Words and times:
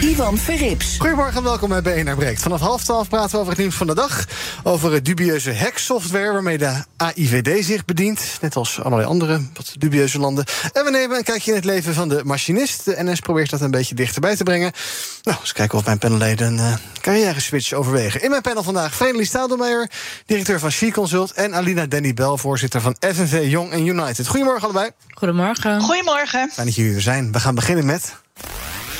Ivan 0.00 0.38
Verrips. 0.38 0.96
Goedemorgen 0.98 1.36
en 1.36 1.42
welkom 1.42 1.68
bij 1.68 1.82
BNR 1.82 2.16
Breekt. 2.16 2.42
Vanaf 2.42 2.60
half 2.60 2.84
twaalf 2.84 3.08
praten 3.08 3.30
we 3.30 3.36
over 3.36 3.50
het 3.50 3.58
nieuws 3.58 3.74
van 3.74 3.86
de 3.86 3.94
dag. 3.94 4.24
Over 4.62 4.92
het 4.92 5.04
dubieuze 5.04 5.54
hacksoftware 5.54 6.32
waarmee 6.32 6.58
de 6.58 6.84
AIVD 6.96 7.64
zich 7.64 7.84
bedient. 7.84 8.38
Net 8.40 8.56
als 8.56 8.82
allerlei 8.82 9.08
andere 9.08 9.40
wat 9.54 9.74
dubieuze 9.78 10.18
landen. 10.18 10.44
En 10.72 10.84
we 10.84 10.90
nemen 10.90 11.16
een 11.16 11.24
kijkje 11.24 11.50
in 11.50 11.56
het 11.56 11.64
leven 11.64 11.94
van 11.94 12.08
de 12.08 12.20
machinist. 12.24 12.84
De 12.84 12.94
NS 12.98 13.20
probeert 13.20 13.50
dat 13.50 13.60
een 13.60 13.70
beetje 13.70 13.94
dichterbij 13.94 14.36
te 14.36 14.42
brengen. 14.42 14.72
Nou, 15.22 15.38
eens 15.40 15.52
kijken 15.52 15.78
of 15.78 15.84
mijn 15.84 15.98
panelleden 15.98 16.46
een 16.46 16.58
uh, 16.58 16.74
carrière 17.00 17.40
switch 17.40 17.72
overwegen. 17.72 18.22
In 18.22 18.30
mijn 18.30 18.42
panel 18.42 18.62
vandaag 18.62 18.94
Vredelie 18.94 19.26
Stadelmeijer, 19.26 19.90
directeur 20.26 20.58
van 20.58 20.70
She 20.70 20.90
Consult. 20.90 21.32
En 21.32 21.54
Alina 21.54 21.86
Danny 21.86 22.14
Bel, 22.14 22.38
voorzitter 22.38 22.80
van 22.80 22.96
FNV 23.00 23.46
Young 23.50 23.72
and 23.72 23.86
United. 23.86 24.26
Goedemorgen 24.26 24.62
allebei. 24.62 24.90
Goedemorgen. 25.08 25.80
Goedemorgen. 25.80 26.50
Fijn 26.52 26.66
dat 26.66 26.74
jullie 26.74 26.94
er 26.94 27.02
zijn. 27.02 27.32
We 27.32 27.40
gaan 27.40 27.54
beginnen 27.54 27.86
met... 27.86 28.16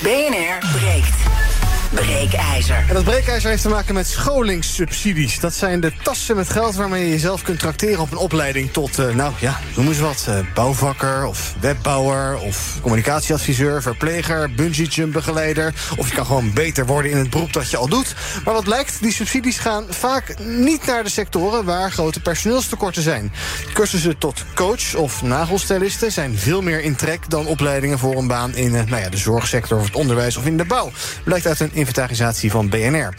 BNR 0.02 0.61
breekt. 0.61 1.48
Breekijzer. 1.91 2.84
En 2.89 2.94
dat 2.94 3.05
breekijzer 3.05 3.50
heeft 3.50 3.62
te 3.62 3.69
maken 3.69 3.94
met 3.94 4.06
scholingssubsidies. 4.06 5.41
Dat 5.41 5.55
zijn 5.55 5.81
de 5.81 5.92
tassen 6.03 6.36
met 6.36 6.50
geld 6.50 6.75
waarmee 6.75 7.05
je 7.05 7.11
jezelf 7.11 7.42
kunt 7.42 7.58
tracteren 7.58 8.00
op 8.00 8.11
een 8.11 8.19
opleiding 8.19 8.72
tot, 8.72 8.98
uh, 8.98 9.14
nou 9.14 9.33
ja, 9.39 9.61
noem 9.77 9.89
eens 9.89 9.98
wat. 9.98 10.27
Uh, 10.28 10.39
bouwvakker 10.55 11.27
of 11.27 11.55
webbouwer 11.61 12.39
of 12.39 12.78
communicatieadviseur, 12.81 13.83
verpleger, 13.83 14.55
bungee-jump-begeleider. 14.55 15.75
Of 15.97 16.09
je 16.09 16.14
kan 16.14 16.27
gewoon 16.27 16.53
beter 16.53 16.86
worden 16.86 17.11
in 17.11 17.16
het 17.16 17.31
beroep 17.31 17.53
dat 17.53 17.70
je 17.70 17.77
al 17.77 17.89
doet. 17.89 18.14
Maar 18.44 18.55
wat 18.55 18.64
blijkt, 18.64 18.98
die 19.00 19.12
subsidies 19.12 19.59
gaan 19.59 19.84
vaak 19.89 20.34
niet 20.39 20.86
naar 20.86 21.05
de 21.05 21.11
sectoren 21.11 21.64
waar 21.64 21.92
grote 21.92 22.20
personeelstekorten 22.20 23.03
zijn. 23.03 23.33
Cursussen 23.72 24.19
tot 24.19 24.44
coach 24.55 24.94
of 24.94 25.22
nagelstylisten 25.22 26.12
zijn 26.12 26.39
veel 26.39 26.62
meer 26.62 26.81
in 26.81 26.97
trek 26.97 27.31
dan 27.31 27.47
opleidingen 27.47 27.98
voor 27.98 28.16
een 28.16 28.27
baan 28.27 28.55
in 28.55 28.75
uh, 28.75 28.83
nou 28.83 29.03
ja, 29.03 29.09
de 29.09 29.16
zorgsector 29.16 29.78
of 29.78 29.84
het 29.84 29.97
onderwijs 29.97 30.36
of 30.36 30.47
in 30.47 30.56
de 30.56 30.64
bouw. 30.64 30.91
Blijkt 31.25 31.47
uit 31.47 31.61
een 31.61 31.77
inventarisatie 31.79 32.51
van 32.51 32.69
BNR. 32.69 33.15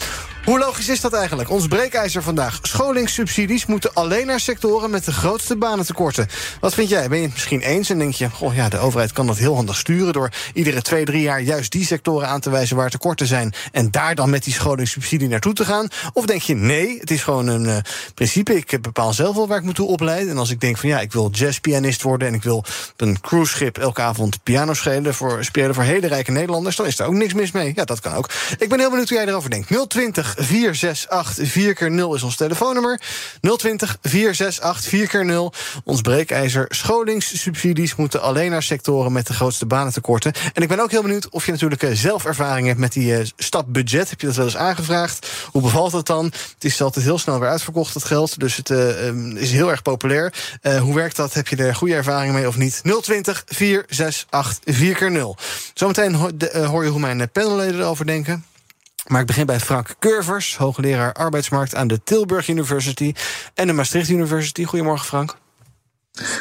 Hoe 0.50 0.59
logisch 0.59 0.89
is 0.89 1.02
dat 1.02 1.14
eigenlijk? 1.14 1.50
Ons 1.50 1.67
breekijzer 1.67 2.23
vandaag. 2.23 2.59
Scholingssubsidies 2.61 3.66
moeten 3.66 3.94
alleen 3.94 4.25
naar 4.25 4.39
sectoren 4.39 4.89
met 4.89 5.06
de 5.06 5.11
grootste 5.11 5.56
banentekorten. 5.56 6.28
Wat 6.59 6.73
vind 6.73 6.89
jij? 6.89 7.09
Ben 7.09 7.17
je 7.17 7.23
het 7.23 7.33
misschien 7.33 7.61
eens 7.61 7.89
en 7.89 7.97
denk 7.97 8.14
je... 8.14 8.30
Goh, 8.30 8.56
ja, 8.56 8.69
de 8.69 8.78
overheid 8.78 9.11
kan 9.11 9.28
dat 9.28 9.38
heel 9.38 9.56
handig 9.56 9.78
sturen... 9.78 10.14
door 10.14 10.30
iedere 10.53 10.81
twee, 10.81 11.06
drie 11.06 11.22
jaar 11.22 11.41
juist 11.41 11.72
die 11.72 11.86
sectoren 11.86 12.28
aan 12.28 12.39
te 12.39 12.50
wijzen... 12.50 12.75
waar 12.75 12.89
tekorten 12.89 13.28
zijn 13.28 13.53
en 13.72 13.91
daar 13.91 14.16
dan 14.16 14.30
met 14.30 14.44
die 14.44 14.53
scholingssubsidie 14.53 15.28
naartoe 15.28 15.53
te 15.53 15.66
gaan? 15.66 15.88
Of 16.14 16.25
denk 16.25 16.41
je, 16.41 16.56
nee, 16.56 17.00
het 17.00 17.11
is 17.11 17.23
gewoon 17.23 17.47
een 17.47 17.66
uh, 17.66 17.78
principe. 18.13 18.56
Ik 18.56 18.81
bepaal 18.81 19.13
zelf 19.13 19.36
wel 19.36 19.47
waar 19.47 19.58
ik 19.58 19.63
moet 19.63 19.75
toe 19.75 19.88
opleiden. 19.88 20.30
En 20.30 20.38
als 20.38 20.50
ik 20.50 20.59
denk 20.59 20.78
van 20.78 20.89
ja, 20.89 21.00
ik 21.00 21.13
wil 21.13 21.30
jazzpianist 21.31 22.02
worden... 22.02 22.28
en 22.28 22.34
ik 22.34 22.44
wil 22.44 22.58
op 22.58 22.67
een 22.97 23.22
cruiseschip 23.22 23.78
elke 23.78 24.02
avond 24.02 24.44
piano 24.44 24.73
spelen 24.73 25.13
voor, 25.13 25.44
spelen 25.44 25.75
voor 25.75 25.84
hele 25.84 26.08
rijke 26.08 26.31
Nederlanders... 26.31 26.75
dan 26.75 26.86
is 26.86 27.00
er 27.00 27.06
ook 27.06 27.13
niks 27.13 27.34
mis 27.34 27.52
mee. 27.52 27.72
Ja, 27.75 27.86
dat 27.86 28.00
kan 28.00 28.13
ook. 28.13 28.30
Ik 28.58 28.69
ben 28.69 28.80
heel 28.80 28.89
benieuwd 28.89 29.09
hoe 29.09 29.17
jij 29.17 29.28
erover 29.28 29.50
denkt. 29.50 29.89
020 29.89 30.38
468 30.40 31.48
4 31.50 31.73
keer 31.73 31.92
0 31.92 32.16
is 32.16 32.23
ons 32.23 32.36
telefoonnummer. 32.36 33.00
020 33.42 33.97
468 34.02 34.90
4 34.90 35.08
keer 35.08 35.25
0 35.25 35.53
Ons 35.84 36.02
breekijzer. 36.02 36.66
Scholingssubsidies 36.69 37.96
moeten 37.96 38.22
alleen 38.22 38.52
naar 38.52 38.63
sectoren 38.63 39.12
met 39.12 39.28
de 39.28 39.34
grootste 39.34 39.66
banentekorten. 39.66 40.34
En 40.53 40.62
ik 40.62 40.68
ben 40.68 40.80
ook 40.80 40.91
heel 40.91 41.02
benieuwd 41.02 41.30
of 41.30 41.46
je 41.46 41.52
natuurlijk 41.52 41.86
zelf 41.94 42.25
ervaring 42.25 42.68
hebt 42.68 42.80
met 42.80 42.94
die 42.94 43.19
uh, 43.19 43.25
stapbudget. 43.38 44.09
Heb 44.09 44.22
je 44.22 44.28
dat 44.28 44.36
wel 44.36 44.46
eens 44.46 44.58
aangevraagd? 44.58 45.28
Hoe 45.52 45.62
bevalt 45.62 45.91
dat 45.91 46.08
dan? 46.08 46.25
Het 46.25 46.63
is 46.63 46.81
altijd 46.81 47.06
heel 47.06 47.18
snel 47.18 47.40
weer 47.40 47.50
uitverkocht, 47.50 47.94
dat 47.94 48.03
geld. 48.03 48.40
Dus 48.40 48.56
het 48.56 48.69
uh, 48.69 49.06
um, 49.06 49.38
is 49.38 49.52
heel 49.52 49.69
erg 49.69 49.81
populair. 49.81 50.34
Hoe 50.81 50.96
werkt 50.96 51.16
dat? 51.16 51.34
Heb 51.34 51.47
je 51.47 51.56
er 51.56 51.75
goede 51.75 51.96
ervaring 51.96 52.34
mee 52.34 52.47
of 52.47 52.58
niet? 52.58 52.81
020 53.02 53.44
468 53.47 54.75
4 54.75 54.96
keer 54.96 55.12
0 55.12 55.38
Zometeen 55.74 56.13
ho 56.13 56.30
hoor 56.66 56.84
je 56.84 56.90
hoe 56.90 57.00
mijn 57.00 57.30
panelleden 57.31 57.80
erover 57.80 58.06
denken. 58.06 58.46
Maar 59.08 59.22
ik 59.22 59.28
begin 59.28 59.46
bij 59.46 59.60
Frank 59.60 59.96
Curvers, 60.00 60.58
hoogleraar 60.58 61.14
arbeidsmarkt 61.14 61.76
aan 61.76 61.88
de 61.88 62.04
Tilburg 62.04 62.48
University 62.48 63.14
en 63.54 63.68
de 63.68 63.74
Maastricht 63.74 64.10
University. 64.10 64.64
Goedemorgen, 64.64 65.06
Frank. 65.06 65.38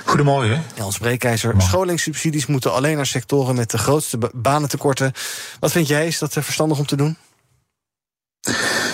Goedemorgen. 0.04 0.64
Ja, 0.74 0.84
ons 0.84 0.98
breekijzer. 0.98 1.54
Scholingssubsidies 1.58 2.46
moeten 2.46 2.72
alleen 2.72 2.96
naar 2.96 3.06
sectoren 3.06 3.54
met 3.54 3.70
de 3.70 3.78
grootste 3.78 4.18
banentekorten. 4.34 5.12
Wat 5.60 5.72
vind 5.72 5.88
jij? 5.88 6.06
Is 6.06 6.18
dat 6.18 6.32
verstandig 6.32 6.78
om 6.78 6.86
te 6.86 6.96
doen? 6.96 7.16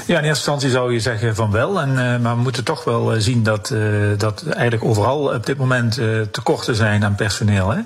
Ja, 0.07 0.19
in 0.19 0.25
eerste 0.25 0.29
instantie 0.29 0.71
zou 0.71 0.93
je 0.93 1.01
zeggen 1.01 1.35
van 1.35 1.51
wel. 1.51 1.81
En, 1.81 1.91
uh, 1.91 1.97
maar 1.97 2.37
we 2.37 2.43
moeten 2.43 2.65
toch 2.65 2.85
wel 2.85 3.15
uh, 3.15 3.21
zien 3.21 3.43
dat, 3.43 3.71
uh, 3.71 4.19
dat 4.19 4.45
eigenlijk 4.47 4.85
overal 4.85 5.35
op 5.35 5.47
dit 5.47 5.57
moment 5.57 6.01
tekorten 6.31 6.75
zijn 6.75 7.05
aan 7.05 7.15
personeel. 7.15 7.71
Hè? 7.71 7.81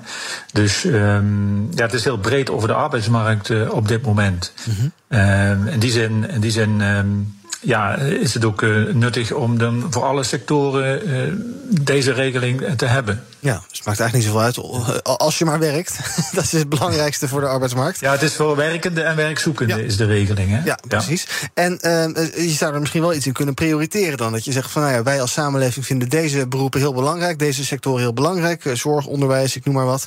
Dus 0.53 0.83
um, 0.83 1.67
ja, 1.75 1.83
het 1.83 1.93
is 1.93 2.03
heel 2.03 2.17
breed 2.17 2.49
over 2.49 2.67
de 2.67 2.73
arbeidsmarkt 2.73 3.69
op 3.69 3.87
dit 3.87 4.01
moment. 4.01 4.53
Mm 4.65 4.91
-hmm. 5.07 5.67
in 5.67 5.79
die 5.79 5.91
zin, 5.91 6.29
in 6.29 6.39
die 6.39 6.51
zin 6.51 6.81
um, 6.81 7.38
ja, 7.61 7.95
is 7.95 8.33
het 8.33 8.45
ook 8.45 8.61
uh, 8.61 8.93
nuttig 8.93 9.31
om 9.31 9.57
dan 9.57 9.87
voor 9.89 10.03
alle 10.03 10.23
sectoren 10.23 11.09
uh, 11.09 11.33
deze 11.81 12.11
regeling 12.11 12.63
te 12.77 12.85
hebben. 12.85 13.23
Ja, 13.39 13.53
dus 13.69 13.77
het 13.77 13.87
maakt 13.87 13.99
eigenlijk 13.99 14.13
niet 14.13 14.23
zoveel 14.23 14.93
uit. 14.95 15.19
Als 15.19 15.37
je 15.37 15.45
maar 15.45 15.59
werkt, 15.59 15.99
dat 16.35 16.43
is 16.43 16.51
het 16.51 16.69
belangrijkste 16.69 17.27
voor 17.27 17.41
de 17.41 17.47
arbeidsmarkt. 17.47 17.99
Ja, 17.99 18.11
het 18.11 18.21
is 18.21 18.35
voor 18.35 18.55
werkende 18.55 19.01
en 19.01 19.15
werkzoekenden 19.15 19.77
ja. 19.77 19.83
is 19.83 19.97
de 19.97 20.05
regeling. 20.05 20.49
Hè? 20.49 20.63
Ja, 20.63 20.79
precies. 20.87 21.27
Ja. 21.41 21.47
En 21.53 21.79
uh, 21.81 22.47
je 22.47 22.49
zou 22.49 22.73
er 22.73 22.79
misschien 22.79 23.01
wel 23.01 23.13
iets 23.13 23.25
in 23.27 23.33
kunnen 23.33 23.53
prioriteren 23.53 24.17
dan. 24.17 24.31
Dat 24.31 24.45
je 24.45 24.51
zegt 24.51 24.71
van 24.71 24.81
nou 24.81 24.93
ja, 24.93 25.03
wij 25.03 25.21
als 25.21 25.31
samenleving 25.31 25.85
vinden 25.85 26.09
deze 26.09 26.47
beroepen 26.47 26.79
heel 26.79 26.93
belangrijk, 26.93 27.39
deze 27.39 27.65
sectoren 27.65 28.01
heel 28.01 28.13
belangrijk. 28.13 28.63
Zorg, 28.73 29.05
onderwijs, 29.05 29.55
ik 29.55 29.65
noem 29.65 29.75
maar 29.75 29.85
wat. 29.85 30.05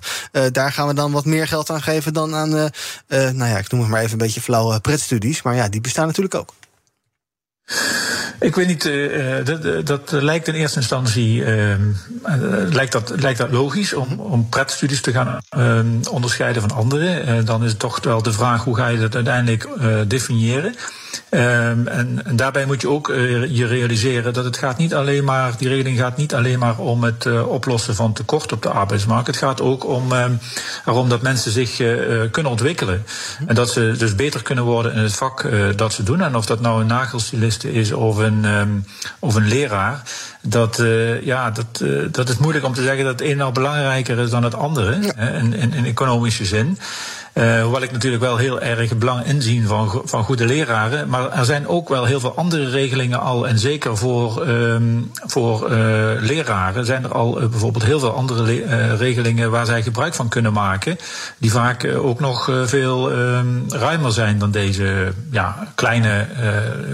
daar 0.52 0.72
gaan 0.72 0.86
we 0.86 0.94
dan 0.94 1.12
wat 1.12 1.24
meer 1.24 1.48
geld 1.48 1.70
aan 1.70 1.82
geven 1.82 2.12
dan 2.12 2.34
aan, 2.34 2.50
nou 3.08 3.44
ja, 3.44 3.58
ik 3.58 3.70
noem 3.70 3.80
het 3.80 3.90
maar 3.90 4.00
even 4.00 4.12
een 4.12 4.18
beetje 4.18 4.40
flauwe 4.40 4.80
pretstudies. 4.80 5.42
Maar 5.42 5.54
ja, 5.54 5.68
die 5.68 5.80
bestaan 5.80 6.06
natuurlijk 6.06 6.34
ook. 6.34 6.52
Ik 8.40 8.54
weet 8.54 8.66
niet, 8.66 8.84
uh, 8.84 9.44
dat, 9.44 9.86
dat, 9.86 10.10
lijkt 10.10 10.48
in 10.48 10.54
eerste 10.54 10.78
instantie 10.78 11.40
uh, 11.40 11.74
lijkt 12.68 12.92
dat, 12.92 13.12
lijkt 13.20 13.38
dat 13.38 13.50
logisch 13.50 13.92
om, 13.92 14.20
om 14.20 14.48
pretstudies 14.48 15.00
te 15.00 15.12
gaan 15.12 15.38
uh, 15.56 16.10
onderscheiden 16.10 16.62
van 16.62 16.70
andere. 16.70 17.42
dan 17.42 17.64
is 17.64 17.70
het 17.70 17.78
toch 17.78 18.00
wel 18.02 18.22
de 18.22 18.32
vraag 18.32 18.64
hoe 18.64 18.76
ga 18.76 18.88
je 18.88 18.98
dat 18.98 19.14
uiteindelijk 19.14 19.68
definiëren. 20.08 20.74
Um, 21.30 21.40
en, 21.88 22.20
en, 22.24 22.36
daarbij 22.36 22.66
moet 22.66 22.80
je 22.80 22.88
ook 22.88 23.08
uh, 23.08 23.56
je 23.56 23.66
realiseren 23.66 24.32
dat 24.32 24.44
het 24.44 24.56
gaat 24.56 24.78
niet 24.78 24.94
alleen 24.94 25.24
maar, 25.24 25.52
die 25.58 25.68
regeling 25.68 25.98
gaat 25.98 26.16
niet 26.16 26.34
alleen 26.34 26.58
maar 26.58 26.78
om 26.78 27.04
het 27.04 27.24
uh, 27.24 27.48
oplossen 27.48 27.94
van 27.94 28.12
tekort 28.12 28.52
op 28.52 28.62
de 28.62 28.68
arbeidsmarkt. 28.68 29.26
Het 29.26 29.36
gaat 29.36 29.60
ook 29.60 29.86
om 29.86 30.12
um, 30.12 30.38
erom 30.86 31.08
dat 31.08 31.22
mensen 31.22 31.52
zich 31.52 31.80
uh, 31.80 32.20
kunnen 32.30 32.50
ontwikkelen. 32.50 33.04
En 33.46 33.54
dat 33.54 33.70
ze 33.70 33.94
dus 33.98 34.14
beter 34.14 34.42
kunnen 34.42 34.64
worden 34.64 34.92
in 34.92 35.02
het 35.02 35.14
vak 35.14 35.48
dat 35.76 35.92
ze 35.92 36.02
doen. 36.02 36.20
En 36.20 36.36
of 36.36 36.46
dat 36.46 36.60
nou 36.60 36.80
een 36.80 36.86
nagelstiliste 36.86 37.72
is 37.72 37.92
of 37.92 38.16
een, 38.16 38.44
um, 38.44 38.86
of 39.18 39.34
een 39.34 39.48
leraar. 39.48 40.02
Dat, 40.42 40.82
ja, 41.22 41.50
dat, 41.50 41.84
dat 42.10 42.28
is 42.28 42.36
moeilijk 42.36 42.64
om 42.64 42.74
te 42.74 42.82
zeggen 42.82 43.04
dat 43.04 43.20
het 43.20 43.28
een 43.28 43.36
nou 43.36 43.52
belangrijker 43.52 44.18
is 44.18 44.30
dan 44.30 44.44
het 44.44 44.54
andere. 44.54 44.98
Ja. 45.00 45.28
in, 45.28 45.54
in, 45.54 45.72
in 45.72 45.84
economische 45.84 46.44
zin. 46.44 46.78
Uh, 47.34 47.62
hoewel 47.62 47.82
ik 47.82 47.92
natuurlijk 47.92 48.22
wel 48.22 48.36
heel 48.36 48.60
erg 48.60 48.96
belang 48.96 49.24
inzien 49.24 49.66
van, 49.66 50.02
van 50.04 50.24
goede 50.24 50.46
leraren. 50.46 51.08
Maar 51.08 51.30
er 51.30 51.44
zijn 51.44 51.68
ook 51.68 51.88
wel 51.88 52.04
heel 52.04 52.20
veel 52.20 52.36
andere 52.36 52.68
regelingen 52.68 53.20
al. 53.20 53.48
En 53.48 53.58
zeker 53.58 53.96
voor, 53.96 54.48
um, 54.48 55.10
voor 55.26 55.70
uh, 55.70 55.76
leraren 56.20 56.86
zijn 56.86 57.04
er 57.04 57.12
al 57.12 57.42
uh, 57.42 57.48
bijvoorbeeld 57.48 57.84
heel 57.84 57.98
veel 57.98 58.14
andere 58.14 58.96
regelingen 58.96 59.50
waar 59.50 59.66
zij 59.66 59.82
gebruik 59.82 60.14
van 60.14 60.28
kunnen 60.28 60.52
maken. 60.52 60.96
Die 61.38 61.50
vaak 61.50 61.84
ook 61.96 62.20
nog 62.20 62.50
veel 62.64 63.12
um, 63.12 63.64
ruimer 63.68 64.12
zijn 64.12 64.38
dan 64.38 64.50
deze 64.50 65.12
ja, 65.30 65.68
kleine, 65.74 66.26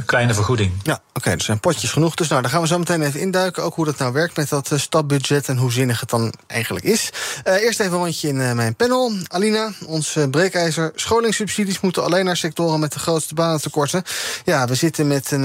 kleine 0.04 0.34
vergoeding. 0.34 0.72
Ja, 0.82 1.00
oké. 1.12 1.28
Oké, 1.28 1.36
er 1.36 1.44
zijn 1.44 1.60
potjes 1.60 1.90
genoeg. 1.90 2.14
Dus 2.14 2.28
nou, 2.28 2.42
daar 2.42 2.50
gaan 2.50 2.60
we 2.60 2.66
zo 2.66 2.78
meteen 2.78 3.02
even 3.02 3.20
induiken. 3.20 3.62
Ook 3.62 3.74
hoe 3.74 3.84
dat 3.84 3.98
nou 3.98 4.12
werkt 4.12 4.36
met 4.36 4.48
dat 4.48 4.70
uh, 4.70 4.78
stapbudget 4.78 5.48
en 5.48 5.56
hoe 5.56 5.72
zinnig 5.72 6.00
het 6.00 6.10
dan 6.10 6.32
eigenlijk 6.46 6.84
is. 6.84 7.10
Uh, 7.44 7.62
eerst 7.62 7.80
even 7.80 7.92
een 7.92 7.98
rondje 7.98 8.28
in 8.28 8.36
uh, 8.36 8.52
mijn 8.52 8.74
panel. 8.74 9.12
Alina, 9.26 9.72
ons 9.86 10.16
breekijzer. 10.30 10.92
Scholingssubsidies 10.94 11.80
moeten 11.80 12.04
alleen 12.04 12.24
naar 12.24 12.36
sectoren 12.36 12.80
met 12.80 12.92
de 12.92 12.98
grootste 12.98 13.34
banentekorten. 13.34 14.02
Ja, 14.44 14.66
we 14.66 14.74
zitten 14.74 15.06
met 15.06 15.30
een 15.30 15.44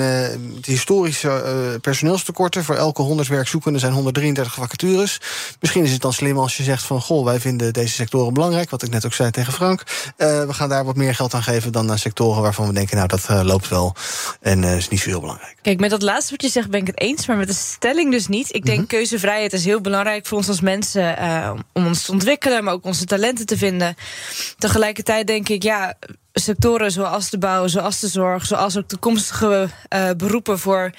historische 0.62 1.77
personeelstekorten. 1.81 2.63
Voor 2.63 2.75
elke 2.75 3.01
100 3.01 3.27
werkzoekenden 3.27 3.81
zijn 3.81 3.94
133 3.94 4.54
vacatures. 4.54 5.21
Misschien 5.60 5.83
is 5.83 5.92
het 5.92 6.01
dan 6.01 6.13
slim 6.13 6.38
als 6.38 6.57
je 6.57 6.63
zegt 6.63 6.83
van... 6.83 7.01
goh, 7.01 7.25
wij 7.25 7.39
vinden 7.39 7.74
deze 7.74 7.94
sectoren 7.94 8.33
belangrijk. 8.33 8.69
Wat 8.69 8.83
ik 8.83 8.89
net 8.89 9.06
ook 9.06 9.13
zei 9.13 9.31
tegen 9.31 9.54
Frank. 9.54 9.83
we 10.18 10.54
gaan 10.54 10.69
daar 10.69 10.86
wat 10.86 10.95
meer 10.95 11.15
geld 11.15 11.33
aan 11.33 11.44
geven 11.44 11.71
dan 11.71 11.86
naar 11.86 12.00
sectoren 12.00 12.42
waarvan 12.42 12.68
we 12.68 12.74
denken... 12.74 12.98
nou, 12.98 13.07
dat 13.07 13.45
loopt 13.45 13.68
wel 13.68 13.95
en 14.42 14.63
is 14.63 14.89
niet 14.89 15.00
zo 15.00 15.10
heel 15.10 15.19
belangrijk. 15.19 15.57
Kijk, 15.63 15.80
met 15.80 15.89
dat 15.89 16.01
laatste 16.01 16.31
wat 16.31 16.42
je 16.42 16.50
zegt 16.50 16.69
ben 16.69 16.80
ik 16.80 16.88
het 16.88 17.00
eens, 17.00 17.27
maar 17.27 17.38
met 17.38 17.48
de 17.48 17.54
stelling 17.54 18.12
dus 18.12 18.27
niet. 18.27 18.56
Ik 18.56 18.65
denk 18.65 18.80
mm 18.80 18.88
keuzevrijheid 18.88 19.54
is 19.54 19.65
heel 19.65 19.81
belangrijk 19.81 20.25
voor 20.25 20.38
ons 20.38 20.48
als 20.48 20.62
mensen 20.62 21.18
uh, 21.19 21.54
om 21.74 21.86
ons 21.86 22.06
te 22.06 22.12
ontwikkelen, 22.12 22.63
maar 22.63 22.74
ook 22.74 22.86
onze 22.86 23.06
talenten 23.06 23.45
te 23.45 23.57
vinden. 23.57 23.95
Tegelijkertijd 24.57 25.27
denk 25.27 25.50
ik, 25.50 25.63
ja, 25.63 25.94
sectoren 26.33 26.92
zoals 26.92 27.30
de 27.30 27.38
bouw, 27.38 27.68
zoals 27.68 28.00
de 28.00 28.07
zorg, 28.07 28.45
zoals 28.45 28.77
ook 28.77 28.88
toekomstige 28.88 29.69
uh, 29.94 30.10
beroepen 30.18 30.60
voor 30.60 30.92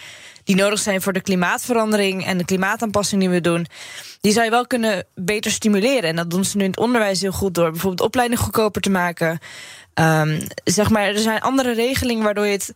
die 0.45 0.57
nodig 0.57 0.79
zijn 0.79 1.03
voor 1.03 1.13
de 1.13 1.21
klimaatverandering 1.21 2.27
en 2.27 2.39
de 2.39 2.45
klimaataanpassing 2.45 3.21
die 3.21 3.31
we 3.31 3.41
doen. 3.41 3.67
Die 4.21 4.33
zou 4.33 4.45
je 4.45 4.51
wel 4.51 4.67
kunnen 4.67 5.07
beter 5.15 5.51
stimuleren. 5.51 6.09
En 6.09 6.17
dat 6.17 6.31
doen 6.31 6.45
ze 6.45 6.57
nu 6.57 6.65
in 6.65 6.71
het 6.71 6.79
onderwijs 6.79 7.21
heel 7.21 7.33
goed 7.33 7.55
door 7.55 7.71
bijvoorbeeld 7.71 8.09
opleiding 8.09 8.41
goedkoper 8.41 8.81
te 8.83 8.91
maken. 8.91 9.39
Um, 9.95 10.39
zeg 10.65 10.91
maar, 10.91 11.03
er 11.03 11.19
zijn 11.19 11.41
andere 11.41 11.75
regelingen 11.75 12.25
waardoor 12.25 12.47
je 12.47 12.53
het 12.53 12.75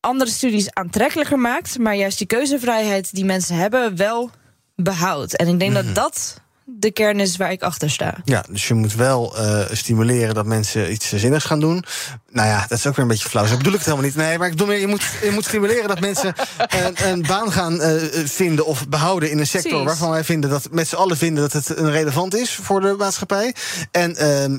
andere 0.00 0.30
studies 0.30 0.74
aantrekkelijker 0.74 1.38
maakt, 1.38 1.78
maar 1.78 1.96
juist 1.96 2.18
die 2.18 2.26
keuzevrijheid 2.26 3.14
die 3.14 3.24
mensen 3.24 3.56
hebben 3.56 3.96
wel 3.96 4.30
behoudt. 4.76 5.36
En 5.36 5.48
ik 5.48 5.58
denk 5.58 5.74
dat 5.74 5.84
mhm. 5.84 5.94
dat 5.94 6.40
de 6.78 6.90
kern 6.90 7.20
is 7.20 7.36
waar 7.36 7.52
ik 7.52 7.62
achter 7.62 7.90
sta. 7.90 8.14
Ja, 8.24 8.44
dus 8.50 8.68
je 8.68 8.74
moet 8.74 8.94
wel 8.94 9.34
uh, 9.38 9.60
stimuleren 9.72 10.34
dat 10.34 10.46
mensen 10.46 10.92
iets 10.92 11.08
zinnigs 11.08 11.44
gaan 11.44 11.60
doen. 11.60 11.84
Nou 12.30 12.48
ja, 12.48 12.66
dat 12.68 12.78
is 12.78 12.86
ook 12.86 12.96
weer 12.96 13.04
een 13.04 13.10
beetje 13.10 13.28
flauw. 13.28 13.46
Zo 13.46 13.56
bedoel 13.56 13.72
ik 13.72 13.78
het 13.78 13.86
helemaal 13.86 14.06
niet. 14.06 14.16
Nee, 14.16 14.38
maar 14.38 14.46
ik 14.46 14.52
bedoel 14.52 14.66
meer, 14.66 14.80
je 14.80 14.86
moet, 14.86 15.02
je 15.22 15.30
moet 15.30 15.44
stimuleren 15.44 15.88
dat 15.88 16.00
mensen 16.00 16.34
een, 16.84 17.10
een 17.10 17.22
baan 17.22 17.52
gaan 17.52 17.74
uh, 17.74 18.02
vinden 18.24 18.66
of 18.66 18.88
behouden 18.88 19.30
in 19.30 19.38
een 19.38 19.46
sector 19.46 19.70
Precies. 19.70 19.88
waarvan 19.88 20.10
wij 20.10 20.24
vinden 20.24 20.50
dat 20.50 20.68
met 20.70 20.88
z'n 20.88 20.96
allen 20.96 21.16
vinden 21.16 21.42
dat 21.42 21.52
het 21.52 21.78
een 21.78 21.90
relevant 21.90 22.36
is 22.36 22.54
voor 22.54 22.80
de 22.80 22.94
maatschappij. 22.98 23.54
En 23.90 24.16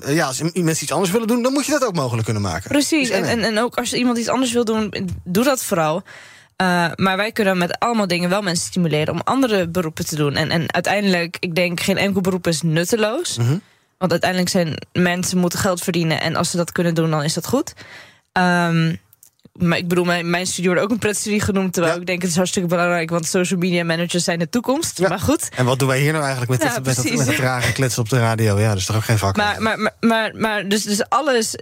uh, 0.07 0.15
ja, 0.15 0.25
als 0.25 0.41
mensen 0.41 0.83
iets 0.83 0.91
anders 0.91 1.11
willen 1.11 1.27
doen, 1.27 1.43
dan 1.43 1.53
moet 1.53 1.65
je 1.65 1.71
dat 1.71 1.85
ook 1.85 1.95
mogelijk 1.95 2.23
kunnen 2.23 2.43
maken. 2.43 2.69
Precies. 2.69 3.07
Dus, 3.07 3.17
en, 3.17 3.23
en, 3.23 3.43
en 3.43 3.59
ook 3.59 3.77
als 3.77 3.93
iemand 3.93 4.17
iets 4.17 4.29
anders 4.29 4.51
wil 4.51 4.65
doen, 4.65 5.09
doe 5.23 5.43
dat 5.43 5.63
vooral. 5.63 6.03
Uh, 6.61 6.91
maar 6.95 7.17
wij 7.17 7.31
kunnen 7.31 7.57
met 7.57 7.79
allemaal 7.79 8.07
dingen 8.07 8.29
wel 8.29 8.41
mensen 8.41 8.65
stimuleren 8.65 9.13
om 9.13 9.21
andere 9.23 9.67
beroepen 9.67 10.05
te 10.05 10.15
doen. 10.15 10.35
En, 10.35 10.49
en 10.49 10.73
uiteindelijk, 10.73 11.37
ik 11.39 11.55
denk, 11.55 11.79
geen 11.79 11.97
enkel 11.97 12.21
beroep 12.21 12.47
is 12.47 12.61
nutteloos. 12.61 13.37
Mm 13.37 13.45
-hmm. 13.45 13.61
Want 13.97 14.11
uiteindelijk 14.11 14.49
zijn 14.49 14.77
mensen 14.93 15.37
moeten 15.37 15.59
geld 15.59 15.81
verdienen. 15.81 16.21
En 16.21 16.35
als 16.35 16.51
ze 16.51 16.57
dat 16.57 16.71
kunnen 16.71 16.93
doen, 16.93 17.09
dan 17.09 17.23
is 17.23 17.33
dat 17.33 17.47
goed. 17.47 17.73
Um, 18.33 18.99
maar 19.53 19.77
ik 19.77 19.87
bedoel, 19.87 20.05
mijn, 20.05 20.29
mijn 20.29 20.47
studie 20.47 20.69
wordt 20.69 20.81
ook 20.81 20.91
een 20.91 20.97
pretstudie 20.97 21.41
genoemd. 21.41 21.73
Terwijl 21.73 21.95
ja. 21.95 22.01
ik 22.01 22.07
denk 22.07 22.21
het 22.21 22.29
is 22.31 22.35
hartstikke 22.35 22.67
belangrijk. 22.67 23.09
Want 23.09 23.25
social 23.25 23.59
media 23.59 23.83
managers 23.83 24.23
zijn 24.23 24.39
de 24.39 24.49
toekomst. 24.49 24.97
Ja. 24.97 25.09
Maar 25.09 25.19
goed. 25.19 25.49
En 25.55 25.65
wat 25.65 25.79
doen 25.79 25.87
wij 25.87 25.99
hier 25.99 26.11
nou 26.11 26.23
eigenlijk 26.23 26.51
met, 26.51 26.61
ja, 26.61 26.75
dit, 26.75 26.85
met, 26.85 26.95
dat, 26.95 27.17
met 27.17 27.27
het 27.27 27.37
rare 27.37 27.71
kletsen 27.71 28.01
op 28.01 28.09
de 28.09 28.19
radio? 28.19 28.59
Ja, 28.59 28.69
dat 28.69 28.77
is 28.77 28.85
toch 28.85 28.95
ook 28.95 29.03
geen 29.03 29.17
vak. 29.17 29.35
Maar, 29.35 29.61
maar, 29.61 29.79
maar, 29.79 29.93
maar, 29.99 30.31
maar 30.35 30.67
dus, 30.67 30.83
dus 30.83 31.09
alles 31.09 31.55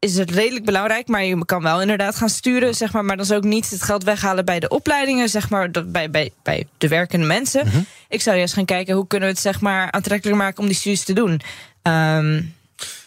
is 0.00 0.16
het 0.16 0.30
redelijk 0.30 0.64
belangrijk, 0.64 1.08
maar 1.08 1.24
je 1.24 1.44
kan 1.44 1.62
wel 1.62 1.80
inderdaad 1.80 2.16
gaan 2.16 2.28
sturen, 2.28 2.74
zeg 2.74 2.92
maar. 2.92 3.04
Maar 3.04 3.16
dan 3.16 3.24
is 3.24 3.32
ook 3.32 3.44
niet 3.44 3.70
het 3.70 3.82
geld 3.82 4.04
weghalen 4.04 4.44
bij 4.44 4.60
de 4.60 4.68
opleidingen, 4.68 5.28
zeg 5.28 5.50
maar, 5.50 5.70
bij, 5.70 6.10
bij, 6.10 6.32
bij 6.42 6.66
de 6.78 6.88
werkende 6.88 7.26
mensen. 7.26 7.66
Mm 7.66 7.72
-hmm. 7.72 7.86
Ik 8.08 8.22
zou 8.22 8.36
juist 8.36 8.54
gaan 8.54 8.64
kijken 8.64 8.94
hoe 8.94 9.06
kunnen 9.06 9.28
we 9.28 9.34
het 9.34 9.42
zeg 9.42 9.60
maar 9.60 9.90
aantrekkelijk 9.90 10.38
maken 10.38 10.58
om 10.58 10.66
die 10.66 10.76
studies 10.76 11.04
te 11.04 11.12
doen. 11.12 11.40
Um, 11.82 12.54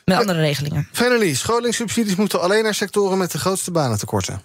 met 0.05 0.17
andere 0.17 0.39
regelingen. 0.39 0.87
Finally, 0.91 1.33
scholingssubsidies 1.33 2.15
moeten 2.15 2.41
alleen 2.41 2.63
naar 2.63 2.73
sectoren 2.73 3.17
met 3.17 3.31
de 3.31 3.37
grootste 3.37 3.71
banentekorten. 3.71 4.41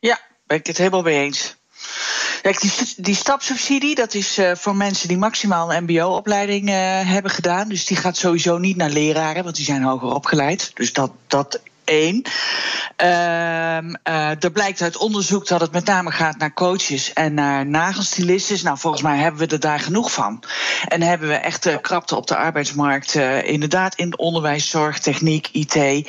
Ja, 0.00 0.20
ben 0.46 0.58
ik 0.58 0.66
het 0.66 0.78
helemaal 0.78 1.02
mee 1.02 1.24
eens. 1.24 1.56
Kijk, 2.42 2.60
die, 2.60 2.72
die 2.96 3.14
stapsubsidie, 3.14 3.94
dat 3.94 4.14
is 4.14 4.38
uh, 4.38 4.50
voor 4.54 4.76
mensen 4.76 5.08
die 5.08 5.18
maximaal 5.18 5.74
een 5.74 5.84
MBO-opleiding 5.84 6.68
uh, 6.68 6.74
hebben 7.10 7.30
gedaan. 7.30 7.68
Dus 7.68 7.84
die 7.84 7.96
gaat 7.96 8.16
sowieso 8.16 8.58
niet 8.58 8.76
naar 8.76 8.90
leraren, 8.90 9.44
want 9.44 9.56
die 9.56 9.64
zijn 9.64 9.82
hoger 9.82 10.14
opgeleid. 10.14 10.70
Dus 10.74 10.92
dat, 10.92 11.10
dat 11.26 11.60
één. 11.88 12.22
Uh, 13.02 13.78
uh, 14.08 14.44
er 14.44 14.50
blijkt 14.52 14.82
uit 14.82 14.96
onderzoek 14.96 15.46
dat 15.46 15.60
het 15.60 15.72
met 15.72 15.84
name 15.84 16.10
gaat 16.10 16.38
naar 16.38 16.52
coaches 16.54 17.12
en 17.12 17.34
naar 17.34 17.66
nagelstylistes. 17.66 18.62
Nou, 18.62 18.78
volgens 18.78 19.02
mij 19.02 19.18
hebben 19.18 19.40
we 19.40 19.54
er 19.54 19.60
daar 19.60 19.80
genoeg 19.80 20.12
van. 20.12 20.42
En 20.88 21.02
hebben 21.02 21.28
we 21.28 21.34
echt 21.34 21.66
uh, 21.66 21.76
krapte 21.80 22.16
op 22.16 22.26
de 22.26 22.36
arbeidsmarkt, 22.36 23.14
uh, 23.14 23.48
inderdaad 23.48 23.94
in 23.94 24.18
onderwijs, 24.18 24.70
zorg, 24.70 24.98
techniek, 24.98 25.48
IT 25.52 26.06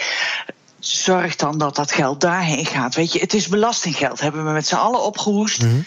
zorg 0.80 1.36
dan 1.36 1.58
dat 1.58 1.76
dat 1.76 1.92
geld 1.92 2.22
daarheen 2.22 2.66
gaat. 2.66 2.96
Weet 2.96 3.14
je, 3.14 3.20
het 3.20 3.34
is 3.34 3.48
belastinggeld. 3.48 4.20
Hebben 4.20 4.46
we 4.46 4.52
met 4.52 4.68
z'n 4.68 4.76
allen 4.76 5.04
opgehoest. 5.04 5.62
Mm 5.62 5.70
-hmm. 5.70 5.78
uh, 5.80 5.86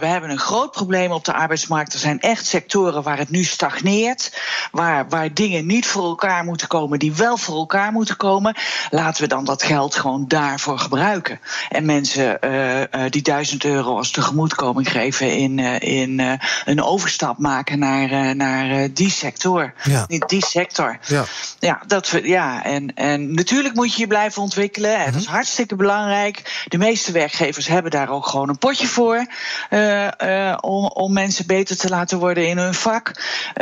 we 0.00 0.06
hebben 0.06 0.30
een 0.30 0.38
groot 0.38 0.70
probleem 0.70 1.10
op 1.10 1.24
de 1.24 1.32
arbeidsmarkt. 1.32 1.92
Er 1.92 1.98
zijn 1.98 2.20
echt 2.20 2.46
sectoren 2.46 3.02
waar 3.02 3.18
het 3.18 3.30
nu 3.30 3.44
stagneert. 3.44 4.40
Waar, 4.70 5.08
waar 5.08 5.34
dingen 5.34 5.66
niet 5.66 5.86
voor 5.86 6.04
elkaar 6.04 6.44
moeten 6.44 6.68
komen, 6.68 6.98
die 6.98 7.14
wel 7.14 7.36
voor 7.36 7.56
elkaar 7.56 7.92
moeten 7.92 8.16
komen. 8.16 8.54
Laten 8.90 9.22
we 9.22 9.28
dan 9.28 9.44
dat 9.44 9.62
geld 9.62 9.94
gewoon 9.94 10.24
daarvoor 10.28 10.78
gebruiken. 10.78 11.40
En 11.68 11.84
mensen 11.84 12.38
uh, 12.40 12.80
uh, 12.80 12.84
die 13.10 13.22
duizend 13.22 13.64
euro 13.64 13.96
als 13.96 14.10
tegemoetkoming 14.10 14.90
geven 14.90 15.36
in, 15.36 15.58
in 15.80 16.38
een 16.64 16.82
overstap 16.82 17.38
maken 17.38 17.78
naar, 17.78 18.36
naar 18.36 18.92
die 18.92 19.10
sector. 19.10 19.72
Ja. 19.84 20.06
Die 20.26 20.46
sector. 20.46 20.98
Ja, 21.06 21.24
ja, 21.58 21.82
dat, 21.86 22.20
ja 22.22 22.64
en, 22.64 22.94
en 22.94 23.34
natuurlijk 23.34 23.74
moet 23.74 23.94
je 23.94 24.06
blijven 24.08 24.42
ontwikkelen. 24.42 24.96
En 24.96 25.04
dat 25.04 25.20
is 25.20 25.26
mhm. 25.26 25.34
hartstikke 25.34 25.76
belangrijk. 25.76 26.64
De 26.68 26.78
meeste 26.78 27.12
werkgevers 27.12 27.66
hebben 27.66 27.90
daar 27.90 28.10
ook 28.10 28.26
gewoon 28.26 28.48
een 28.48 28.58
potje 28.58 28.86
voor. 28.86 29.26
Uh, 29.70 30.08
uh, 30.22 30.56
om, 30.60 30.86
om 30.86 31.12
mensen 31.12 31.46
beter 31.46 31.76
te 31.76 31.88
laten 31.88 32.18
worden 32.18 32.48
in 32.48 32.58
hun 32.58 32.74
vak. 32.74 33.12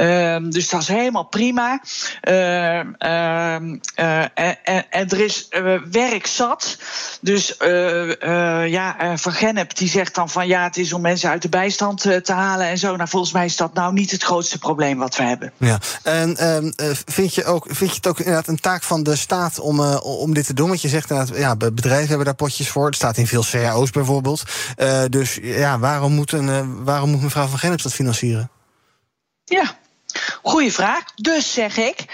Uh, 0.00 0.36
dus 0.48 0.68
dat 0.68 0.80
is 0.80 0.88
helemaal 0.88 1.24
prima. 1.24 1.80
Ehm, 2.20 2.92
ehm, 2.98 3.76
en, 3.94 4.64
en, 4.64 4.90
en, 4.90 5.08
er 5.08 5.20
is 5.20 5.48
werk 5.90 6.26
zat. 6.26 6.78
Dus 7.20 7.54
ja, 8.66 9.16
Van 9.16 9.32
Gennep 9.32 9.76
die 9.76 9.88
zegt 9.88 10.14
dan 10.14 10.28
van 10.28 10.46
ja, 10.46 10.62
het 10.62 10.76
is 10.76 10.92
om 10.92 11.00
mensen 11.00 11.30
uit 11.30 11.42
de 11.42 11.48
bijstand 11.48 12.00
te 12.00 12.32
halen 12.32 12.66
en 12.66 12.78
zo. 12.78 12.96
Nou, 12.96 13.08
volgens 13.08 13.32
mij 13.32 13.44
is 13.44 13.56
dat 13.56 13.74
nou 13.74 13.92
niet 13.92 14.10
het 14.10 14.22
grootste 14.22 14.58
probleem 14.58 14.98
wat 14.98 15.16
we 15.16 15.22
hebben. 15.22 15.52
Ja, 15.56 15.78
en 16.02 16.36
vind, 17.06 17.34
je 17.34 17.44
ook, 17.44 17.66
vind 17.70 17.90
je 17.90 17.96
het 17.96 18.06
ook 18.06 18.18
inderdaad 18.18 18.48
een 18.48 18.60
taak 18.60 18.82
van 18.82 19.02
de 19.02 19.16
staat 19.16 19.58
om, 19.58 19.80
om 20.00 20.34
dit 20.36 20.46
te 20.46 20.54
doen? 20.54 20.68
Want 20.68 20.82
je 20.82 20.88
zegt 20.88 21.10
inderdaad, 21.10 21.36
ja, 21.36 21.56
bedrijven 21.56 22.08
hebben 22.08 22.26
daar 22.26 22.34
potjes 22.34 22.68
voor. 22.68 22.86
Het 22.86 22.94
staat 22.94 23.16
in 23.16 23.26
veel 23.26 23.44
cao's 23.50 23.90
bijvoorbeeld. 23.90 24.42
Uh, 24.76 25.04
dus 25.10 25.38
ja, 25.42 25.78
waarom 25.78 26.12
moet, 26.12 26.32
een, 26.32 26.48
uh, 26.48 26.60
waarom 26.84 27.10
moet 27.10 27.22
mevrouw 27.22 27.46
van 27.46 27.58
Gennep 27.58 27.82
dat 27.82 27.92
financieren? 27.92 28.50
Ja, 29.44 29.76
goede 30.42 30.72
vraag. 30.72 31.04
Dus 31.14 31.52
zeg 31.52 31.76
ik, 31.76 32.04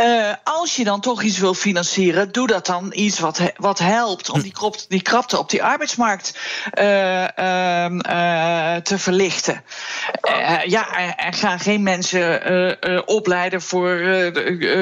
uh, 0.00 0.32
als 0.44 0.76
je 0.76 0.84
dan 0.84 1.00
toch 1.00 1.22
iets 1.22 1.38
wil 1.38 1.54
financieren, 1.54 2.32
doe 2.32 2.46
dat 2.46 2.66
dan 2.66 2.92
iets 2.94 3.18
wat, 3.18 3.40
wat 3.56 3.78
helpt 3.78 4.30
om 4.30 4.40
die, 4.42 4.52
krop, 4.52 4.76
die 4.88 5.02
krapte 5.02 5.38
op 5.38 5.50
die 5.50 5.62
arbeidsmarkt 5.62 6.38
uh, 6.78 6.84
uh, 6.84 7.26
te 8.76 8.98
verlichten. 8.98 9.62
ja, 10.64 11.16
en 11.16 11.32
ga 11.32 11.58
geen 11.58 11.82
mensen 11.82 13.06
opleiden 13.06 13.62
voor 13.62 14.00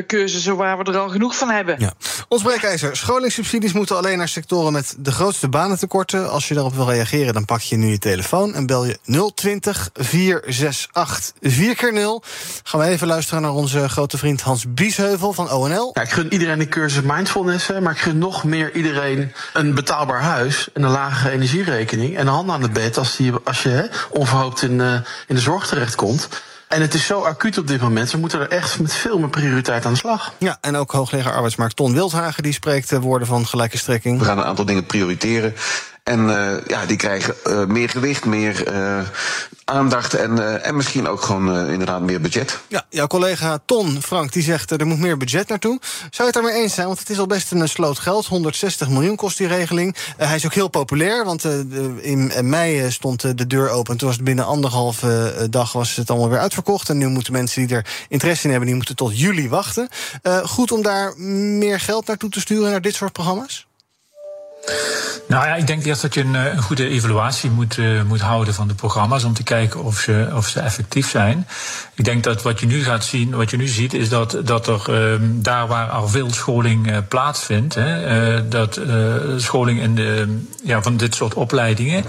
cursussen 0.07 0.57
waar 0.57 0.79
we 0.79 0.85
er 0.85 0.99
al 0.99 1.09
genoeg 1.09 1.37
van 1.37 1.51
hebben. 1.51 1.95
Ons 2.29 2.43
breekijzer. 2.43 2.97
Scholingssubsidies 2.97 3.73
moeten 3.73 3.97
alleen 3.97 4.19
naar 4.19 4.29
sectoren 4.29 4.73
met 4.73 4.95
de 4.99 5.13
grootste 5.13 5.49
banentekorten. 5.49 6.31
Als 6.31 6.49
je 6.49 6.55
daarop 6.55 6.75
wil 6.75 6.91
reageren, 6.91 7.35
dan 7.35 7.45
pak 7.45 7.61
je 7.61 7.77
nu 7.77 7.91
je 7.91 7.99
telefoon 7.99 8.55
en 8.55 8.67
bel 8.67 8.85
je 8.85 8.99
020 9.35 9.91
468 9.95 11.33
4x0. 11.43 12.29
Gaan 12.63 12.81
we 12.81 12.87
even 12.87 13.07
luisteren 13.07 13.43
naar 13.43 13.53
onze 13.53 13.89
grote 13.89 14.19
vriend 14.19 14.41
Hans 14.41 14.75
Biesheuvel 14.75 15.08
van 15.17 15.51
ONL. 15.51 15.91
Ja, 15.95 16.03
ik 16.03 16.11
gun 16.11 16.33
iedereen 16.33 16.59
de 16.59 16.69
cursus 16.69 17.03
mindfulness, 17.03 17.71
maar 17.81 17.93
ik 17.93 17.99
gun 17.99 18.19
nog 18.19 18.45
meer 18.45 18.75
iedereen 18.75 19.33
een 19.53 19.75
betaalbaar 19.75 20.23
huis 20.23 20.69
en 20.75 20.83
een 20.83 20.91
lagere 20.91 21.31
energierekening 21.31 22.17
en 22.17 22.27
een 22.27 22.33
hand 22.33 22.51
aan 22.51 22.63
het 22.63 22.73
bed 22.73 22.99
als, 22.99 23.17
die, 23.17 23.33
als 23.45 23.63
je 23.63 23.69
hè, 23.69 23.85
onverhoopt 24.11 24.63
in, 24.63 24.79
uh, 24.79 24.93
in 25.27 25.35
de 25.35 25.41
zorg 25.41 25.67
terechtkomt. 25.67 26.29
En 26.69 26.81
het 26.81 26.95
is 26.95 27.07
zo 27.07 27.21
acuut 27.21 27.59
op 27.59 27.67
dit 27.67 27.81
moment. 27.81 28.11
We 28.11 28.19
moeten 28.19 28.41
er 28.41 28.49
echt 28.49 28.81
met 28.81 28.93
veel 28.93 29.19
meer 29.19 29.29
prioriteit 29.29 29.85
aan 29.85 29.93
de 29.93 29.99
slag. 29.99 30.33
Ja, 30.39 30.59
en 30.61 30.77
ook 30.77 30.91
hoogleraar 30.91 31.35
arbeidsmarkt 31.35 31.77
Ton 31.77 31.93
Wildhagen 31.93 32.43
die 32.43 32.53
spreekt 32.53 32.91
woorden 32.91 33.29
van 33.29 33.47
gelijke 33.47 33.79
strekking. 33.79 34.19
We 34.19 34.25
gaan 34.25 34.39
een 34.39 34.45
aantal 34.45 34.65
dingen 34.65 34.87
prioriteren. 34.87 35.55
En 36.09 36.25
uh, 36.25 36.67
ja, 36.67 36.87
die 36.87 36.97
krijgen 36.97 37.35
uh, 37.47 37.65
meer 37.65 37.89
gewicht, 37.89 38.25
meer 38.25 38.73
uh, 38.73 38.99
aandacht 39.65 40.15
en, 40.15 40.63
en 40.63 40.77
misschien 40.77 41.09
ook 41.09 41.23
gewoon 41.23 41.67
inderdaad 41.67 42.01
meer 42.01 42.21
budget. 42.21 42.59
Ja, 42.69 42.85
jouw 42.89 43.07
collega 43.07 43.59
Ton, 43.65 44.03
Frank, 44.03 44.33
die 44.33 44.43
zegt 44.43 44.71
er 44.71 44.87
moet 44.87 44.99
meer 44.99 45.17
budget 45.17 45.49
naartoe. 45.49 45.79
Zou 45.81 46.11
je 46.11 46.25
het 46.25 46.35
daarmee 46.35 46.63
eens 46.63 46.75
zijn? 46.75 46.87
Want 46.87 46.99
het 46.99 47.11
is 47.11 47.19
al 47.19 47.27
best 47.27 47.53
een 47.53 47.69
sloot 47.69 47.99
geld. 47.99 48.27
160 48.27 48.89
miljoen 48.89 49.17
kost 49.17 49.39
die 49.39 49.47
regeling. 49.47 49.97
hij 50.17 50.37
is 50.37 50.45
ook 50.45 50.55
heel 50.55 50.69
populair, 50.69 51.25
want 51.25 51.45
in 52.01 52.33
mei 52.43 52.91
stond 52.91 53.39
de 53.39 53.47
deur 53.47 53.71
open. 53.71 53.97
Toen 53.97 54.07
was 54.07 54.17
het 54.17 54.27
binnen 54.27 54.47
anderhalve 54.47 55.47
dag 55.51 55.73
was 55.73 55.97
het 55.97 56.11
allemaal 56.11 56.29
weer 56.29 56.39
uitverkocht. 56.39 56.89
En 56.89 56.99
nu 56.99 57.09
moeten 57.09 57.33
mensen 57.33 57.67
die 57.67 57.77
er 57.77 57.87
interesse 58.09 58.45
in 58.45 58.51
hebben, 58.51 58.69
die 58.69 58.77
moeten 58.77 58.97
tot 58.97 59.19
juli 59.19 59.49
wachten. 59.49 59.89
goed 60.43 60.73
om 60.73 60.83
daar 60.83 61.19
meer 61.19 61.81
geld 61.81 62.07
naartoe 62.07 62.31
te 62.31 62.41
sturen, 62.41 62.71
naar 62.71 62.81
dit 62.81 62.95
soort 62.95 63.13
programma's? 63.13 63.68
Nou 65.29 65.47
ja, 65.47 65.55
ik 65.55 65.67
denk 65.67 65.85
eerst 65.85 66.03
dat 66.03 66.15
je 66.15 66.21
een, 66.21 66.35
een 66.35 66.63
goede 66.63 66.89
evaluatie 66.89 67.51
moet, 67.51 67.77
uh, 67.77 68.03
moet 68.03 68.21
houden 68.21 68.55
van 68.55 68.69
de 68.69 68.75
programma's 68.75 69.25
om 69.25 69.35
te 69.35 69.43
kijken 69.43 69.85
of 69.85 69.99
ze, 69.99 70.31
of 70.35 70.49
ze 70.49 70.61
effectief 70.61 71.11
zijn. 71.11 71.47
Ik 71.95 72.05
denk 72.05 72.25
dat 72.25 72.43
wat 72.43 72.61
je 72.61 72.67
nu 72.67 72.85
gaat 72.85 73.05
zien, 73.05 73.31
wat 73.31 73.51
je 73.51 73.57
nu 73.57 73.69
ziet, 73.69 73.95
is 73.95 74.09
dat, 74.09 74.39
dat 74.45 74.67
er 74.67 74.83
uh, 74.91 75.21
daar 75.23 75.67
waar 75.67 75.95
er 75.95 76.11
veel 76.11 76.31
scholing 76.31 76.91
uh, 76.91 76.97
plaatsvindt, 77.09 77.75
hè, 77.75 78.49
dat 78.49 78.81
scholing 79.37 79.81
in 79.81 79.95
de, 79.95 80.39
ja, 80.65 80.83
van 80.83 80.97
dit 80.97 81.15
soort 81.15 81.35
opleidingen, 81.35 82.05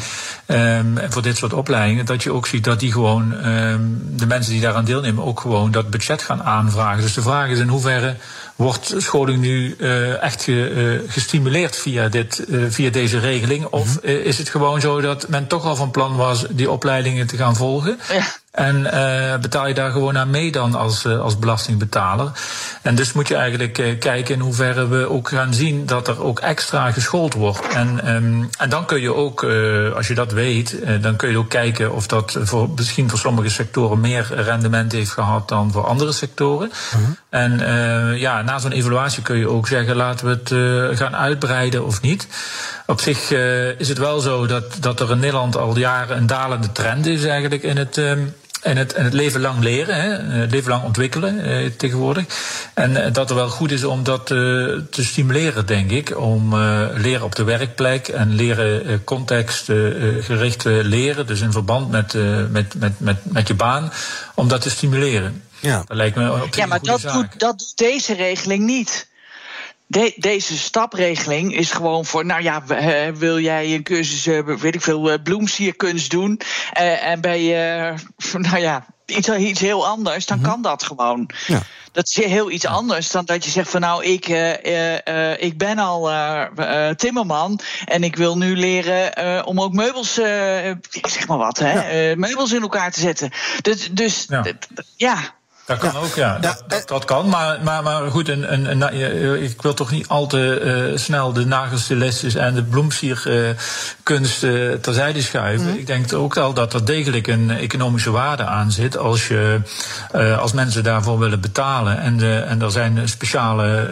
um, 0.47 0.97
voor 1.09 1.21
dit 1.21 1.37
soort 1.37 1.53
opleidingen, 1.53 2.05
dat 2.05 2.23
je 2.23 2.33
ook 2.33 2.47
ziet 2.47 2.63
dat 2.63 2.79
die 2.79 2.91
gewoon, 2.91 3.45
um, 3.47 4.03
de 4.09 4.25
mensen 4.25 4.51
die 4.51 4.61
daaraan 4.61 4.85
deelnemen, 4.85 5.23
ook 5.23 5.39
gewoon 5.39 5.71
dat 5.71 5.89
budget 5.89 6.21
gaan 6.21 6.43
aanvragen. 6.43 7.01
Dus 7.01 7.13
de 7.13 7.21
vraag 7.21 7.49
is 7.49 7.59
in 7.59 7.67
hoeverre 7.67 8.15
wordt 8.59 8.93
scholing 8.97 9.41
nu 9.41 9.75
uh, 9.77 10.23
echt 10.23 10.43
ge, 10.43 10.69
uh, 10.69 11.11
gestimuleerd 11.11 11.75
via, 11.75 12.09
dit, 12.09 12.43
uh, 12.47 12.65
via 12.69 12.89
deze 12.89 13.19
regeling? 13.19 13.65
Of 13.65 13.97
-hmm. 14.01 14.09
is 14.09 14.37
het 14.37 14.49
gewoon 14.49 14.81
zo 14.81 15.01
dat 15.01 15.27
men 15.27 15.47
toch 15.47 15.65
al 15.65 15.75
van 15.75 15.91
plan 15.91 16.15
was 16.15 16.45
die 16.49 16.71
opleidingen 16.71 17.27
te 17.27 17.37
gaan 17.37 17.55
volgen? 17.55 17.99
Ja. 18.09 18.25
En 18.51 18.75
uh, 18.75 19.37
betaal 19.41 19.67
je 19.67 19.73
daar 19.73 19.91
gewoon 19.91 20.17
aan 20.17 20.29
mee 20.29 20.51
dan 20.51 20.75
als, 20.75 21.05
uh, 21.05 21.19
als 21.19 21.39
belastingbetaler. 21.39 22.31
En 22.81 22.95
dus 22.95 23.13
moet 23.13 23.27
je 23.27 23.35
eigenlijk 23.35 23.77
uh, 23.77 23.99
kijken 23.99 24.35
in 24.35 24.39
hoeverre 24.39 24.87
we 24.87 25.09
ook 25.09 25.29
gaan 25.29 25.53
zien 25.53 25.85
dat 25.85 26.07
er 26.07 26.23
ook 26.23 26.39
extra 26.39 26.91
geschoold 26.91 27.33
wordt. 27.33 27.67
En, 27.67 28.15
um, 28.15 28.49
en 28.57 28.69
dan 28.69 28.85
kun 28.85 29.01
je 29.01 29.15
ook, 29.15 29.43
als 29.95 30.07
je 30.07 30.13
dat 30.13 30.31
weet, 30.31 30.75
dan 31.01 31.15
kun 31.15 31.29
je 31.29 31.37
ook 31.37 31.49
kijken 31.49 31.93
of 31.93 32.07
dat 32.07 32.37
voor, 32.41 32.69
misschien 32.75 33.09
voor 33.09 33.19
sommige 33.19 33.49
sectoren 33.49 33.99
meer 33.99 34.27
rendement 34.31 34.91
heeft 34.91 35.11
gehad 35.11 35.47
dan 35.47 35.71
voor 35.71 35.85
andere 35.85 36.11
sectoren. 36.11 36.71
-huh. 36.91 37.01
En 37.29 37.59
ja, 38.17 38.41
na 38.41 38.59
zo'n 38.59 38.71
evaluatie 38.71 39.23
kun 39.23 39.37
je 39.37 39.49
ook 39.49 39.67
zeggen, 39.67 39.95
laten 39.95 40.25
we 40.25 40.53
het 40.89 40.97
gaan 40.97 41.15
uitbreiden 41.15 41.85
of 41.85 42.01
niet. 42.01 42.27
Op 42.89 43.01
zich 43.01 43.31
is 43.77 43.87
het 43.87 43.97
wel 43.97 44.19
zo 44.19 44.45
dat, 44.45 44.77
dat 44.79 44.99
er 44.99 45.11
in 45.11 45.19
Nederland 45.19 45.57
al 45.57 45.77
jaren 45.77 46.17
een 46.17 46.27
dalende 46.27 46.71
trend 46.71 47.05
is 47.05 47.23
eigenlijk 47.23 47.63
in 47.63 47.77
het. 47.77 47.97
Um, 47.97 48.35
en 48.61 48.77
het, 48.77 48.93
en 48.93 49.03
het 49.03 49.13
leven 49.13 49.41
lang 49.41 49.63
leren, 49.63 49.95
hè, 49.95 50.39
het 50.39 50.51
leven 50.51 50.69
lang 50.69 50.83
ontwikkelen 50.83 51.43
eh, 51.43 51.71
tegenwoordig. 51.77 52.25
En 52.73 52.91
uh, 52.91 53.13
dat 53.13 53.29
er 53.29 53.35
wel 53.35 53.49
goed 53.49 53.71
is 53.71 53.83
om 53.83 54.03
dat 54.03 54.31
uh, 54.31 54.37
te 54.89 55.03
stimuleren, 55.03 55.65
denk 55.65 55.91
ik. 55.91 56.17
Om 56.17 56.53
uh, 56.53 56.87
leren 56.95 57.25
op 57.25 57.35
de 57.35 57.43
werkplek 57.43 58.07
en 58.07 58.35
leren 58.35 59.03
contextgericht 59.03 60.63
leren. 60.63 61.27
Dus 61.27 61.41
in 61.41 61.51
verband 61.51 61.91
met, 61.91 62.13
met, 62.51 62.75
met, 62.79 62.99
met, 62.99 63.17
met 63.23 63.47
je 63.47 63.53
baan. 63.53 63.91
Om 64.35 64.47
dat 64.47 64.61
te 64.61 64.69
stimuleren. 64.69 65.43
Ja, 65.59 65.83
dat 65.87 65.97
lijkt 65.97 66.15
me 66.15 66.43
op 66.43 66.55
ja 66.55 66.65
maar 66.65 66.81
dat 66.81 67.01
doet, 67.01 67.39
dat 67.39 67.59
doet 67.59 67.77
deze 67.77 68.13
regeling 68.13 68.65
niet. 68.65 69.07
De, 69.91 70.13
deze 70.15 70.57
stapregeling 70.57 71.55
is 71.55 71.71
gewoon 71.71 72.05
voor, 72.05 72.25
nou 72.25 72.41
ja, 72.41 72.63
wil 73.13 73.39
jij 73.39 73.73
een 73.73 73.83
cursus, 73.83 74.25
weet 74.45 74.75
ik 74.75 74.81
veel, 74.81 75.21
bloemsierkunst 75.21 76.11
doen. 76.11 76.41
Uh, 76.79 77.05
en 77.05 77.21
ben 77.21 77.41
je, 77.41 77.93
nou 78.33 78.57
ja, 78.57 78.85
iets, 79.05 79.29
iets 79.29 79.59
heel 79.59 79.87
anders, 79.87 80.25
dan 80.25 80.37
-hmm. 80.37 80.47
kan 80.47 80.61
dat 80.61 80.83
gewoon. 80.83 81.29
Ja. 81.47 81.61
Dat 81.91 82.07
is 82.07 82.25
heel 82.25 82.51
iets 82.51 82.65
anders 82.65 83.11
dan 83.11 83.25
dat 83.25 83.45
je 83.45 83.51
zegt 83.51 83.69
van 83.69 83.81
nou, 83.81 84.05
ik, 84.05 84.27
uh, 84.27 84.63
uh, 84.63 85.41
ik 85.41 85.57
ben 85.57 85.77
al 85.77 86.09
timmerman 86.95 87.59
en 87.85 88.03
ik 88.03 88.15
wil 88.15 88.37
nu 88.37 88.57
leren 88.57 89.45
om 89.45 89.61
ook 89.61 89.73
meubels, 89.73 90.13
zeg 90.13 91.27
maar 91.27 91.37
wat, 91.37 91.57
hè, 91.57 91.99
ja. 92.09 92.15
meubels 92.15 92.51
in 92.51 92.61
elkaar 92.61 92.91
te 92.91 92.99
zetten. 92.99 93.31
Dus, 93.61 93.89
dus 93.91 94.25
ja. 94.29 94.43
ja. 94.95 95.37
Dat 95.69 95.77
kan 95.77 95.91
ja. 95.93 95.99
ook, 95.99 96.15
ja. 96.15 96.37
Dat, 96.39 96.63
dat, 96.67 96.87
dat, 96.87 97.05
kan. 97.05 97.29
Maar, 97.29 97.59
maar, 97.63 97.83
maar 97.83 98.11
goed, 98.11 98.29
een, 98.29 98.53
een, 98.53 98.81
een, 98.81 99.43
ik 99.43 99.61
wil 99.61 99.73
toch 99.73 99.91
niet 99.91 100.07
al 100.07 100.27
te 100.27 100.61
uh, 100.91 100.97
snel 100.97 101.33
de 101.33 101.45
nagelstilistes 101.45 102.35
en 102.35 102.53
de 102.53 102.63
bloemsierkunst 102.63 104.43
uh, 104.43 104.73
terzijde 104.73 105.21
schuiven. 105.21 105.71
Mm. 105.71 105.77
Ik 105.77 105.87
denk 105.87 106.13
ook 106.13 106.37
al 106.37 106.53
dat 106.53 106.73
er 106.73 106.85
degelijk 106.85 107.27
een 107.27 107.51
economische 107.51 108.11
waarde 108.11 108.45
aan 108.45 108.71
zit 108.71 108.97
als, 108.97 109.27
je, 109.27 109.61
uh, 110.15 110.39
als 110.39 110.51
mensen 110.51 110.83
daarvoor 110.83 111.19
willen 111.19 111.41
betalen. 111.41 111.99
En, 111.99 112.17
de, 112.17 112.35
en 112.35 112.61
er 112.61 112.71
zijn 112.71 113.09
speciale 113.09 113.87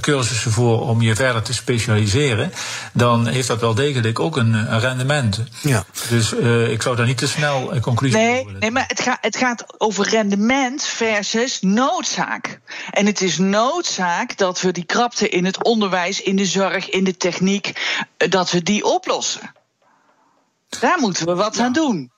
cursussen 0.00 0.50
voor 0.50 0.88
om 0.88 1.02
je 1.02 1.14
verder 1.14 1.42
te 1.42 1.54
specialiseren. 1.54 2.52
Dan 2.92 3.26
heeft 3.26 3.48
dat 3.48 3.60
wel 3.60 3.74
degelijk 3.74 4.20
ook 4.20 4.36
een, 4.36 4.54
een 4.54 4.80
rendement. 4.80 5.42
Ja. 5.60 5.84
Dus 6.08 6.32
ik 6.68 6.82
zou 6.82 6.96
daar 6.96 7.06
niet 7.06 7.18
te 7.18 7.28
snel 7.28 7.74
een 7.74 7.80
conclusie 7.80 8.18
nee, 8.18 8.40
over 8.40 8.56
Nee, 8.58 8.70
maar 8.70 8.84
het, 8.86 9.00
gaat 9.00 9.18
het 9.20 9.36
gaat 9.36 9.64
over 9.78 10.08
rendement 10.08 10.85
versus 10.86 11.60
noodzaak. 11.60 12.60
En 12.90 13.06
het 13.06 13.20
is 13.20 13.38
noodzaak 13.38 14.36
dat 14.36 14.60
we 14.60 14.72
die 14.72 14.84
krapte 14.84 15.28
in 15.28 15.44
het 15.44 15.64
onderwijs, 15.64 16.22
in 16.22 16.36
de 16.36 16.46
zorg, 16.46 16.90
in 16.90 17.04
de 17.04 17.16
techniek, 17.16 17.72
dat 18.16 18.50
we 18.50 18.62
die 18.62 18.84
oplossen. 18.84 19.52
Daar 20.80 20.98
moeten 20.98 21.26
we 21.26 21.34
wat 21.34 21.56
ja. 21.56 21.64
aan 21.64 21.72
doen. 21.72 22.10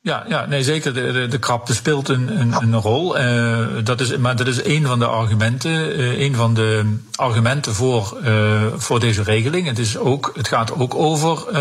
Ja, 0.00 0.24
ja, 0.28 0.46
nee, 0.46 0.62
zeker. 0.62 0.94
De, 0.94 1.12
de, 1.12 1.26
de 1.28 1.38
krapte 1.38 1.74
speelt 1.74 2.08
een, 2.08 2.40
een, 2.40 2.52
een 2.52 2.74
rol. 2.74 3.18
Uh, 3.20 3.66
dat 3.84 4.00
is, 4.00 4.16
maar 4.16 4.36
dat 4.36 4.46
is 4.46 4.64
een 4.64 4.86
van 4.86 4.98
de 4.98 5.06
argumenten. 5.06 6.00
Uh, 6.00 6.20
een 6.20 6.34
van 6.34 6.54
de 6.54 6.98
argumenten 7.14 7.74
voor, 7.74 8.18
uh, 8.24 8.62
voor 8.76 9.00
deze 9.00 9.22
regeling. 9.22 9.66
Het, 9.66 9.78
is 9.78 9.96
ook, 9.96 10.32
het 10.34 10.48
gaat 10.48 10.72
ook 10.72 10.94
over 10.94 11.54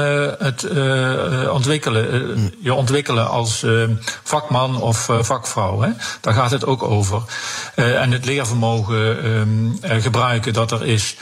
het 0.44 0.70
ontwikkelen. 1.50 2.34
Mm. 2.40 2.52
Je 2.60 2.74
ontwikkelen 2.74 3.30
als 3.30 3.66
vakman 4.24 4.82
of 4.82 5.10
vakvrouw. 5.20 5.82
Hè. 5.82 5.90
Daar 6.22 6.34
gaat 6.34 6.52
het 6.52 6.66
ook 6.66 6.84
over. 6.84 7.22
en 7.76 8.12
het 8.12 8.26
leervermogen 8.26 9.80
gebruiken 9.82 10.54
dat 10.54 10.72
er 10.72 10.86
is. 10.86 11.18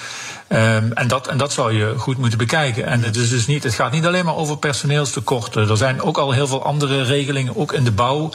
Um, 0.47 0.91
en, 0.93 1.07
dat, 1.07 1.27
en 1.27 1.37
dat 1.37 1.53
zou 1.53 1.73
je 1.73 1.93
goed 1.97 2.17
moeten 2.17 2.37
bekijken. 2.37 2.85
En 2.85 3.03
het, 3.03 3.15
is 3.15 3.29
dus 3.29 3.47
niet, 3.47 3.63
het 3.63 3.73
gaat 3.73 3.91
niet 3.91 4.05
alleen 4.05 4.25
maar 4.25 4.35
over 4.35 4.57
personeelstekorten. 4.57 5.69
Er 5.69 5.77
zijn 5.77 6.01
ook 6.01 6.17
al 6.17 6.31
heel 6.31 6.47
veel 6.47 6.63
andere 6.63 7.03
regelingen, 7.03 7.55
ook 7.55 7.73
in 7.73 7.83
de 7.83 7.91
bouw. 7.91 8.23
Uh, 8.23 8.31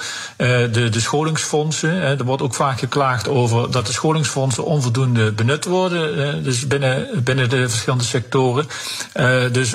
de, 0.72 0.88
de 0.88 1.00
scholingsfondsen. 1.00 1.90
Er 1.90 2.24
wordt 2.24 2.42
ook 2.42 2.54
vaak 2.54 2.78
geklaagd 2.78 3.28
over 3.28 3.70
dat 3.70 3.86
de 3.86 3.92
scholingsfondsen 3.92 4.64
onvoldoende 4.64 5.32
benut 5.32 5.64
worden. 5.64 6.18
Uh, 6.18 6.44
dus 6.44 6.66
binnen, 6.66 7.08
binnen 7.24 7.48
de 7.48 7.68
verschillende 7.68 8.04
sectoren. 8.04 8.66
dus 9.52 9.74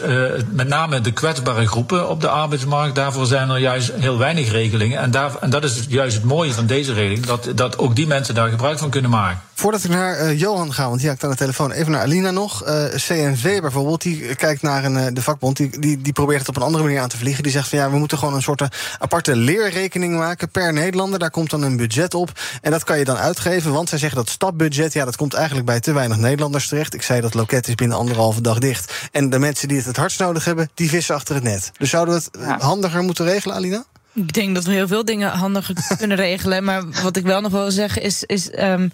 met 0.49 0.67
name 0.67 1.01
de 1.01 1.11
kwetsbare 1.11 1.67
groepen 1.67 2.09
op 2.09 2.21
de 2.21 2.29
arbeidsmarkt. 2.29 2.95
Daarvoor 2.95 3.25
zijn 3.25 3.49
er 3.49 3.57
juist 3.57 3.91
heel 3.93 4.17
weinig 4.17 4.51
regelingen. 4.51 4.99
En, 4.99 5.11
daar, 5.11 5.31
en 5.39 5.49
dat 5.49 5.63
is 5.63 5.85
juist 5.87 6.15
het 6.15 6.25
mooie 6.25 6.53
van 6.53 6.65
deze 6.65 6.93
regeling. 6.93 7.25
Dat, 7.25 7.49
dat 7.55 7.77
ook 7.77 7.95
die 7.95 8.07
mensen 8.07 8.35
daar 8.35 8.49
gebruik 8.49 8.79
van 8.79 8.89
kunnen 8.89 9.11
maken. 9.11 9.41
Voordat 9.57 9.83
ik 9.83 9.89
naar 9.89 10.33
Johan 10.33 10.73
ga, 10.73 10.87
want 10.87 10.99
die 10.99 11.07
had 11.07 11.17
ik 11.17 11.23
aan 11.23 11.29
de 11.29 11.35
telefoon. 11.35 11.71
Even 11.71 11.91
naar 11.91 12.01
Alina 12.01 12.31
nog. 12.31 12.67
Uh, 12.67 12.83
CNV 12.95 13.61
bijvoorbeeld, 13.61 14.01
die 14.01 14.35
kijkt 14.35 14.61
naar 14.61 14.83
een, 14.85 14.95
uh, 14.95 15.05
de 15.13 15.21
vakbond, 15.21 15.57
die, 15.57 15.79
die, 15.79 16.01
die 16.01 16.13
probeert 16.13 16.39
het 16.39 16.49
op 16.49 16.55
een 16.55 16.61
andere 16.61 16.83
manier 16.83 16.99
aan 16.99 17.09
te 17.09 17.17
vliegen. 17.17 17.43
Die 17.43 17.51
zegt 17.51 17.69
van 17.69 17.77
ja, 17.77 17.89
we 17.89 17.97
moeten 17.97 18.17
gewoon 18.17 18.33
een 18.33 18.41
soort 18.41 18.63
aparte 18.99 19.35
leerrekening 19.35 20.17
maken 20.17 20.49
per 20.49 20.73
Nederlander. 20.73 21.19
Daar 21.19 21.29
komt 21.29 21.49
dan 21.49 21.61
een 21.61 21.77
budget 21.77 22.13
op. 22.13 22.31
En 22.61 22.71
dat 22.71 22.83
kan 22.83 22.97
je 22.97 23.05
dan 23.05 23.17
uitgeven, 23.17 23.73
want 23.73 23.89
zij 23.89 23.97
zeggen 23.97 24.17
dat 24.17 24.29
stapbudget, 24.29 24.93
ja, 24.93 25.05
dat 25.05 25.15
komt 25.15 25.33
eigenlijk 25.33 25.65
bij 25.65 25.79
te 25.79 25.93
weinig 25.93 26.17
Nederlanders 26.17 26.67
terecht. 26.67 26.93
Ik 26.93 27.01
zei 27.01 27.21
dat 27.21 27.33
loket 27.33 27.67
is 27.67 27.75
binnen 27.75 27.97
anderhalve 27.97 28.41
dag 28.41 28.59
dicht. 28.59 28.93
En 29.11 29.29
de 29.29 29.39
mensen 29.39 29.67
die 29.67 29.77
het 29.77 29.85
het 29.85 29.97
hardst 29.97 30.19
nodig 30.19 30.45
hebben, 30.45 30.69
die 30.73 30.89
vissen 30.89 31.15
achter 31.15 31.35
het 31.35 31.43
net. 31.43 31.71
Dus 31.77 31.89
zouden 31.89 32.15
we 32.15 32.21
het 32.21 32.39
ja. 32.39 32.59
handiger 32.59 33.03
moeten 33.03 33.25
regelen, 33.25 33.55
Alina? 33.55 33.85
Ik 34.15 34.33
denk 34.33 34.55
dat 34.55 34.65
we 34.65 34.71
heel 34.71 34.87
veel 34.87 35.05
dingen 35.05 35.29
handiger 35.29 35.75
kunnen 35.97 36.17
regelen. 36.17 36.63
Maar 36.63 36.83
wat 37.03 37.17
ik 37.17 37.23
wel 37.23 37.41
nog 37.41 37.51
wil 37.51 37.71
zeggen 37.71 38.01
is. 38.01 38.23
is 38.23 38.49
um, 38.59 38.91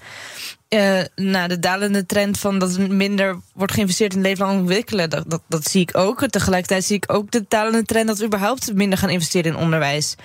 uh, 0.70 1.00
nou, 1.16 1.48
de 1.48 1.60
dalende 1.60 2.06
trend 2.06 2.40
van 2.40 2.60
dat 2.60 2.76
er 2.76 2.92
minder 2.92 3.40
wordt 3.54 3.74
geïnvesteerd 3.74 4.14
in 4.14 4.22
leven 4.22 4.46
lang 4.46 4.60
ontwikkelen, 4.60 5.10
dat, 5.10 5.24
dat, 5.28 5.42
dat 5.48 5.70
zie 5.70 5.82
ik 5.82 5.98
ook. 5.98 6.28
Tegelijkertijd 6.28 6.84
zie 6.84 6.96
ik 6.96 7.14
ook 7.14 7.32
de 7.32 7.46
dalende 7.48 7.84
trend 7.84 8.08
dat 8.08 8.18
we 8.18 8.26
überhaupt 8.26 8.74
minder 8.74 8.98
gaan 8.98 9.10
investeren 9.10 9.52
in 9.52 9.58
onderwijs. 9.58 10.16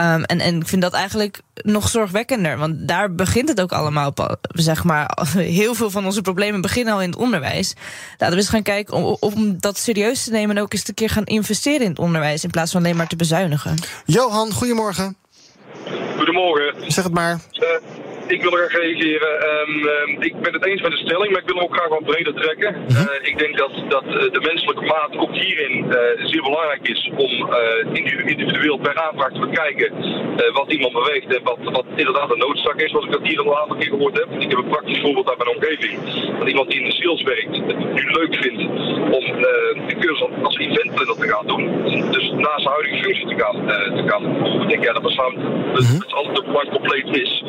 Um, 0.00 0.24
en, 0.24 0.40
en 0.40 0.56
ik 0.56 0.68
vind 0.68 0.82
dat 0.82 0.92
eigenlijk 0.92 1.40
nog 1.54 1.88
zorgwekkender. 1.88 2.58
Want 2.58 2.88
daar 2.88 3.14
begint 3.14 3.48
het 3.48 3.60
ook 3.60 3.72
allemaal 3.72 4.08
op. 4.08 4.38
Zeg 4.48 4.84
maar, 4.84 5.18
heel 5.38 5.74
veel 5.74 5.90
van 5.90 6.04
onze 6.04 6.22
problemen 6.22 6.60
beginnen 6.60 6.94
al 6.94 7.02
in 7.02 7.10
het 7.10 7.18
onderwijs. 7.18 7.74
Laten 8.10 8.36
we 8.36 8.42
eens 8.42 8.50
gaan 8.50 8.62
kijken 8.62 8.94
om, 8.94 9.16
om 9.20 9.60
dat 9.60 9.78
serieus 9.78 10.24
te 10.24 10.30
nemen 10.30 10.56
en 10.56 10.62
ook 10.62 10.72
eens 10.72 10.88
een 10.88 10.94
keer 10.94 11.10
gaan 11.10 11.24
investeren 11.24 11.80
in 11.80 11.88
het 11.88 11.98
onderwijs. 11.98 12.44
In 12.44 12.50
plaats 12.50 12.72
van 12.72 12.80
alleen 12.80 12.96
maar 12.96 13.06
te 13.06 13.16
bezuinigen. 13.16 13.74
Johan, 14.06 14.52
goedemorgen. 14.52 15.16
Goedemorgen. 16.16 16.92
Zeg 16.92 17.04
het 17.04 17.12
maar. 17.12 17.40
Uh, 17.52 17.93
ik 18.26 18.42
wil 18.42 18.58
er 18.58 18.70
graag 18.70 18.82
reageren. 18.82 19.40
Ehm, 19.40 19.88
ehm, 19.88 20.22
ik 20.22 20.40
ben 20.40 20.52
het 20.52 20.64
eens 20.64 20.82
met 20.82 20.90
de 20.90 20.96
stelling, 20.96 21.30
maar 21.30 21.40
ik 21.40 21.46
wil 21.46 21.56
hem 21.56 21.64
ook 21.64 21.76
graag 21.76 21.88
wat 21.88 22.04
breder 22.04 22.34
trekken. 22.34 22.74
Eh, 22.88 23.28
ik 23.30 23.38
denk 23.38 23.56
dat, 23.56 23.72
dat 23.88 24.04
eh, 24.04 24.32
de 24.32 24.40
menselijke 24.40 24.84
maat 24.84 25.16
ook 25.16 25.34
hierin 25.34 25.92
eh, 25.92 26.26
zeer 26.26 26.42
belangrijk 26.42 26.88
is 26.88 27.10
om 27.16 27.32
individu- 27.92 28.30
individueel 28.30 28.76
per 28.76 29.02
aanvraag 29.02 29.32
te 29.32 29.38
bekijken 29.38 29.92
wat 30.52 30.72
iemand 30.72 30.92
beweegt 30.92 31.36
en 31.36 31.42
wat, 31.42 31.58
wat 31.62 31.84
inderdaad 31.96 32.30
een 32.30 32.38
noodzaak 32.38 32.80
is, 32.80 32.90
zoals 32.90 33.06
ik 33.06 33.12
dat 33.12 33.26
hier 33.26 33.40
al 33.40 33.46
een 33.46 33.58
aantal 33.58 33.76
keer 33.76 33.88
gehoord 33.88 34.18
heb. 34.18 34.28
Ik 34.38 34.50
heb 34.50 34.58
een 34.58 34.68
praktisch 34.68 35.00
voorbeeld 35.00 35.28
uit 35.28 35.38
mijn 35.38 35.56
omgeving. 35.56 35.98
Dat 36.38 36.48
iemand 36.48 36.70
die 36.70 36.80
in 36.80 36.88
de 36.88 36.94
sales 36.94 37.22
werkt 37.22 37.56
het 37.56 37.94
nu 37.94 38.10
leuk 38.10 38.34
vindt 38.34 38.62
om 39.18 39.24
de 39.88 39.96
cursus 39.98 40.28
als 40.42 40.58
eventplanner 40.58 41.16
te 41.16 41.28
gaan 41.28 41.46
doen. 41.46 41.82
Dus 42.10 42.30
naast 42.30 42.62
zijn 42.62 42.74
huidige 42.74 43.02
functie 43.02 43.26
te 43.26 43.42
gaan, 43.42 43.66
te 43.96 44.02
gaan 44.06 44.22
doen. 44.22 44.62
Ik 44.62 44.68
denk 44.68 44.84
ja, 44.84 44.92
dat 44.92 45.10
samen, 45.10 45.72
dat 45.72 45.84
het 45.84 46.12
altijd 46.12 46.36
de 46.36 46.70
compleet 46.70 47.16
is. 47.16 47.42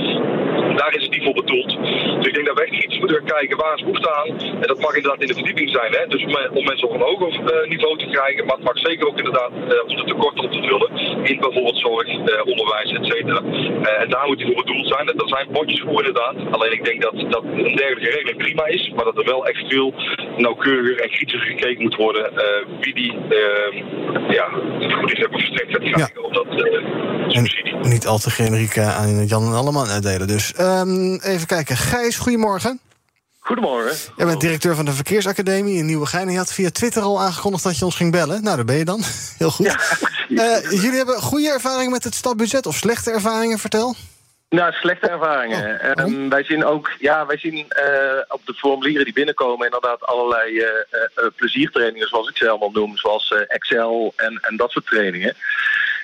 Daar 0.82 0.94
is 0.98 1.04
het 1.04 1.12
niet 1.12 1.24
voor 1.24 1.34
bedoeld. 1.44 1.72
Dus 2.18 2.28
ik 2.28 2.34
denk 2.34 2.46
dat 2.48 2.58
we 2.58 2.66
echt 2.66 2.84
iets 2.86 2.98
moeten 3.00 3.18
gaan 3.18 3.32
kijken 3.38 3.58
waar 3.58 3.76
is 3.76 3.82
behoefte 3.88 4.12
aan. 4.20 4.30
En 4.62 4.68
dat 4.72 4.80
mag 4.86 4.94
inderdaad 4.96 5.22
in 5.22 5.28
de 5.28 5.34
verdieping 5.42 5.70
zijn. 5.70 5.92
Hè? 5.98 6.02
Dus 6.08 6.24
om, 6.24 6.34
om 6.60 6.64
mensen 6.66 6.88
op 6.88 6.94
een 6.96 7.08
hoger 7.10 7.32
eh, 7.54 7.70
niveau 7.74 7.98
te 7.98 8.08
krijgen. 8.16 8.46
Maar 8.46 8.56
het 8.56 8.66
mag 8.70 8.78
zeker 8.90 9.08
ook 9.08 9.18
inderdaad 9.18 9.52
eh, 9.52 9.88
om 9.88 9.96
de 9.96 10.04
tekorten 10.12 10.44
op 10.44 10.52
te 10.52 10.62
vullen. 10.70 10.90
In 11.32 11.38
bijvoorbeeld 11.40 11.80
zorg, 11.80 12.08
eh, 12.08 12.46
onderwijs, 12.52 12.90
et 13.00 13.06
cetera. 13.12 13.42
Eh, 13.88 14.02
en 14.04 14.10
daar 14.10 14.28
moet 14.28 14.38
die 14.38 14.46
voor 14.48 14.64
bedoeld 14.64 14.88
zijn. 14.88 15.08
En 15.10 15.14
Er 15.26 15.30
zijn 15.38 15.48
potjes 15.52 15.82
voor 15.82 16.00
inderdaad. 16.06 16.36
Alleen 16.52 16.72
ik 16.72 16.84
denk 16.86 17.02
dat, 17.02 17.14
dat 17.36 17.44
een 17.44 17.76
dergelijke 17.82 18.10
regeling 18.16 18.38
prima 18.38 18.66
is. 18.66 18.92
Maar 18.96 19.06
dat 19.06 19.18
er 19.18 19.26
wel 19.26 19.46
echt 19.46 19.64
veel 19.68 19.94
nauwkeuriger 20.38 21.02
en 21.04 21.10
kritischer 21.10 21.50
gekeken 21.52 21.82
moet 21.82 21.96
worden. 21.96 22.24
eh, 22.38 22.44
wie 22.82 22.94
die 22.94 23.12
eh, 23.30 23.84
ja, 24.30 24.48
vergoeding 24.80 25.20
hebben 25.20 25.40
verstrekt 25.40 25.72
gaat 25.72 25.84
krijgen. 25.92 26.24
Op 26.24 26.34
dat 26.34 26.46
eh, 26.48 26.80
subsidie. 27.28 27.74
Niet 27.82 28.08
al 28.08 28.18
te 28.18 28.30
generiek 28.30 28.76
eh, 28.76 28.98
aan 29.00 29.26
Jan 29.26 29.44
en 29.44 29.54
Alleman 29.54 29.88
uitdelen. 29.88 30.28
Dus 30.28 30.54
ehm, 30.58 31.16
even 31.16 31.48
kijken. 31.48 31.78
Gijs, 31.78 32.18
goedemorgen. 32.18 32.80
Goedemorgen. 33.46 34.14
Jij 34.18 34.26
bent 34.26 34.42
directeur 34.42 34.76
van 34.76 34.86
de 34.86 34.92
Verkeersacademie 34.92 35.78
in 35.78 35.86
Nieuwegein. 35.86 36.28
En 36.28 36.32
je 36.32 36.38
had 36.38 36.54
via 36.54 36.70
Twitter 36.70 37.02
al 37.02 37.22
aangekondigd 37.22 37.64
dat 37.64 37.78
je 37.78 37.86
ons 37.86 37.96
ging 37.96 38.12
bellen. 38.12 38.44
Nou, 38.44 38.56
daar 38.56 38.66
ben 38.66 38.76
je 38.76 38.86
dan. 38.86 39.02
Heel 39.38 39.50
goed. 39.50 39.68
Eh, 40.30 40.72
jullie 40.72 40.98
hebben 40.98 41.22
goede 41.22 41.52
ervaringen 41.52 41.92
met 41.92 42.04
het 42.04 42.16
stapbudget 42.16 42.66
of 42.66 42.76
slechte 42.76 43.12
ervaringen, 43.12 43.60
vertel. 43.60 43.96
Nou, 44.50 44.72
slechte 44.72 45.08
ervaringen. 45.08 45.80
Ehm, 45.80 46.30
wij 46.30 46.44
zien 46.44 46.66
ook, 46.66 46.92
ja, 47.00 47.26
wij 47.26 47.38
zien 47.38 47.66
eh, 47.70 48.20
op 48.28 48.42
de 48.46 48.54
formulieren 48.54 49.06
die 49.06 49.14
binnenkomen 49.14 49.66
inderdaad 49.66 50.04
allerlei 50.04 50.60
eh, 50.60 51.26
pleziertrainingen, 51.36 52.08
zoals 52.08 52.30
ik 52.30 52.38
ze 52.38 52.50
allemaal 52.50 52.72
noem, 52.72 52.98
zoals 52.98 53.34
Excel 53.48 54.14
en, 54.16 54.40
en 54.42 54.56
dat 54.58 54.72
soort 54.72 54.86
trainingen. 54.86 55.36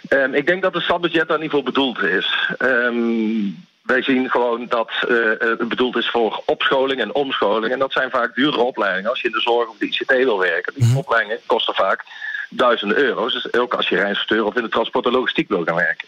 Ehm, 0.08 0.34
ik 0.34 0.46
denk 0.46 0.62
dat 0.62 0.74
het 0.74 0.84
stapbudget 0.84 1.28
daar 1.28 1.40
niet 1.40 1.52
voor 1.52 1.64
bedoeld 1.64 2.00
is. 2.04 2.50
Ehm, 2.58 3.46
wij 3.84 4.02
zien 4.02 4.30
gewoon 4.30 4.68
dat 4.68 4.92
eh, 5.08 5.32
eh, 5.32 5.40
het 5.40 5.68
bedoeld 5.68 5.96
is 5.96 6.10
voor 6.10 6.44
opscholing 6.46 7.02
en 7.02 7.14
omscholing. 7.14 7.74
En 7.74 7.80
dat 7.80 7.92
zijn 7.92 8.10
vaak 8.10 8.36
dure 8.36 8.58
opleidingen. 8.58 9.10
Als 9.10 9.22
je 9.22 9.28
in 9.28 9.34
de 9.34 9.42
zorg 9.42 9.70
of 9.70 9.78
de 9.78 9.86
ICT 9.86 10.12
wil 10.12 10.40
werken, 10.40 10.74
die 10.76 10.98
opleidingen 10.98 11.40
kosten 11.46 11.74
vaak 11.74 12.04
duizenden 12.50 12.98
euro's. 12.98 13.34
Dus 13.34 13.54
ook 13.54 13.74
als 13.74 13.90
je 13.90 13.96
rijinstructeur 13.96 14.46
of 14.46 14.56
in 14.56 14.64
de 14.64 14.70
transport 14.70 15.06
en 15.06 15.12
logistiek 15.12 15.50
wil 15.50 15.64
gaan 15.64 15.76
werken. 15.76 16.08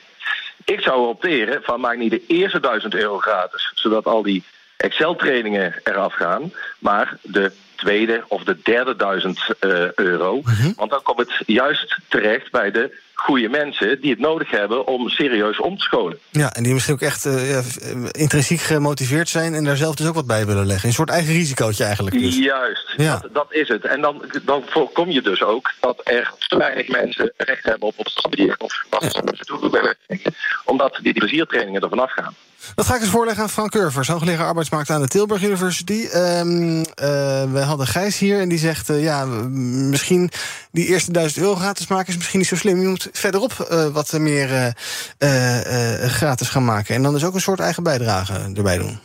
Ik 0.65 0.81
zou 0.81 1.07
opteren 1.07 1.63
van 1.63 1.79
maak 1.79 1.97
niet 1.97 2.11
de 2.11 2.25
eerste 2.27 2.59
duizend 2.59 2.95
euro 2.95 3.17
gratis, 3.17 3.71
zodat 3.75 4.05
al 4.05 4.23
die 4.23 4.43
Excel-trainingen 4.77 5.81
eraf 5.83 6.13
gaan, 6.13 6.53
maar 6.79 7.17
de 7.21 7.51
tweede 7.75 8.23
of 8.27 8.43
de 8.43 8.57
derde 8.63 8.95
duizend 8.95 9.39
eh, 9.59 9.91
euro. 9.93 10.41
Want 10.75 10.91
dan 10.91 11.01
komt 11.03 11.19
het 11.19 11.43
juist 11.45 11.97
terecht 12.07 12.51
bij 12.51 12.71
de 12.71 13.01
goede 13.13 13.49
mensen 13.49 14.01
die 14.01 14.09
het 14.09 14.19
nodig 14.19 14.51
hebben 14.51 14.87
om 14.87 15.09
serieus 15.09 15.59
om 15.59 15.77
te 15.77 15.83
scholen. 15.83 16.17
Ja, 16.29 16.53
en 16.53 16.63
die 16.63 16.73
misschien 16.73 16.93
ook 16.93 17.01
echt 17.01 17.25
eh, 17.25 17.49
ja, 17.49 17.61
eh, 17.81 18.05
intrinsiek 18.11 18.59
gemotiveerd 18.59 19.29
zijn... 19.29 19.53
en 19.53 19.63
daar 19.63 19.75
zelf 19.77 19.95
dus 19.95 20.07
ook 20.07 20.13
wat 20.13 20.27
bij 20.27 20.45
willen 20.45 20.65
leggen. 20.65 20.87
Een 20.87 20.93
soort 20.95 21.09
eigen 21.09 21.33
risicootje 21.33 21.83
eigenlijk 21.83 22.19
dus. 22.19 22.37
Juist, 22.37 22.93
Ja. 22.97 23.17
dat, 23.21 23.33
dat 23.33 23.53
is 23.53 23.67
het. 23.67 23.85
En 23.85 24.01
dan, 24.01 24.23
dan 24.43 24.63
voorkom 24.65 25.09
je 25.09 25.21
dus 25.21 25.43
ook 25.43 25.71
dat 25.79 26.01
er 26.03 26.33
te 26.47 26.57
weinig 26.57 26.87
mensen 26.87 27.33
recht 27.37 27.63
hebben 27.63 27.87
op 27.87 27.93
opstapje 27.97 28.55
of 28.57 28.85
wat 28.89 29.03
ze 29.03 29.45
toe 29.45 29.71
willen. 29.71 29.95
Omdat 30.65 30.99
die 31.01 31.13
pleziertrainingen 31.13 31.81
er 31.81 31.89
vanaf 31.89 32.11
gaan. 32.11 32.35
Dat 32.75 32.85
ga 32.85 32.95
ik 32.95 33.01
eens 33.01 33.09
voorleggen 33.09 33.43
aan 33.43 33.49
Frank 33.49 33.71
Curvers, 33.71 34.07
hoogleraar 34.07 34.47
arbeidsmarkt 34.47 34.89
aan 34.89 35.01
de 35.01 35.07
Tilburg 35.07 35.43
University. 35.43 36.07
Ehm, 36.11 36.79
eh, 36.79 37.51
we 37.51 37.59
hadden 37.59 37.87
Gijs 37.87 38.17
hier 38.17 38.39
en 38.39 38.49
die 38.49 38.57
zegt: 38.57 38.89
eh, 38.89 39.03
ja, 39.03 39.25
misschien 39.25 40.31
die 40.71 40.85
eerste 40.85 41.11
duizend 41.11 41.43
euro 41.43 41.55
gratis 41.55 41.87
maken 41.87 42.07
is 42.07 42.17
misschien 42.17 42.39
niet 42.39 42.47
zo 42.47 42.55
slim. 42.55 42.81
Je 42.81 42.87
moet 42.87 43.09
verderop 43.11 43.59
eh, 43.59 43.87
wat 43.87 44.11
meer 44.11 44.73
gratis 46.07 46.49
gaan 46.49 46.65
maken. 46.65 46.95
En 46.95 47.03
dan 47.03 47.13
dus 47.13 47.23
ook 47.23 47.33
een 47.33 47.41
soort 47.41 47.59
eigen 47.59 47.83
bijdrage 47.83 48.51
erbij 48.53 48.77
doen. 48.77 48.99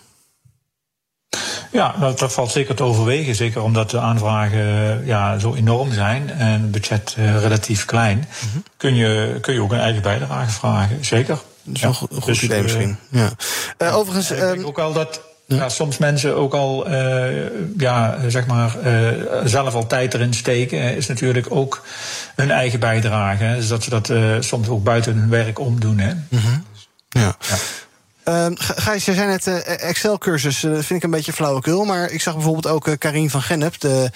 Ja, 1.72 1.94
dat, 2.00 2.18
dat 2.18 2.32
valt 2.32 2.50
zeker 2.50 2.74
te 2.74 2.82
overwegen. 2.82 3.34
Zeker 3.34 3.62
omdat 3.62 3.90
de 3.90 3.98
aanvragen 3.98 5.06
ja, 5.06 5.38
zo 5.38 5.54
enorm 5.54 5.92
zijn 5.92 6.30
en 6.30 6.60
het 6.60 6.70
budget 6.70 7.14
relatief 7.16 7.84
klein. 7.84 8.28
kun, 8.76 8.94
je, 8.94 9.38
kun 9.40 9.54
je 9.54 9.62
ook 9.62 9.72
een 9.72 9.80
eigen 9.80 10.02
bijdrage 10.02 10.50
vragen. 10.50 11.04
Zeker. 11.04 11.38
Dat 11.68 11.76
is 11.76 11.80
wel 11.80 11.90
een 11.90 11.96
goed- 11.96 12.22
goed 12.22 12.42
idee 12.42 12.62
misschien. 12.62 12.96
Ja. 13.10 13.30
Eh, 13.76 13.96
overigens, 13.96 14.30
ik 14.30 14.40
denk 14.40 14.66
ook 14.66 14.78
al 14.78 14.92
dat 14.92 15.20
ja, 15.46 15.68
soms 15.68 15.98
mensen 15.98 16.36
ook 16.36 16.54
al 16.54 16.86
eh, 16.86 17.46
ja, 17.78 18.18
zeg 18.28 18.46
maar, 18.46 18.78
eh, 18.80 19.08
zelf 19.44 19.74
al 19.74 19.86
tijd 19.86 20.14
erin 20.14 20.34
steken, 20.34 20.78
eh, 20.80 20.96
is 20.96 21.06
natuurlijk 21.06 21.46
ook 21.50 21.82
hun 22.36 22.50
eigen 22.50 22.80
bijdrage. 22.80 23.44
Hè. 23.44 23.54
Dus 23.56 23.68
dat 23.68 23.82
ze 23.82 23.90
dat 23.90 24.10
eh, 24.10 24.20
soms 24.40 24.68
ook 24.68 24.84
buiten 24.84 25.14
hun 25.16 25.28
werk 25.30 25.58
omdoen. 25.58 25.98
Hè. 25.98 26.12
Ja. 27.08 27.36
Ehm, 27.40 27.56
G- 27.56 27.86
Gijs, 28.54 29.04
jij 29.04 29.14
zei 29.14 29.26
net 29.26 29.46
eh, 29.46 29.88
Excel-cursus. 29.88 30.64
eh, 30.64 30.70
dat 30.70 30.84
vind 30.84 30.98
ik 30.98 31.04
een 31.04 31.10
beetje 31.10 31.32
flauwekul. 31.32 31.84
Maar 31.84 32.10
ik 32.10 32.20
zag 32.20 32.34
bijvoorbeeld 32.34 32.66
ook 32.66 32.88
eh, 32.88 32.94
Karin 32.98 33.30
van 33.30 33.42
Gennep, 33.42 33.80
de 33.80 34.10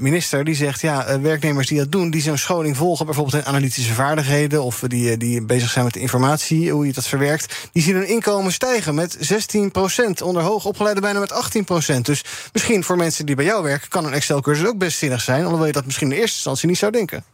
minister... 0.00 0.44
die 0.44 0.54
zegt, 0.54 0.80
ja, 0.80 1.20
werknemers 1.20 1.68
die 1.68 1.78
dat 1.78 1.92
doen... 1.92 2.10
die 2.10 2.22
zo'n 2.22 2.38
scholing 2.38 2.76
volgen, 2.76 3.06
bijvoorbeeld 3.06 3.42
in 3.42 3.48
analytische 3.48 3.92
vaardigheden... 3.92 4.62
of 4.62 4.82
die, 4.86 5.16
die 5.16 5.42
bezig 5.42 5.70
zijn 5.70 5.84
met 5.84 5.96
informatie, 5.96 6.70
hoe 6.70 6.86
je 6.86 6.92
dat 6.92 7.06
verwerkt... 7.06 7.68
die 7.72 7.82
zien 7.82 7.94
hun 7.94 8.08
inkomen 8.08 8.52
stijgen 8.52 8.94
met 8.94 9.16
16% 9.16 10.22
Onder 10.24 10.42
hoogopgeleide 10.42 11.00
bijna 11.00 11.18
met 11.18 11.62
18% 11.98 12.00
Dus 12.00 12.24
misschien 12.52 12.84
voor 12.84 12.96
mensen 12.96 13.26
die 13.26 13.34
bij 13.34 13.44
jou 13.44 13.62
werken... 13.62 13.88
kan 13.88 14.04
een 14.04 14.12
Excel-cursus 14.12 14.66
ook 14.66 14.78
best 14.78 14.98
zinnig 14.98 15.20
zijn... 15.20 15.42
alhoewel 15.42 15.66
je 15.66 15.72
dat 15.72 15.84
misschien 15.84 16.12
in 16.12 16.18
eerste 16.18 16.34
instantie 16.34 16.68
niet 16.68 16.78
zou 16.78 16.92
denken. 16.92 17.24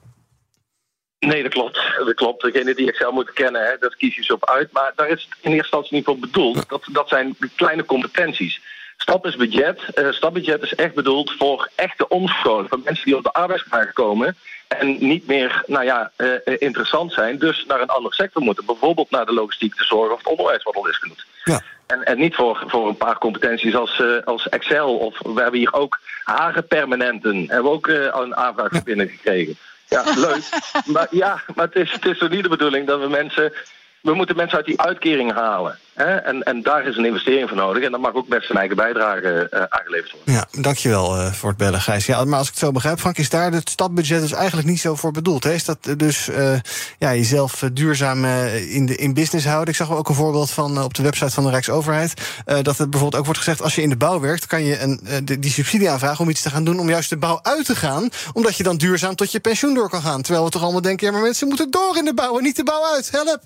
Nee, 1.19 1.43
dat 1.43 1.53
klopt. 1.53 1.81
Dat 1.99 2.15
klopt. 2.15 2.43
Degene 2.43 2.75
die 2.75 2.89
Excel 2.89 3.13
moeten 3.13 3.35
kennen, 3.35 3.65
hè, 3.65 3.77
dat 3.81 3.97
kies 3.97 4.17
je 4.17 4.25
ze 4.25 4.35
op 4.35 4.49
uit. 4.49 4.73
Maar 4.73 4.93
daar 4.97 5.09
is 5.09 5.23
het 5.23 5.39
in 5.41 5.51
eerste 5.51 5.57
instantie 5.57 5.97
niet 5.97 6.05
voor 6.05 6.19
bedoeld. 6.19 6.69
Dat, 6.69 6.85
dat 6.93 7.09
zijn 7.09 7.37
kleine 7.57 7.85
competenties. 7.85 8.61
Stap 8.97 9.27
is 9.27 9.37
budget. 9.37 9.81
Eh, 9.95 10.11
stapbudget 10.11 10.63
is 10.63 10.75
echt 10.75 10.95
bedoeld 10.95 11.33
voor 11.33 11.69
echte 11.75 12.09
omscholing. 12.09 12.69
Van 12.69 12.81
mensen 12.85 13.05
die 13.05 13.17
op 13.17 13.23
de 13.23 13.33
arbeidsmarkt 13.33 13.93
komen 13.93 14.37
en 14.69 14.97
niet 15.01 15.27
meer 15.27 15.63
nou 15.67 15.85
ja, 15.85 16.11
eh, 16.17 16.35
eh, 16.35 16.55
interessant 16.59 17.13
zijn. 17.13 17.39
Dus 17.39 17.65
naar 17.67 17.81
een 17.81 17.89
andere 17.89 18.15
sector 18.15 18.43
moeten. 18.43 18.67
Bijvoorbeeld 18.67 19.11
naar 19.11 19.27
de 19.27 19.33
logistiek, 19.33 19.77
de 19.77 19.85
zorg 19.85 20.13
of 20.13 20.19
het 20.19 20.27
onderwijs, 20.27 20.63
wat 20.63 20.77
al 20.77 20.89
is 20.89 20.99
genoemd. 20.99 21.25
Ja. 21.45 21.61
En, 21.87 22.05
en 22.05 22.19
niet 22.19 22.35
voor, 22.35 22.65
voor 22.67 22.89
een 22.89 22.97
paar 22.97 23.19
competenties 23.19 23.75
als, 23.75 24.03
als 24.25 24.49
Excel. 24.49 24.97
Of 24.97 25.19
we 25.19 25.41
hebben 25.41 25.61
hier 25.61 25.73
ook 25.73 25.99
harenpermanenten. 26.25 27.37
Hebben 27.37 27.71
we 27.71 27.77
ook 27.77 27.89
al 27.89 28.23
een 28.23 28.37
aanvraag 28.37 28.71
voor 28.71 28.83
binnengekregen. 28.83 29.57
Ja, 29.89 30.05
leuk. 30.17 30.49
maar 30.95 31.07
ja, 31.11 31.43
maar 31.55 31.67
het 31.67 31.75
is, 31.75 31.93
het 31.93 32.05
is 32.05 32.21
niet 32.29 32.43
de 32.43 32.49
bedoeling 32.49 32.87
dat 32.87 33.01
we 33.01 33.09
mensen. 33.09 33.53
We 34.01 34.15
moeten 34.15 34.37
mensen 34.37 34.57
uit 34.57 34.67
die 34.67 34.81
uitkering 34.81 35.33
halen. 35.33 35.79
En, 35.99 36.43
en 36.43 36.63
daar 36.63 36.87
is 36.87 36.97
een 36.97 37.05
investering 37.05 37.49
voor 37.49 37.57
nodig. 37.57 37.85
En 37.85 37.91
dan 37.91 38.01
mag 38.01 38.15
ook 38.15 38.29
best 38.29 38.47
zijn 38.47 38.59
eigen 38.59 38.77
bijdrage 38.77 39.49
eh, 39.51 39.63
aangeleverd 39.69 40.13
worden. 40.13 40.35
Ja, 40.35 40.47
dankjewel 40.61 41.17
eh 41.17 41.33
voor 41.33 41.49
het 41.49 41.59
bellen, 41.59 41.81
Gijs. 41.81 42.07
Ja, 42.07 42.25
maar 42.25 42.39
als 42.39 42.47
ik 42.47 42.55
het 42.55 42.63
zo 42.63 42.73
begrijp, 42.73 42.99
Frank, 42.99 43.19
is 43.19 43.31
daar 43.31 43.53
het 43.53 43.71
stadbudget 43.71 44.21
dus 44.21 44.33
eigenlijk 44.33 44.69
niet 44.69 44.81
zo 44.81 44.95
voor 44.95 45.11
bedoeld. 45.11 45.45
Hè? 45.45 45.53
Is 45.53 45.65
dat 45.65 45.79
dus 45.97 46.29
eh, 46.29 46.55
ja, 46.99 47.15
jezelf 47.15 47.65
duurzaam 47.73 48.25
in, 48.25 48.87
de, 48.87 48.97
in 48.97 49.15
business 49.15 49.47
houden? 49.47 49.69
Ik 49.69 49.77
zag 49.77 49.93
ook 49.93 50.09
een 50.09 50.15
voorbeeld 50.15 50.51
van 50.51 50.83
op 50.83 50.95
de 50.95 51.03
website 51.03 51.31
van 51.31 51.45
de 51.45 51.51
Rijksoverheid. 51.51 52.15
dat 52.45 52.79
er 52.79 52.89
bijvoorbeeld 52.89 53.17
ook 53.17 53.25
wordt 53.25 53.41
gezegd: 53.41 53.63
als 53.63 53.75
je 53.75 53.83
in 53.83 53.89
de 53.89 53.97
bouw 53.97 54.21
werkt, 54.21 54.47
kan 54.47 54.65
je 54.65 54.81
een, 54.81 55.01
die 55.41 55.51
subsidie 55.51 55.91
aanvragen 55.91 56.25
om 56.25 56.31
iets 56.31 56.43
te 56.43 56.51
gaan 56.51 56.65
doen 56.65 56.79
om 56.79 56.89
juist 56.89 57.11
de 57.11 57.17
bouw 57.17 57.39
uit 57.43 57.65
te 57.65 57.77
gaan. 57.77 58.09
Omdat 58.33 58.57
je 58.57 58.63
dan 58.63 58.77
duurzaam 58.77 59.15
tot 59.15 59.33
je 59.33 59.41
pensioen 59.41 59.75
door 59.75 59.89
kan 59.89 60.03
gaan. 60.03 60.23
Terwijl 60.23 60.45
we 60.45 60.51
toch 60.51 60.63
allemaal 60.63 60.83
denken: 60.83 61.07
ja, 61.07 61.13
maar 61.13 61.23
mensen 61.23 61.49
moeten 61.49 61.71
door 61.71 61.97
in 61.97 62.05
de 62.05 62.15
bouw 62.15 62.37
en 62.37 62.43
niet 62.43 62.57
de 62.57 62.65
bouw 62.65 62.85
uit. 62.95 63.11
Help! 63.11 63.41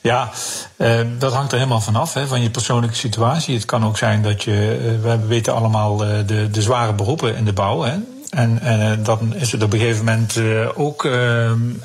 Ja, 0.01 0.31
eh, 0.77 1.01
dat 1.19 1.33
hangt 1.33 1.53
er 1.53 1.59
helemaal 1.59 1.81
vanaf, 1.81 2.17
van 2.27 2.43
je 2.43 2.51
persoonlijke 2.51 2.97
situatie. 2.97 3.55
Het 3.55 3.65
kan 3.65 3.85
ook 3.85 3.99
zijn 3.99 4.23
dat 4.23 4.43
je, 4.43 4.53
eh, 4.53 5.03
we 5.03 5.27
weten 5.27 5.55
allemaal 5.55 6.05
eh, 6.05 6.11
de, 6.27 6.51
de 6.51 6.63
zware 6.63 6.93
beroepen 6.93 7.37
in 7.37 7.45
de 7.45 7.53
bouw. 7.53 7.83
Hè. 7.83 7.93
En 8.31 8.61
eh, 8.61 8.91
dan 9.05 9.35
is 9.35 9.53
het 9.53 9.63
op 9.63 9.73
een 9.73 9.79
gegeven 9.79 10.05
moment 10.05 10.39
ook 10.75 11.09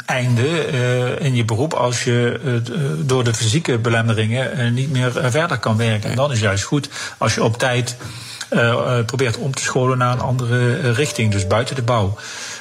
einde 0.05 0.47
in 1.19 1.35
je 1.35 1.45
beroep 1.45 1.73
als 1.73 2.03
je 2.03 2.39
door 3.05 3.23
de 3.23 3.33
fysieke 3.33 3.77
belemmeringen 3.77 4.73
niet 4.73 4.91
meer 4.91 5.11
verder 5.11 5.57
kan 5.57 5.77
werken. 5.77 6.09
En 6.09 6.15
dan 6.15 6.31
is 6.31 6.39
juist 6.39 6.63
goed 6.63 6.89
als 7.17 7.35
je 7.35 7.43
op 7.43 7.57
tijd 7.57 7.95
probeert 9.05 9.37
om 9.37 9.53
te 9.53 9.61
scholen 9.61 9.97
naar 9.97 10.11
een 10.11 10.21
andere 10.21 10.91
richting, 10.91 11.31
dus 11.31 11.47
buiten 11.47 11.75
de 11.75 11.81
bouw. 11.81 12.17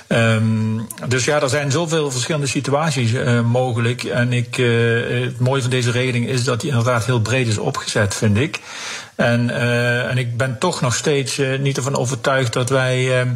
Ehm, 0.09 0.79
dus 1.09 1.25
ja, 1.25 1.43
er 1.43 1.49
zijn 1.49 1.71
zoveel 1.71 2.11
verschillende 2.11 2.47
situaties 2.47 3.13
eh, 3.13 3.41
mogelijk. 3.41 4.05
En 4.05 4.33
ik, 4.33 4.59
eh, 4.59 4.67
het 5.25 5.41
mooie 5.41 5.61
van 5.61 5.71
deze 5.71 5.91
regeling 5.91 6.29
is 6.29 6.45
dat 6.45 6.61
die 6.61 6.71
inderdaad 6.71 7.05
heel 7.05 7.21
breed 7.21 7.47
is 7.47 7.59
opgezet, 7.59 8.15
vind 8.15 8.37
ik. 8.37 8.61
En, 9.15 9.51
eh, 9.51 10.11
en 10.11 10.19
ik 10.19 10.37
ben 10.37 10.59
toch 10.59 10.81
nog 10.81 10.95
steeds 10.95 11.41
niet 11.61 11.77
ervan 11.77 11.97
overtuigd 11.97 12.53
dat 12.53 12.71
wij. 12.71 13.21
ehm, 13.21 13.35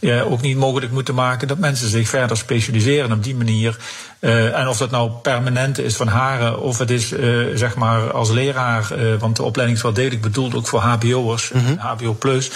ja, 0.00 0.20
ook 0.20 0.40
niet 0.40 0.56
mogelijk 0.56 0.92
moeten 0.92 1.14
maken 1.14 1.48
dat 1.48 1.58
mensen 1.58 1.88
zich 1.88 2.08
verder 2.08 2.36
specialiseren 2.36 3.12
op 3.12 3.24
die 3.24 3.34
manier. 3.36 3.76
En 4.20 4.68
of 4.68 4.76
dat 4.76 4.90
nou 4.90 5.10
permanent 5.10 5.78
is 5.78 5.96
van 5.96 6.08
haren 6.08 6.60
of 6.60 6.78
het 6.78 6.90
is 6.90 7.08
zeg 7.54 7.74
maar 7.74 8.12
als 8.12 8.30
leraar, 8.30 8.88
want 9.18 9.36
de 9.36 9.42
opleiding 9.42 9.78
is 9.78 9.84
wel 9.84 9.92
degelijk 9.92 10.22
bedoeld 10.22 10.54
ook 10.54 10.66
voor 10.66 10.80
HBO'ers, 10.80 11.52
HBO 11.78 12.12
plus. 12.12 12.50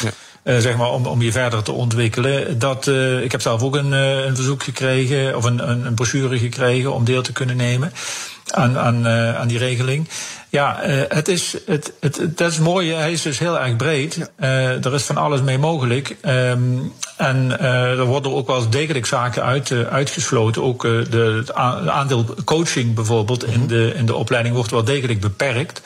Eh, 0.46 0.58
zeg 0.58 0.76
maar, 0.76 0.90
om, 0.90 1.06
om 1.06 1.22
je 1.22 1.32
verder 1.32 1.62
te 1.62 1.72
ontwikkelen. 1.72 2.58
Dat, 2.58 2.86
eh, 2.86 3.22
ik 3.22 3.32
heb 3.32 3.40
zelf 3.40 3.62
ook 3.62 3.76
een, 3.76 3.92
eh, 3.92 4.24
een 4.24 4.34
verzoek 4.34 4.62
gekregen, 4.62 5.36
of 5.36 5.44
een, 5.44 5.70
een, 5.70 5.94
brochure 5.94 6.38
gekregen 6.38 6.94
om 6.94 7.04
deel 7.04 7.22
te 7.22 7.32
kunnen 7.32 7.56
nemen 7.56 7.92
aan, 8.50 8.78
aan, 8.78 9.08
aan 9.08 9.48
die 9.48 9.58
regeling. 9.58 10.08
Ja, 10.56 10.80
eh, 10.82 11.00
het 11.08 11.28
is, 11.28 11.56
het, 11.66 11.92
het, 12.00 12.16
het, 12.16 12.38
dat 12.38 12.50
is 12.50 12.58
mooi. 12.58 12.92
Hij 12.92 13.12
is 13.12 13.22
dus 13.22 13.38
heel 13.38 13.60
erg 13.60 13.76
breed. 13.76 14.30
Eh, 14.36 14.84
er 14.84 14.94
is 14.94 15.02
van 15.02 15.16
alles 15.16 15.40
mee 15.40 15.58
mogelijk. 15.58 16.16
Ehm, 16.20 16.60
en 17.16 17.58
eh, 17.58 17.98
er 17.98 18.04
worden 18.04 18.34
ook 18.34 18.46
wel 18.46 18.56
eens 18.56 18.70
degelijk 18.70 19.06
zaken 19.06 19.42
uit, 19.42 19.70
uitgesloten. 19.90 20.62
Ook 20.62 20.82
de, 20.82 21.36
het 21.38 21.54
aandeel 21.54 22.24
coaching 22.44 22.94
bijvoorbeeld 22.94 23.44
in, 23.44 23.66
de, 23.66 23.92
in 23.96 24.06
de 24.06 24.14
opleiding 24.14 24.54
wordt 24.54 24.70
wel 24.70 24.84
degelijk 24.84 25.20
beperkt. 25.20 25.82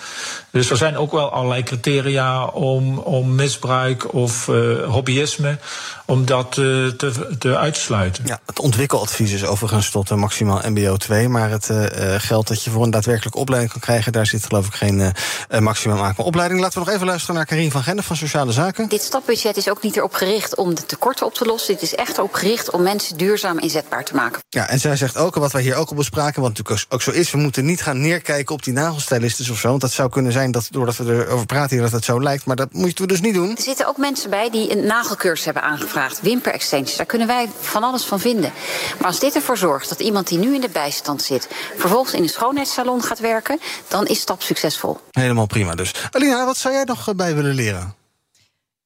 Dus 0.50 0.70
er 0.70 0.76
zijn 0.76 0.96
ook 0.96 1.12
wel 1.12 1.32
allerlei 1.32 1.62
criteria 1.62 2.44
om, 2.44 2.98
om 2.98 3.34
misbruik 3.34 4.14
of 4.14 4.46
hobbyisme, 4.86 5.58
om 6.04 6.24
dat 6.24 6.52
te, 6.52 6.94
te 7.38 7.56
uitsluiten. 7.56 8.24
Ja, 8.26 8.40
het 8.46 8.58
ontwikkeladvies 8.58 9.32
is 9.32 9.44
overigens 9.44 9.90
tot 9.90 10.10
maximaal 10.10 10.60
MBO 10.68 10.96
2. 10.96 11.28
Maar 11.28 11.50
het 11.50 11.70
geld 12.18 12.48
dat 12.48 12.62
je 12.64 12.70
voor 12.70 12.84
een 12.84 12.90
daadwerkelijke 12.90 13.38
opleiding 13.38 13.72
kan 13.72 13.80
krijgen, 13.82 14.12
daar 14.12 14.26
zit 14.26 14.44
geloof 14.44 14.59
ik 14.66 14.74
geen 14.74 15.00
eh, 15.48 15.60
maximum 15.60 15.98
aan 16.00 16.14
opleiding. 16.16 16.60
Laten 16.60 16.78
we 16.78 16.84
nog 16.84 16.94
even 16.94 17.06
luisteren 17.06 17.34
naar 17.34 17.46
Karin 17.46 17.70
van 17.70 17.82
Gende 17.82 18.02
van 18.02 18.16
Sociale 18.16 18.52
Zaken. 18.52 18.88
Dit 18.88 19.02
stapbudget 19.02 19.56
is 19.56 19.68
ook 19.68 19.82
niet 19.82 19.96
erop 19.96 20.12
gericht 20.12 20.54
om 20.54 20.74
de 20.74 20.86
tekorten 20.86 21.26
op 21.26 21.34
te 21.34 21.44
lossen. 21.44 21.74
Dit 21.74 21.82
is 21.82 21.94
echt 21.94 22.18
erop 22.18 22.34
gericht 22.34 22.70
om 22.70 22.82
mensen 22.82 23.16
duurzaam 23.16 23.58
inzetbaar 23.58 24.04
te 24.04 24.14
maken. 24.14 24.42
Ja, 24.48 24.68
en 24.68 24.80
zij 24.80 24.96
zegt 24.96 25.16
ook, 25.16 25.34
wat 25.34 25.52
wij 25.52 25.62
hier 25.62 25.76
ook 25.76 25.88
al 25.88 25.96
bespraken, 25.96 26.42
wat 26.42 26.56
natuurlijk 26.56 26.86
ook 26.88 27.02
zo 27.02 27.10
is, 27.10 27.30
we 27.30 27.38
moeten 27.38 27.64
niet 27.64 27.82
gaan 27.82 28.00
neerkijken 28.00 28.54
op 28.54 28.62
die 28.62 28.72
nagelstylisten 28.72 29.50
of 29.50 29.58
zo. 29.58 29.68
Want 29.68 29.80
dat 29.80 29.92
zou 29.92 30.10
kunnen 30.10 30.32
zijn 30.32 30.50
dat 30.50 30.68
doordat 30.70 30.96
we 30.96 31.24
erover 31.26 31.46
praten 31.46 31.70
hier 31.70 31.82
dat 31.82 31.92
het 31.92 32.04
zo 32.04 32.22
lijkt. 32.22 32.44
Maar 32.44 32.56
dat 32.56 32.72
moeten 32.72 33.04
we 33.04 33.10
dus 33.10 33.20
niet 33.20 33.34
doen. 33.34 33.56
Er 33.56 33.62
zitten 33.62 33.86
ook 33.86 33.96
mensen 33.96 34.30
bij 34.30 34.50
die 34.50 34.70
een 34.70 34.86
nagelcursus 34.86 35.44
hebben 35.44 35.62
aangevraagd. 35.62 36.20
Wimper 36.20 36.52
extensions, 36.52 36.96
daar 36.96 37.06
kunnen 37.06 37.26
wij 37.26 37.48
van 37.60 37.82
alles 37.82 38.04
van 38.04 38.20
vinden. 38.20 38.52
Maar 38.98 39.06
als 39.06 39.20
dit 39.20 39.34
ervoor 39.34 39.56
zorgt 39.56 39.88
dat 39.88 40.00
iemand 40.00 40.28
die 40.28 40.38
nu 40.38 40.54
in 40.54 40.60
de 40.60 40.68
bijstand 40.72 41.22
zit... 41.22 41.48
vervolgens 41.76 42.14
in 42.14 42.22
een 42.22 42.28
schoonheidssalon 42.28 43.02
gaat 43.02 43.18
werken, 43.18 43.60
dan 43.88 44.06
is 44.06 44.24
stap 44.40 44.56
succesvol. 44.56 44.98
Helemaal 45.10 45.46
prima 45.46 45.74
dus. 45.74 45.92
Alina, 46.10 46.44
wat 46.44 46.56
zou 46.56 46.74
jij 46.74 46.84
nog 46.84 47.08
eh, 47.08 47.14
bij 47.14 47.34
willen 47.34 47.54
leren? 47.54 47.94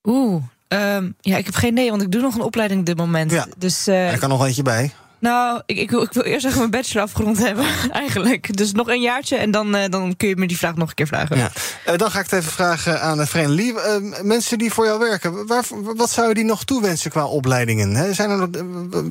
Oeh, 0.04 0.42
ehm, 0.68 1.10
ja, 1.20 1.36
ik 1.36 1.44
heb 1.44 1.54
geen 1.54 1.72
idee, 1.72 1.90
want 1.90 2.02
ik 2.02 2.10
doe 2.12 2.20
nog 2.22 2.34
een 2.34 2.40
opleiding 2.40 2.80
op 2.80 2.86
dit 2.86 2.96
moment. 2.96 3.30
Ja. 3.30 3.46
Dus 3.56 3.86
eh, 3.86 4.12
Er 4.12 4.18
kan 4.18 4.28
nog 4.28 4.46
eentje 4.46 4.62
bij. 4.62 4.92
nou, 5.18 5.62
ik, 5.66 5.76
ik, 5.76 5.90
wil, 5.90 6.02
ik 6.02 6.12
wil 6.12 6.22
eerst 6.22 6.46
even 6.46 6.58
mijn 6.58 6.70
bachelor 6.70 7.02
afgerond 7.02 7.38
hebben, 7.38 7.64
eigenlijk. 7.90 8.56
Dus 8.56 8.72
nog 8.72 8.88
een 8.88 9.00
jaartje 9.00 9.36
en 9.36 9.50
dan, 9.50 9.74
eh, 9.74 9.90
dan 9.90 10.16
kun 10.16 10.28
je 10.28 10.36
me 10.36 10.46
die 10.46 10.58
vraag 10.58 10.74
nog 10.74 10.88
een 10.88 10.94
keer 10.94 11.06
vragen. 11.06 11.36
Ja. 11.36 11.50
Eh, 11.84 11.96
dan 11.96 12.10
ga 12.10 12.18
ik 12.18 12.30
het 12.30 12.40
even 12.40 12.52
vragen 12.52 13.00
aan 13.00 13.26
Vreemdelie. 13.26 13.72
Uh, 13.72 13.78
mensen 14.22 14.58
die 14.58 14.72
voor 14.72 14.84
jou 14.86 14.98
werken, 14.98 15.46
waar, 15.46 15.64
wat 15.96 16.10
zou 16.10 16.28
je 16.28 16.34
die 16.34 16.44
nog 16.44 16.64
toewensen 16.64 17.10
qua 17.10 17.24
opleidingen? 17.26 17.94
Hè? 17.94 18.12
Zijn 18.12 18.30
er 18.30 18.36
nog, 18.36 18.48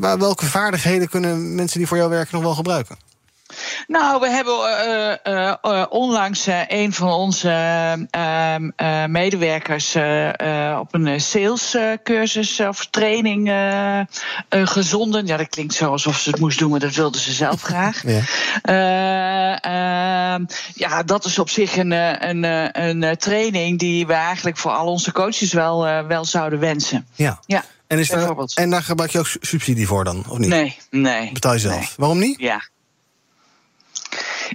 uh, 0.01 0.13
welke 0.13 0.45
vaardigheden 0.45 1.10
kunnen 1.10 1.56
mensen 1.56 1.77
die 1.77 1.88
voor 1.88 1.97
jou 1.97 2.10
werken 2.10 2.34
nog 2.36 2.43
wel 2.43 2.53
gebruiken? 2.56 2.97
Nou, 3.88 4.19
we 4.19 4.29
hebben 4.29 4.53
uh, 5.27 5.53
uh, 5.63 5.86
onlangs 5.89 6.47
een 6.67 6.93
van 6.93 7.12
onze 7.12 8.08
medewerkers 9.08 9.95
op 10.79 10.93
een 10.93 11.21
salescursus 11.21 12.60
of 12.60 12.86
training 12.86 13.51
gezonden. 14.49 15.25
Ja, 15.25 15.38
dat 15.38 15.49
klinkt 15.49 15.73
zo 15.73 15.91
alsof 15.91 16.19
ze 16.19 16.29
het 16.29 16.39
moest 16.39 16.60
doen, 16.60 16.69
maar 16.69 16.79
dat 16.79 16.95
wilden 16.95 17.21
ze 17.21 17.32
zelf 17.32 17.62
graag. 17.71 18.03
Ja, 18.03 19.62
ehm, 19.62 20.45
ja 20.73 21.03
dat 21.03 21.25
is 21.25 21.39
op 21.39 21.49
zich 21.49 21.77
een, 21.77 21.91
een, 21.91 22.43
een, 22.84 23.17
training 23.17 23.79
die 23.79 24.08
we 24.08 24.13
eigenlijk 24.13 24.58
voor 24.58 24.71
al 24.71 24.88
onze 24.88 25.12
coaches 25.12 25.53
wel, 25.53 26.06
wel 26.08 26.25
zouden 26.25 26.60
wensen. 26.60 27.08
Ja. 27.15 27.39
ja. 27.45 27.63
En, 27.88 27.99
is 27.99 28.10
daar, 28.10 28.36
en 28.56 28.69
daar 28.69 28.84
gebruik 28.84 29.12
je 29.12 29.19
ook 29.19 29.32
subsidie 29.41 29.88
voor 29.88 30.03
dan, 30.03 30.25
of 30.29 30.38
niet? 30.38 30.49
Nee, 30.49 30.77
nee. 30.89 31.32
Betaal 31.32 31.53
je 31.53 31.60
zelf. 31.60 31.75
Nee. 31.75 31.89
Waarom 31.97 32.19
niet? 32.19 32.39
Ja. 32.39 32.71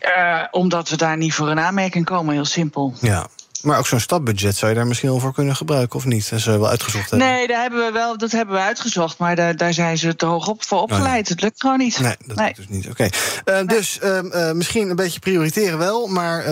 Uh, 0.00 0.44
omdat 0.50 0.88
we 0.88 0.96
daar 0.96 1.16
niet 1.16 1.34
voor 1.34 1.48
een 1.48 1.60
aanmerking 1.60 2.04
komen, 2.04 2.34
heel 2.34 2.44
simpel. 2.44 2.94
Ja. 3.00 3.26
Maar 3.62 3.78
ook 3.78 3.86
zo'n 3.86 4.00
stapbudget 4.00 4.56
zou 4.56 4.70
je 4.70 4.76
daar 4.76 4.86
misschien 4.86 5.10
wel 5.10 5.18
voor 5.18 5.32
kunnen 5.32 5.56
gebruiken, 5.56 5.98
of 5.98 6.04
niet? 6.04 6.30
Dat 6.30 6.40
ze 6.40 6.50
wel 6.50 6.68
uitgezocht 6.68 7.10
hebben. 7.10 7.28
Nee, 7.28 7.46
daar 7.46 7.60
hebben 7.60 7.86
we 7.86 7.92
wel, 7.92 8.18
dat 8.18 8.30
hebben 8.30 8.54
we 8.54 8.60
uitgezocht. 8.60 9.18
Maar 9.18 9.36
daar, 9.36 9.56
daar 9.56 9.72
zijn 9.72 9.98
ze 9.98 10.16
te 10.16 10.26
hoog 10.26 10.48
op 10.48 10.64
voor 10.64 10.80
opgeleid. 10.80 11.22
Oh, 11.22 11.28
ja. 11.28 11.32
Het 11.32 11.40
lukt 11.40 11.60
gewoon 11.60 11.78
niet. 11.78 12.00
Nee, 12.00 12.16
dat 12.26 12.36
nee. 12.36 12.46
lukt 12.46 12.56
dus 12.56 12.68
niet. 12.68 12.88
Oké. 12.88 13.08
Okay. 13.44 13.62
Uh, 13.62 13.68
dus 13.68 13.98
uh, 14.02 14.52
misschien 14.52 14.90
een 14.90 14.96
beetje 14.96 15.18
prioriteren 15.18 15.78
wel, 15.78 16.06
maar 16.06 16.44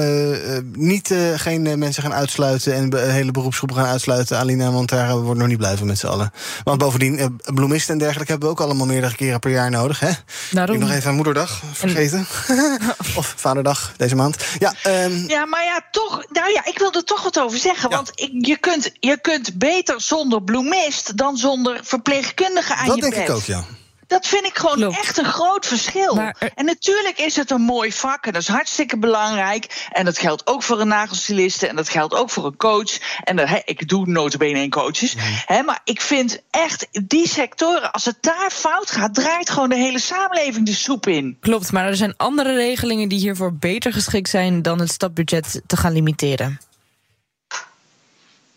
niet 0.72 1.14
geen 1.36 1.78
mensen 1.78 2.02
gaan 2.02 2.14
uitsluiten 2.14 2.74
en 2.74 3.10
hele 3.10 3.30
beroepsgroep 3.30 3.72
gaan 3.72 3.86
uitsluiten, 3.86 4.38
Alina, 4.38 4.70
want 4.70 4.88
daar 4.88 5.10
worden 5.10 5.32
we 5.32 5.38
nog 5.38 5.48
niet 5.48 5.58
blij 5.58 5.76
van 5.76 5.86
met 5.86 5.98
z'n 5.98 6.06
allen. 6.06 6.32
Want 6.64 6.78
bovendien, 6.78 7.40
bloemisten 7.54 7.92
en 7.92 7.98
dergelijke 7.98 8.30
hebben 8.30 8.48
we 8.48 8.54
ook 8.54 8.60
allemaal 8.60 8.86
meerdere 8.86 9.14
keren 9.14 9.40
per 9.40 9.50
jaar 9.50 9.70
nodig. 9.70 10.00
Hè? 10.00 10.10
Daarom. 10.50 10.74
Ik 10.74 10.80
nog 10.80 10.90
even 10.90 11.08
aan 11.08 11.14
Moederdag 11.14 11.62
vergeten. 11.72 12.26
of 13.16 13.34
Vaderdag 13.36 13.92
deze 13.96 14.14
maand. 14.14 14.44
Ja, 14.58 14.74
um... 15.04 15.28
ja, 15.28 15.46
maar 15.46 15.64
ja, 15.64 15.80
toch. 15.90 16.24
Nou 16.32 16.52
ja, 16.52 16.64
ik 16.64 16.78
wil 16.78 16.90
er 16.96 17.04
toch 17.04 17.22
wat 17.22 17.40
over 17.40 17.58
zeggen. 17.58 17.90
Ja. 17.90 17.96
Want 17.96 18.10
ik, 18.14 18.46
je, 18.46 18.56
kunt, 18.56 18.92
je 19.00 19.20
kunt 19.20 19.58
beter 19.58 20.00
zonder 20.00 20.42
bloemist 20.42 21.16
dan 21.16 21.36
zonder 21.36 21.80
verpleegkundige 21.82 22.74
aan 22.74 22.86
dat 22.86 22.94
je 22.94 23.00
bed. 23.00 23.10
Dat 23.10 23.18
denk 23.18 23.28
ik 23.28 23.34
ook, 23.34 23.44
ja. 23.44 23.64
Dat 24.06 24.26
vind 24.26 24.46
ik 24.46 24.58
gewoon 24.58 24.76
Klopt. 24.76 24.98
echt 24.98 25.18
een 25.18 25.24
groot 25.24 25.66
verschil. 25.66 26.14
Maar, 26.14 26.36
uh, 26.40 26.48
en 26.54 26.64
natuurlijk 26.64 27.18
is 27.18 27.36
het 27.36 27.50
een 27.50 27.60
mooi 27.60 27.92
vak 27.92 28.26
en 28.26 28.32
dat 28.32 28.42
is 28.42 28.48
hartstikke 28.48 28.98
belangrijk. 28.98 29.86
En 29.92 30.04
dat 30.04 30.18
geldt 30.18 30.46
ook 30.46 30.62
voor 30.62 30.80
een 30.80 30.88
nagelstyliste 30.88 31.66
en 31.66 31.76
dat 31.76 31.88
geldt 31.88 32.14
ook 32.14 32.30
voor 32.30 32.44
een 32.44 32.56
coach. 32.56 33.20
En 33.24 33.36
dat, 33.36 33.48
he, 33.48 33.60
ik 33.64 33.88
doe 33.88 34.06
notabene 34.06 34.58
één 34.58 34.70
coaches. 34.70 35.14
Mm. 35.14 35.22
He, 35.46 35.62
maar 35.62 35.80
ik 35.84 36.00
vind 36.00 36.42
echt 36.50 36.88
die 37.06 37.28
sectoren, 37.28 37.92
als 37.92 38.04
het 38.04 38.16
daar 38.20 38.50
fout 38.50 38.90
gaat, 38.90 39.14
draait 39.14 39.50
gewoon 39.50 39.68
de 39.68 39.76
hele 39.76 40.00
samenleving 40.00 40.66
de 40.66 40.74
soep 40.74 41.06
in. 41.06 41.36
Klopt, 41.40 41.72
maar 41.72 41.86
er 41.86 41.96
zijn 41.96 42.16
andere 42.16 42.54
regelingen 42.54 43.08
die 43.08 43.18
hiervoor 43.18 43.54
beter 43.54 43.92
geschikt 43.92 44.28
zijn 44.28 44.62
dan 44.62 44.80
het 44.80 44.90
stapbudget 44.90 45.62
te 45.66 45.76
gaan 45.76 45.92
limiteren. 45.92 46.60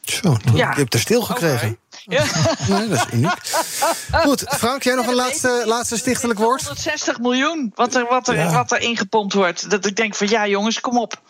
Zo, 0.10 0.38
ja. 0.54 0.69
je 0.72 0.80
hebt 0.80 0.93
er 0.93 1.00
stil 1.00 1.22
gekregen. 1.22 1.67
Okay. 1.67 1.78
Ja. 2.10 2.24
Nee, 2.67 2.88
dat 2.88 2.98
is 2.98 3.13
uniek. 3.13 3.38
Goed, 4.12 4.43
Frank, 4.48 4.84
jij 4.84 4.95
nog 4.95 5.08
een 5.08 5.15
laatste, 5.15 5.63
laatste 5.65 5.98
stichtelijk 5.98 6.39
woord? 6.39 6.62
160 6.62 7.19
miljoen, 7.19 7.72
wat 7.76 7.95
er, 7.95 8.06
wat, 8.10 8.28
er, 8.28 8.36
ja. 8.36 8.54
wat 8.54 8.72
er 8.72 8.82
ingepompt 8.82 9.34
wordt. 9.34 9.69
Dat 9.69 9.86
ik 9.86 9.95
denk 9.95 10.15
van 10.15 10.28
ja, 10.28 10.48
jongens, 10.48 10.80
kom 10.80 10.98
op. 10.98 11.22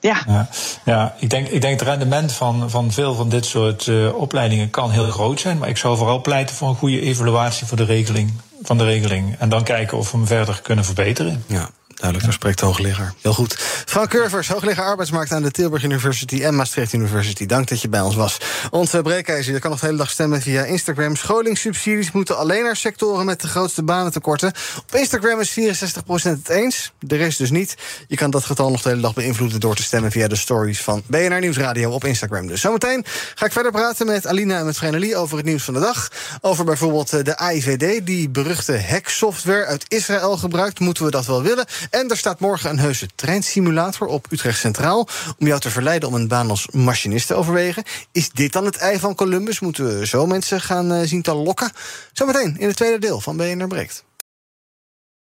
Ja, 0.00 0.22
ja, 0.26 0.48
ja 0.84 1.14
ik, 1.18 1.30
denk, 1.30 1.48
ik 1.48 1.60
denk 1.60 1.80
het 1.80 1.88
rendement 1.88 2.32
van, 2.32 2.70
van 2.70 2.92
veel 2.92 3.14
van 3.14 3.28
dit 3.28 3.44
soort 3.44 3.86
uh, 3.86 4.14
opleidingen 4.14 4.70
kan 4.70 4.90
heel 4.90 5.10
groot 5.10 5.40
zijn. 5.40 5.58
Maar 5.58 5.68
ik 5.68 5.76
zou 5.76 5.96
vooral 5.96 6.20
pleiten 6.20 6.56
voor 6.56 6.68
een 6.68 6.74
goede 6.74 7.00
evaluatie 7.00 7.66
voor 7.66 7.76
de 7.76 7.84
regeling, 7.84 8.32
van 8.62 8.78
de 8.78 8.84
regeling. 8.84 9.36
En 9.38 9.48
dan 9.48 9.64
kijken 9.64 9.98
of 9.98 10.10
we 10.10 10.16
hem 10.16 10.26
verder 10.26 10.60
kunnen 10.62 10.84
verbeteren. 10.84 11.44
Ja. 11.46 11.68
Duidelijk, 12.02 12.30
daar 12.30 12.40
spreekt 12.40 12.60
de. 12.60 13.14
Heel 13.20 13.32
goed. 13.32 13.54
Frank 13.86 14.08
Curvers, 14.08 14.48
hoogleraar 14.48 14.86
arbeidsmarkt 14.86 15.32
aan 15.32 15.42
de 15.42 15.50
Tilburg 15.50 15.84
University 15.84 16.42
en 16.42 16.54
Maastricht 16.54 16.92
University. 16.92 17.46
Dank 17.46 17.68
dat 17.68 17.80
je 17.80 17.88
bij 17.88 18.00
ons 18.00 18.14
was. 18.14 18.38
Onze 18.70 19.02
breekijzer, 19.02 19.52
je 19.52 19.58
kan 19.58 19.70
nog 19.70 19.80
de 19.80 19.86
hele 19.86 19.98
dag 19.98 20.10
stemmen 20.10 20.40
via 20.40 20.64
Instagram. 20.64 21.16
Scholingssubsidies 21.16 22.12
moeten 22.12 22.36
alleen 22.36 22.62
naar 22.62 22.76
sectoren 22.76 23.24
met 23.24 23.40
de 23.40 23.48
grootste 23.48 23.82
banentekorten. 23.82 24.52
Op 24.78 24.94
Instagram 24.94 25.40
is 25.40 25.58
64% 25.58 26.04
het 26.22 26.48
eens, 26.48 26.92
de 26.98 27.16
rest 27.16 27.38
dus 27.38 27.50
niet. 27.50 27.74
Je 28.08 28.16
kan 28.16 28.30
dat 28.30 28.44
getal 28.44 28.70
nog 28.70 28.82
de 28.82 28.88
hele 28.88 29.00
dag 29.00 29.14
beïnvloeden 29.14 29.60
door 29.60 29.74
te 29.74 29.82
stemmen 29.82 30.10
via 30.10 30.28
de 30.28 30.36
stories 30.36 30.82
van 30.82 31.02
BNR 31.06 31.40
Nieuwsradio 31.40 31.90
op 31.90 32.04
Instagram. 32.04 32.46
Dus 32.46 32.60
zometeen 32.60 33.04
ga 33.34 33.46
ik 33.46 33.52
verder 33.52 33.72
praten 33.72 34.06
met 34.06 34.26
Alina 34.26 34.58
en 34.58 34.64
met 34.64 34.76
Vrenelie 34.76 35.16
over 35.16 35.36
het 35.36 35.46
nieuws 35.46 35.64
van 35.64 35.74
de 35.74 35.80
dag. 35.80 36.08
Over 36.40 36.64
bijvoorbeeld 36.64 37.24
de 37.24 37.36
AIVD, 37.36 38.06
die 38.06 38.28
beruchte 38.28 38.80
hacksoftware 38.80 39.64
uit 39.64 39.84
Israël 39.88 40.36
gebruikt. 40.36 40.80
Moeten 40.80 41.04
we 41.04 41.10
dat 41.10 41.26
wel 41.26 41.42
willen? 41.42 41.66
En 41.92 42.08
er 42.08 42.16
staat 42.16 42.40
morgen 42.40 42.70
een 42.70 42.78
heuse 42.78 43.08
treinsimulator 43.14 44.06
op 44.06 44.26
Utrecht 44.30 44.58
Centraal... 44.58 45.08
om 45.38 45.46
jou 45.46 45.60
te 45.60 45.70
verleiden 45.70 46.08
om 46.08 46.14
een 46.14 46.28
baan 46.28 46.50
als 46.50 46.68
machinist 46.70 47.26
te 47.26 47.34
overwegen. 47.34 47.82
Is 48.12 48.30
dit 48.30 48.52
dan 48.52 48.64
het 48.64 48.76
ei 48.76 48.98
van 48.98 49.14
Columbus? 49.14 49.60
Moeten 49.60 49.98
we 49.98 50.06
zo 50.06 50.26
mensen 50.26 50.60
gaan 50.60 50.92
uh, 50.92 51.00
zien 51.04 51.22
te 51.22 51.34
lokken? 51.34 51.70
Zometeen 52.12 52.56
in 52.58 52.66
het 52.66 52.76
tweede 52.76 52.98
deel 52.98 53.20
van 53.20 53.36
BNR 53.36 53.66
Breekt. 53.66 54.04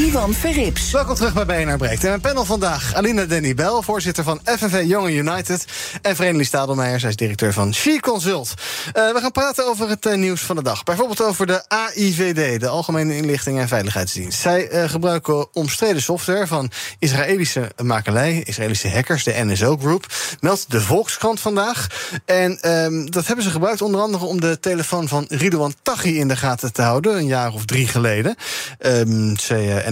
Ivan 0.00 0.34
Verrips. 0.34 0.90
Welkom 0.90 1.14
terug 1.14 1.44
bij 1.44 1.64
BNR 1.64 1.76
Breekt. 1.76 2.02
En 2.02 2.08
mijn 2.08 2.20
panel 2.20 2.44
vandaag, 2.44 2.94
Alina 2.94 3.24
Denny 3.24 3.54
voorzitter 3.80 4.24
van 4.24 4.40
FNV 4.44 4.82
Jonge 4.86 5.12
United. 5.12 5.64
En 6.02 6.16
Vreemdelie 6.16 6.46
Stadelmeijer, 6.46 7.00
zij 7.00 7.08
is 7.08 7.16
directeur 7.16 7.52
van 7.52 7.74
She 7.74 7.98
Consult. 8.00 8.54
Uh, 8.86 9.12
we 9.12 9.20
gaan 9.20 9.32
praten 9.32 9.66
over 9.66 9.88
het 9.88 10.06
uh, 10.06 10.14
nieuws 10.14 10.40
van 10.40 10.56
de 10.56 10.62
dag. 10.62 10.82
Bijvoorbeeld 10.82 11.22
over 11.22 11.46
de 11.46 11.68
AIVD, 11.68 12.60
de 12.60 12.68
Algemene 12.68 13.16
Inlichting 13.16 13.58
en 13.58 13.68
Veiligheidsdienst. 13.68 14.40
Zij 14.40 14.72
uh, 14.72 14.88
gebruiken 14.88 15.54
omstreden 15.54 16.02
software 16.02 16.46
van 16.46 16.70
Israëlische 16.98 17.70
makelij, 17.82 18.42
Israëlische 18.44 18.88
hackers, 18.88 19.24
de 19.24 19.34
NSO 19.44 19.76
Group. 19.76 20.06
Meldt 20.40 20.70
de 20.70 20.80
Volkskrant 20.80 21.40
vandaag. 21.40 21.86
En 22.24 22.70
um, 22.84 23.10
dat 23.10 23.26
hebben 23.26 23.44
ze 23.44 23.50
gebruikt 23.50 23.82
onder 23.82 24.00
andere 24.00 24.24
om 24.24 24.40
de 24.40 24.60
telefoon 24.60 25.08
van 25.08 25.24
Ridouan 25.28 25.74
Taghi 25.82 26.18
in 26.18 26.28
de 26.28 26.36
gaten 26.36 26.72
te 26.72 26.82
houden, 26.82 27.16
een 27.16 27.26
jaar 27.26 27.52
of 27.52 27.64
drie 27.64 27.86
geleden. 27.86 28.36
Um, 28.78 29.36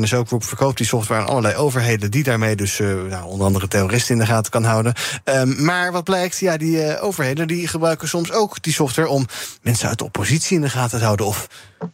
NSO 0.00 0.24
Group 0.24 0.44
verkoopt 0.44 0.76
die 0.76 0.86
software 0.86 1.20
aan 1.20 1.26
allerlei 1.26 1.54
overheden... 1.54 2.10
die 2.10 2.22
daarmee 2.22 2.56
dus 2.56 2.78
uh, 2.78 3.02
nou, 3.02 3.24
onder 3.24 3.46
andere 3.46 3.68
terroristen 3.68 4.14
in 4.14 4.20
de 4.20 4.26
gaten 4.26 4.50
kan 4.50 4.64
houden. 4.64 4.94
Um, 5.24 5.64
maar 5.64 5.92
wat 5.92 6.04
blijkt, 6.04 6.38
ja, 6.38 6.56
die 6.56 6.76
uh, 6.76 7.04
overheden 7.04 7.46
die 7.46 7.68
gebruiken 7.68 8.08
soms 8.08 8.32
ook 8.32 8.62
die 8.62 8.72
software... 8.72 9.08
om 9.08 9.26
mensen 9.62 9.88
uit 9.88 9.98
de 9.98 10.04
oppositie 10.04 10.56
in 10.56 10.62
de 10.62 10.70
gaten 10.70 10.98
te 10.98 11.04
houden 11.04 11.26
of 11.26 11.48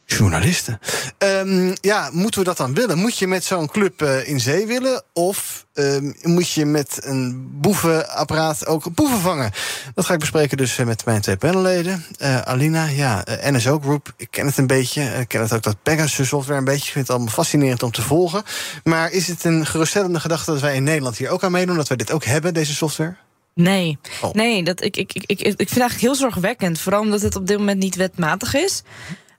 journalisten. 0.05 0.81
Um, 1.19 1.75
ja, 1.81 2.11
moeten 2.13 2.41
we 2.41 2.47
dat 2.47 2.57
dan 2.57 2.75
willen? 2.75 2.99
Moet 2.99 3.19
je 3.19 3.27
met 3.27 3.45
zo'n 3.45 3.69
club 3.69 4.03
uh, 4.03 4.29
in 4.29 4.41
zee 4.41 4.67
willen? 4.67 5.03
Of 5.13 5.67
um, 5.75 6.15
moet 6.23 6.51
je 6.51 6.65
met 6.65 6.99
een 7.03 7.49
boevenapparaat 7.61 8.67
ook 8.67 8.95
boeven 8.95 9.19
vangen? 9.19 9.53
Dat 9.95 10.05
ga 10.05 10.13
ik 10.15 10.21
bespreken 10.21 10.57
dus 10.57 10.77
met 10.77 11.05
mijn 11.05 11.21
twee 11.21 11.37
panelleden. 11.37 12.05
Uh, 12.19 12.41
Alina, 12.41 12.85
ja, 12.85 13.25
uh, 13.29 13.51
NSO 13.51 13.79
Group, 13.79 14.13
ik 14.17 14.29
ken 14.31 14.47
het 14.47 14.59
een 14.59 14.67
beetje. 14.67 15.03
Ik 15.03 15.29
ken 15.29 15.41
het 15.41 15.53
ook 15.53 15.63
dat 15.63 15.77
Pegasus 15.83 16.29
software 16.29 16.59
een 16.59 16.65
beetje. 16.65 16.87
Ik 16.87 16.93
vind 16.93 17.07
het 17.07 17.17
allemaal 17.17 17.35
fascinerend 17.35 17.83
om 17.83 17.91
te 17.91 18.03
volgen. 18.03 18.43
Maar 18.85 19.11
is 19.11 19.29
het 19.29 19.45
een 19.45 19.67
geruststellende 19.67 20.21
gedachte 20.21 20.51
dat 20.51 20.61
wij 20.61 20.75
in 20.75 20.83
Nederland 20.85 21.17
hier 21.17 21.29
ook 21.29 21.43
aan 21.43 21.53
meedoen? 21.53 21.77
Dat 21.77 21.89
wij 21.89 21.97
dit 21.97 22.13
ook 22.13 22.25
hebben, 22.25 22.55
deze 22.55 22.75
software? 22.75 23.17
Nee, 23.55 23.99
oh. 24.23 24.33
nee 24.33 24.65
dat, 24.65 24.83
ik, 24.83 24.97
ik, 24.97 25.13
ik, 25.13 25.23
ik, 25.27 25.41
ik 25.41 25.45
vind 25.45 25.59
het 25.59 25.79
eigenlijk 25.79 26.01
heel 26.01 26.15
zorgwekkend. 26.15 26.81
Vooral 26.81 27.01
omdat 27.01 27.21
het 27.21 27.37
op 27.37 27.47
dit 27.47 27.59
moment 27.59 27.79
niet 27.79 27.97
wetmatig 27.97 28.55
is. 28.55 28.83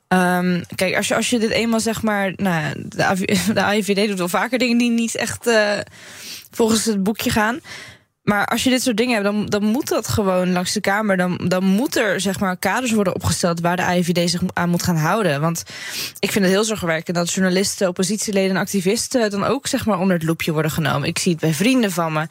Um, 0.08 0.64
kijk, 0.76 0.96
als 0.96 1.08
je, 1.08 1.16
als 1.16 1.30
je 1.30 1.40
dit 1.40 1.50
eenmaal 1.50 1.80
zeg 1.80 2.02
maar. 2.02 2.34
Nou, 2.36 2.74
de, 2.88 3.38
de 3.54 3.64
AIVD 3.64 4.08
doet 4.08 4.18
wel 4.18 4.30
vaker 4.30 4.58
dingen 4.60 4.78
die 4.78 4.92
niet 4.92 5.16
echt 5.16 5.48
uh, 5.48 5.80
volgens 6.52 6.86
het 6.86 7.04
boekje 7.04 7.30
gaan. 7.30 7.60
Maar 8.26 8.46
als 8.46 8.64
je 8.64 8.70
dit 8.70 8.82
soort 8.82 8.98
dingen 8.98 9.14
hebt, 9.14 9.26
dan, 9.26 9.46
dan 9.46 9.64
moet 9.64 9.88
dat 9.88 10.08
gewoon 10.08 10.52
langs 10.52 10.74
de 10.74 10.82
Kamer. 10.82 11.18
Dan, 11.18 11.38
dan 11.48 11.64
moet 11.64 11.96
er 11.96 12.22
zeg 12.22 12.40
maar 12.40 12.58
kaders 12.58 12.92
worden 12.92 13.16
opgesteld 13.16 13.60
waar 13.60 13.76
de 13.76 13.84
AIVD 13.84 14.30
zich 14.30 14.42
aan 14.54 14.70
moet 14.70 14.84
gaan 14.84 14.98
houden. 14.98 15.42
Want 15.42 15.64
ik 16.20 16.32
vind 16.32 16.46
het 16.46 16.54
heel 16.54 16.64
zorgwekkend 16.64 17.18
dat 17.18 17.34
journalisten, 17.34 17.88
oppositieleden 17.88 18.50
en 18.50 18.62
activisten 18.62 19.30
dan 19.30 19.44
ook 19.44 19.68
zeg 19.68 19.86
maar 19.86 20.00
onder 20.00 20.16
het 20.16 20.26
loepje 20.26 20.52
worden 20.52 20.72
genomen. 20.72 21.08
Ik 21.08 21.20
zie 21.20 21.32
het 21.32 21.42
bij 21.42 21.54
vrienden 21.54 21.92
van 21.92 22.14
me. 22.14 22.28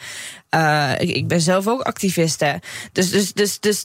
Uh, 0.55 0.93
ik, 0.99 1.29
ben 1.29 1.41
zelf 1.41 1.67
ook 1.69 1.81
activiste. 1.81 2.61
Dus, 2.93 3.11
dus, 3.11 3.33
dus, 3.33 3.61
dus 3.61 3.85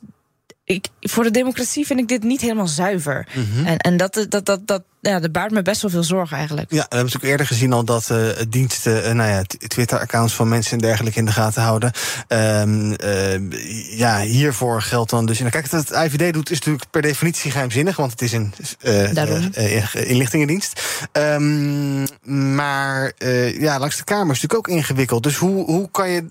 ik, 0.71 0.87
voor 0.99 1.23
de 1.23 1.31
democratie 1.31 1.85
vind 1.85 1.99
ik 1.99 2.07
dit 2.07 2.23
niet 2.23 2.41
helemaal 2.41 2.67
zuiver. 2.67 3.27
Mm 3.33 3.47
-hmm. 3.53 3.65
En, 3.65 3.77
en 3.77 3.97
dat, 3.97 4.25
dat, 4.29 4.45
dat, 4.45 4.67
dat, 4.67 4.83
ja, 5.01 5.19
dat 5.19 5.31
baart 5.31 5.51
me 5.51 5.61
best 5.61 5.81
wel 5.81 5.91
veel 5.91 6.03
zorgen 6.03 6.37
eigenlijk. 6.37 6.71
Ja, 6.71 6.75
we 6.75 6.81
hebben 6.81 6.99
natuurlijk 6.99 7.31
eerder 7.31 7.47
gezien 7.47 7.73
al 7.73 7.83
dat 7.83 8.09
uh, 8.11 8.27
diensten, 8.49 9.07
uh, 9.07 9.11
nou 9.11 9.29
ja, 9.29 9.43
Twitter-accounts 9.67 10.33
van 10.33 10.47
mensen 10.49 10.71
en 10.71 10.77
dergelijke 10.77 11.19
in 11.19 11.25
de 11.25 11.31
gaten 11.31 11.61
houden. 11.61 11.91
Um, 12.27 12.95
uh, 13.03 13.97
ja, 13.97 14.21
hiervoor 14.21 14.81
geldt 14.81 15.09
dan 15.09 15.25
dus. 15.25 15.39
En 15.39 15.49
kijk, 15.49 15.69
dat 15.69 15.89
het 15.89 15.97
IVD 15.97 16.33
doet 16.33 16.49
is 16.49 16.57
natuurlijk 16.57 16.89
per 16.89 17.01
definitie 17.01 17.51
geheimzinnig, 17.51 17.95
want 17.95 18.11
het 18.11 18.21
is 18.21 18.31
een 18.31 18.53
inlichtingendienst. 19.93 20.81
Um, 21.11 22.05
maar 22.53 23.11
ja, 23.59 23.79
langs 23.79 23.97
de 23.97 24.03
Kamer 24.03 24.35
is 24.35 24.41
natuurlijk 24.41 24.69
ook 24.69 24.75
ingewikkeld. 24.75 25.23
Dus 25.23 25.35
hoe, 25.35 25.65
hoe 25.65 25.91
kan 25.91 26.09
je 26.09 26.29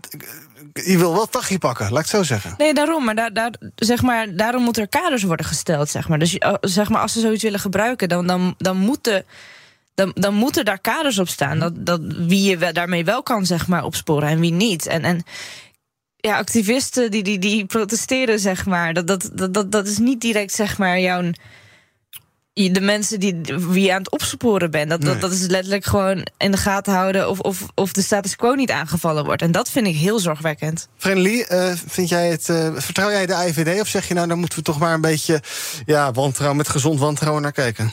je 0.72 0.98
wil 0.98 1.12
wel 1.12 1.26
tachje 1.26 1.58
pakken, 1.58 1.84
laat 1.84 2.04
ik 2.04 2.10
het 2.10 2.16
zo 2.16 2.22
zeggen. 2.22 2.54
Nee, 2.58 2.74
daarom. 2.74 3.04
Maar, 3.04 3.14
daar, 3.14 3.32
daar, 3.32 3.54
zeg 3.74 4.02
maar 4.02 4.36
daarom 4.36 4.62
moeten 4.62 4.82
er 4.82 4.88
kaders 4.88 5.22
worden 5.22 5.46
gesteld. 5.46 5.88
Zeg 5.88 6.08
maar. 6.08 6.18
Dus 6.18 6.36
zeg 6.60 6.88
maar, 6.88 7.00
als 7.00 7.12
ze 7.12 7.20
zoiets 7.20 7.42
willen 7.42 7.60
gebruiken, 7.60 8.08
dan, 8.08 8.26
dan, 8.26 8.54
dan 8.58 8.76
moeten. 8.76 9.24
Dan, 9.94 10.10
dan 10.14 10.34
moeten 10.34 10.64
daar 10.64 10.80
kaders 10.80 11.18
op 11.18 11.28
staan. 11.28 11.58
Dat, 11.58 11.86
dat 11.86 12.00
wie 12.02 12.42
je 12.42 12.72
daarmee 12.72 13.04
wel 13.04 13.22
kan 13.22 13.46
zeg 13.46 13.66
maar, 13.66 13.84
opsporen 13.84 14.28
en 14.28 14.40
wie 14.40 14.52
niet. 14.52 14.86
En, 14.86 15.02
en 15.02 15.22
ja, 16.16 16.36
activisten 16.36 17.10
die, 17.10 17.22
die, 17.22 17.38
die 17.38 17.66
protesteren, 17.66 18.38
zeg 18.38 18.66
maar. 18.66 18.94
Dat, 18.94 19.06
dat, 19.06 19.54
dat, 19.54 19.72
dat 19.72 19.86
is 19.86 19.98
niet 19.98 20.20
direct 20.20 20.52
zeg 20.52 20.78
maar, 20.78 21.00
jouw 21.00 21.30
de 22.66 22.80
mensen 22.80 23.20
die, 23.20 23.40
wie 23.44 23.84
je 23.84 23.92
aan 23.92 23.98
het 23.98 24.10
opsporen 24.10 24.70
bent. 24.70 24.90
Dat, 24.90 25.00
nee. 25.00 25.12
dat, 25.12 25.20
dat 25.20 25.32
is 25.32 25.46
letterlijk 25.46 25.84
gewoon 25.84 26.26
in 26.36 26.50
de 26.50 26.56
gaten 26.56 26.92
houden 26.92 27.28
of, 27.28 27.40
of, 27.40 27.66
of 27.74 27.92
de 27.92 28.02
status 28.02 28.36
quo 28.36 28.54
niet 28.54 28.70
aangevallen 28.70 29.24
wordt. 29.24 29.42
En 29.42 29.52
dat 29.52 29.70
vind 29.70 29.86
ik 29.86 29.96
heel 29.96 30.18
zorgwekkend. 30.18 30.88
Friendly, 30.96 31.46
uh, 31.48 31.72
vind 31.86 32.08
jij 32.08 32.28
het, 32.28 32.48
uh, 32.48 32.68
vertrouw 32.74 33.10
jij 33.10 33.26
de 33.26 33.44
IVD 33.46 33.80
of 33.80 33.88
zeg 33.88 34.08
je 34.08 34.14
nou, 34.14 34.28
daar 34.28 34.38
moeten 34.38 34.58
we 34.58 34.64
toch 34.64 34.78
maar 34.78 34.94
een 34.94 35.00
beetje 35.00 35.42
ja, 35.86 36.12
wantrouwen 36.12 36.56
met 36.56 36.68
gezond 36.68 36.98
wantrouwen 36.98 37.42
naar 37.42 37.52
kijken? 37.52 37.92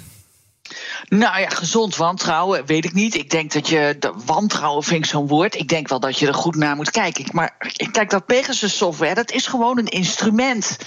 Nou 1.10 1.39
ja, 1.39 1.49
gezond 1.49 1.95
wantrouwen, 1.95 2.65
weet 2.65 2.86
ik 2.86 2.93
niet. 2.93 3.15
Ik 3.15 3.30
denk 3.30 3.51
dat 3.51 3.67
je. 3.69 3.95
De 3.99 4.13
wantrouwen 4.25 4.84
vind 4.84 5.04
ik 5.04 5.10
zo'n 5.10 5.28
woord. 5.28 5.56
Ik 5.56 5.67
denk 5.67 5.88
wel 5.88 5.99
dat 5.99 6.19
je 6.19 6.28
er 6.28 6.34
goed 6.34 6.56
naar 6.56 6.75
moet 6.75 6.91
kijken. 6.91 7.25
Maar 7.32 7.56
kijk, 7.91 8.10
dat 8.10 8.25
Pegasus 8.25 8.78
software, 8.78 9.15
dat 9.15 9.32
is 9.32 9.47
gewoon 9.47 9.78
een 9.78 9.88
instrument. 9.88 10.78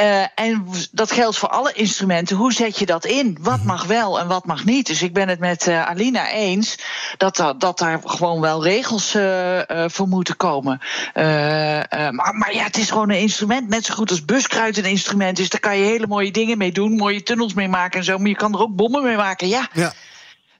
Uh, 0.00 0.22
en 0.34 0.66
dat 0.92 1.12
geldt 1.12 1.36
voor 1.36 1.48
alle 1.48 1.72
instrumenten. 1.72 2.36
Hoe 2.36 2.52
zet 2.52 2.78
je 2.78 2.86
dat 2.86 3.04
in? 3.04 3.38
Wat 3.40 3.62
mag 3.64 3.84
wel 3.84 4.20
en 4.20 4.28
wat 4.28 4.46
mag 4.46 4.64
niet? 4.64 4.86
Dus 4.86 5.02
ik 5.02 5.12
ben 5.12 5.28
het 5.28 5.38
met 5.38 5.66
uh, 5.66 5.86
Alina 5.86 6.30
eens 6.30 6.78
dat, 7.16 7.36
dat, 7.36 7.60
dat 7.60 7.78
daar 7.78 8.00
gewoon 8.04 8.40
wel 8.40 8.64
regels 8.64 9.14
uh, 9.14 9.60
voor 9.86 10.08
moeten 10.08 10.36
komen. 10.36 10.80
maar, 11.14 12.34
maar 12.34 12.54
ja, 12.54 12.64
het 12.64 12.76
is 12.76 12.90
gewoon 12.90 13.10
een 13.10 13.20
instrument. 13.20 13.68
Net 13.68 13.84
zo 13.84 13.94
goed 13.94 14.10
als 14.10 14.24
buskruid 14.24 14.76
een 14.76 14.84
instrument 14.84 15.38
is. 15.38 15.50
Daar 15.50 15.60
kan 15.60 15.78
je 15.78 15.84
hele 15.84 16.06
mooie 16.06 16.30
dingen 16.30 16.58
mee 16.58 16.72
doen, 16.72 16.96
mooie 16.96 17.22
tunnels 17.22 17.54
mee 17.54 17.68
maken 17.68 17.98
en 17.98 18.04
zo. 18.04 18.18
Maar 18.18 18.28
je 18.28 18.36
kan 18.36 18.54
er 18.54 18.60
ook 18.60 18.76
bommen 18.90 19.08
mee 19.08 19.16
maken, 19.16 19.48
ja. 19.48 19.68
ja. 19.72 19.92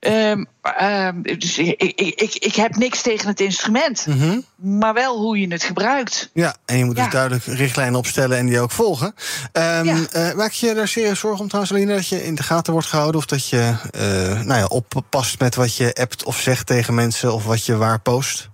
Um, 0.01 0.47
um, 0.83 1.23
dus 1.23 1.59
ik, 1.59 1.83
ik, 1.83 2.21
ik, 2.21 2.35
ik, 2.35 2.55
heb 2.55 2.77
niks 2.77 3.03
tegen 3.03 3.29
het 3.29 3.41
instrument, 3.41 4.07
mm 4.07 4.21
-hmm. 4.21 4.45
maar 4.81 4.95
wel 4.95 5.19
hoe 5.19 5.41
je 5.41 5.49
het 5.49 5.63
gebruikt. 5.63 6.31
Ja, 6.33 6.57
en 6.65 6.79
je 6.79 6.85
moet 6.85 6.97
ja. 6.97 7.03
dus 7.03 7.13
duidelijk 7.13 7.45
richtlijnen 7.45 7.99
opstellen 7.99 8.39
en 8.39 8.47
die 8.47 8.61
ook 8.61 8.71
volgen. 8.71 9.15
Um, 9.53 9.85
ja. 9.85 9.97
uh, 10.13 10.33
maak 10.33 10.53
je 10.53 10.75
daar 10.75 10.89
serieus 10.89 11.19
zorgen 11.19 11.41
om 11.41 11.47
trouwens, 11.47 11.75
Aline, 11.75 11.95
dat 11.95 12.09
je 12.09 12.25
in 12.25 12.35
de 12.35 12.43
gaten 12.43 12.73
wordt 12.73 12.89
gehouden 12.89 13.21
of 13.21 13.27
dat 13.27 13.49
je 13.49 13.75
uh, 13.97 14.43
nou 14.43 14.61
ja, 14.61 14.65
oppast 14.65 15.41
met 15.41 15.55
wat 15.55 15.77
je 15.77 15.95
appt 15.95 16.25
of 16.25 16.41
zegt 16.41 16.67
tegen 16.67 16.95
mensen 16.95 17.33
of 17.33 17.45
wat 17.45 17.67
je 17.67 17.77
waar 17.77 18.01
post? 18.01 18.49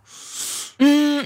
Mm, 0.79 1.23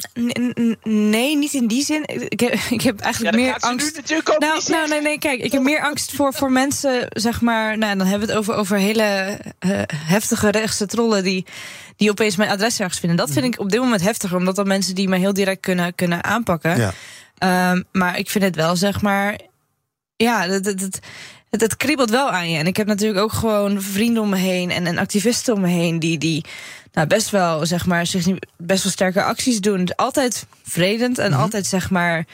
nee, 0.82 1.36
niet 1.36 1.52
in 1.52 1.66
die 1.66 1.84
zin. 1.84 2.02
Ik 2.28 2.40
heb, 2.40 2.52
ik 2.78 2.80
heb 2.80 3.00
eigenlijk 3.00 3.36
ja, 3.36 3.42
meer 3.42 3.56
angst. 3.58 4.00
nou, 4.38 4.60
nou, 4.66 4.88
nee, 4.88 5.00
nee, 5.00 5.18
kijk, 5.18 5.40
ik 5.40 5.52
heb 5.52 5.62
meer 5.62 5.82
angst 5.82 6.12
voor, 6.12 6.34
voor 6.34 6.52
mensen, 6.52 7.06
zeg 7.08 7.40
maar. 7.40 7.78
Nou, 7.78 7.96
dan 7.96 8.06
hebben 8.06 8.26
we 8.26 8.32
het 8.32 8.42
over, 8.42 8.54
over 8.54 8.76
hele 8.76 9.38
uh, 9.66 9.82
heftige 9.94 10.50
rechtse 10.50 10.86
trollen 10.86 11.24
die, 11.24 11.46
die 11.96 12.10
opeens 12.10 12.36
mijn 12.36 12.50
adres 12.50 12.80
ergens 12.80 12.98
vinden. 12.98 13.18
Dat 13.18 13.30
vind 13.30 13.44
ik 13.44 13.60
op 13.60 13.70
dit 13.70 13.80
moment 13.80 14.02
heftiger, 14.02 14.36
omdat 14.36 14.56
dan 14.56 14.66
mensen 14.66 14.94
die 14.94 15.08
mij 15.08 15.18
heel 15.18 15.32
direct 15.32 15.60
kunnen, 15.60 15.94
kunnen 15.94 16.24
aanpakken. 16.24 16.76
Ja. 16.76 16.92
Um, 17.70 17.84
maar 17.92 18.18
ik 18.18 18.30
vind 18.30 18.44
het 18.44 18.56
wel, 18.56 18.76
zeg 18.76 19.02
maar. 19.02 19.38
Ja, 20.16 20.46
dat. 20.46 20.64
dat, 20.64 20.78
dat 20.78 20.98
het, 21.50 21.60
het 21.60 21.76
kriebelt 21.76 22.10
wel 22.10 22.30
aan 22.30 22.50
je. 22.50 22.58
En 22.58 22.66
ik 22.66 22.76
heb 22.76 22.86
natuurlijk 22.86 23.20
ook 23.20 23.32
gewoon 23.32 23.82
vrienden 23.82 24.22
om 24.22 24.28
me 24.28 24.36
heen 24.36 24.70
en, 24.70 24.86
en 24.86 24.98
activisten 24.98 25.54
om 25.54 25.60
me 25.60 25.68
heen 25.68 25.98
die, 25.98 26.18
die 26.18 26.44
nou, 26.92 27.06
best 27.06 27.30
wel, 27.30 27.66
zeg 27.66 27.86
maar, 27.86 28.06
zich 28.06 28.26
best 28.56 28.82
wel 28.82 28.92
sterke 28.92 29.22
acties 29.22 29.60
doen. 29.60 29.94
Altijd 29.94 30.46
vredend 30.62 31.18
en 31.18 31.26
mm 31.26 31.32
-hmm. 31.32 31.42
altijd, 31.42 31.66
zeg 31.66 31.90
maar. 31.90 32.26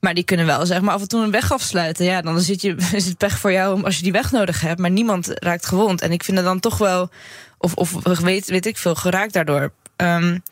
Maar 0.00 0.14
die 0.14 0.24
kunnen 0.24 0.46
wel 0.46 0.66
zeg 0.66 0.80
maar 0.80 0.94
af 0.94 1.00
en 1.00 1.08
toe 1.08 1.22
een 1.22 1.30
weg 1.30 1.52
afsluiten. 1.52 2.04
Ja, 2.04 2.22
dan 2.22 2.40
zit 2.40 2.60
je, 2.60 2.76
is 2.92 3.06
het 3.06 3.18
pech 3.18 3.38
voor 3.38 3.52
jou 3.52 3.84
als 3.84 3.96
je 3.96 4.02
die 4.02 4.12
weg 4.12 4.30
nodig 4.30 4.60
hebt. 4.60 4.80
Maar 4.80 4.90
niemand 4.90 5.30
raakt 5.34 5.66
gewond. 5.66 6.00
En 6.00 6.12
ik 6.12 6.24
vind 6.24 6.36
het 6.36 6.46
dan 6.46 6.60
toch 6.60 6.78
wel, 6.78 7.10
of, 7.58 7.74
of 7.74 8.18
weet, 8.18 8.46
weet 8.46 8.66
ik 8.66 8.76
veel, 8.76 8.94
geraakt 8.94 9.32
daardoor. 9.32 9.72
Um, 9.96 10.42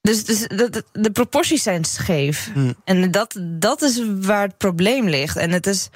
dus, 0.00 0.24
dus 0.24 0.38
de, 0.40 0.70
de, 0.70 0.84
de, 0.92 1.10
proporties 1.10 1.62
zijn 1.62 1.84
scheef. 1.84 2.50
Mm. 2.54 2.74
En 2.84 3.10
dat, 3.10 3.40
dat 3.42 3.82
is 3.82 4.02
waar 4.20 4.42
het 4.42 4.56
probleem 4.56 5.08
ligt. 5.08 5.36
En 5.36 5.50
het 5.50 5.66
is 5.66 5.88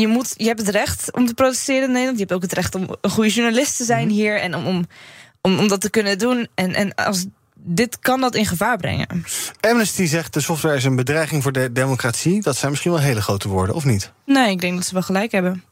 je, 0.00 0.06
moet, 0.08 0.34
je 0.36 0.46
hebt 0.46 0.60
het 0.60 0.68
recht 0.68 1.12
om 1.12 1.26
te 1.26 1.34
protesteren 1.34 1.82
in 1.82 1.90
Nederland. 1.90 2.18
Je 2.18 2.24
hebt 2.24 2.32
ook 2.36 2.42
het 2.42 2.52
recht 2.52 2.74
om 2.74 2.96
een 3.00 3.10
goede 3.10 3.30
journalist 3.30 3.76
te 3.76 3.84
zijn 3.84 4.06
mm. 4.08 4.12
hier. 4.12 4.40
En 4.40 4.54
om, 4.54 4.66
om, 4.66 4.86
om, 5.40 5.58
om 5.58 5.68
dat 5.68 5.80
te 5.80 5.90
kunnen 5.90 6.18
doen. 6.18 6.48
En, 6.54 6.74
en 6.74 6.94
als 6.94 7.26
dit 7.54 7.98
kan 7.98 8.20
dat 8.20 8.34
in 8.34 8.46
gevaar 8.46 8.76
brengen. 8.76 9.24
Amnesty 9.60 10.06
zegt 10.06 10.32
de 10.32 10.40
software 10.40 10.76
is 10.76 10.84
een 10.84 10.96
bedreiging 10.96 11.42
voor 11.42 11.52
de 11.52 11.72
democratie. 11.72 12.42
Dat 12.42 12.56
zijn 12.56 12.70
misschien 12.70 12.92
wel 12.92 13.00
hele 13.00 13.22
grote 13.22 13.48
woorden, 13.48 13.74
of 13.74 13.84
niet? 13.84 14.12
Nee, 14.24 14.50
ik 14.50 14.60
denk 14.60 14.74
dat 14.76 14.86
ze 14.86 14.92
wel 14.92 15.02
gelijk 15.02 15.32
hebben. 15.32 15.64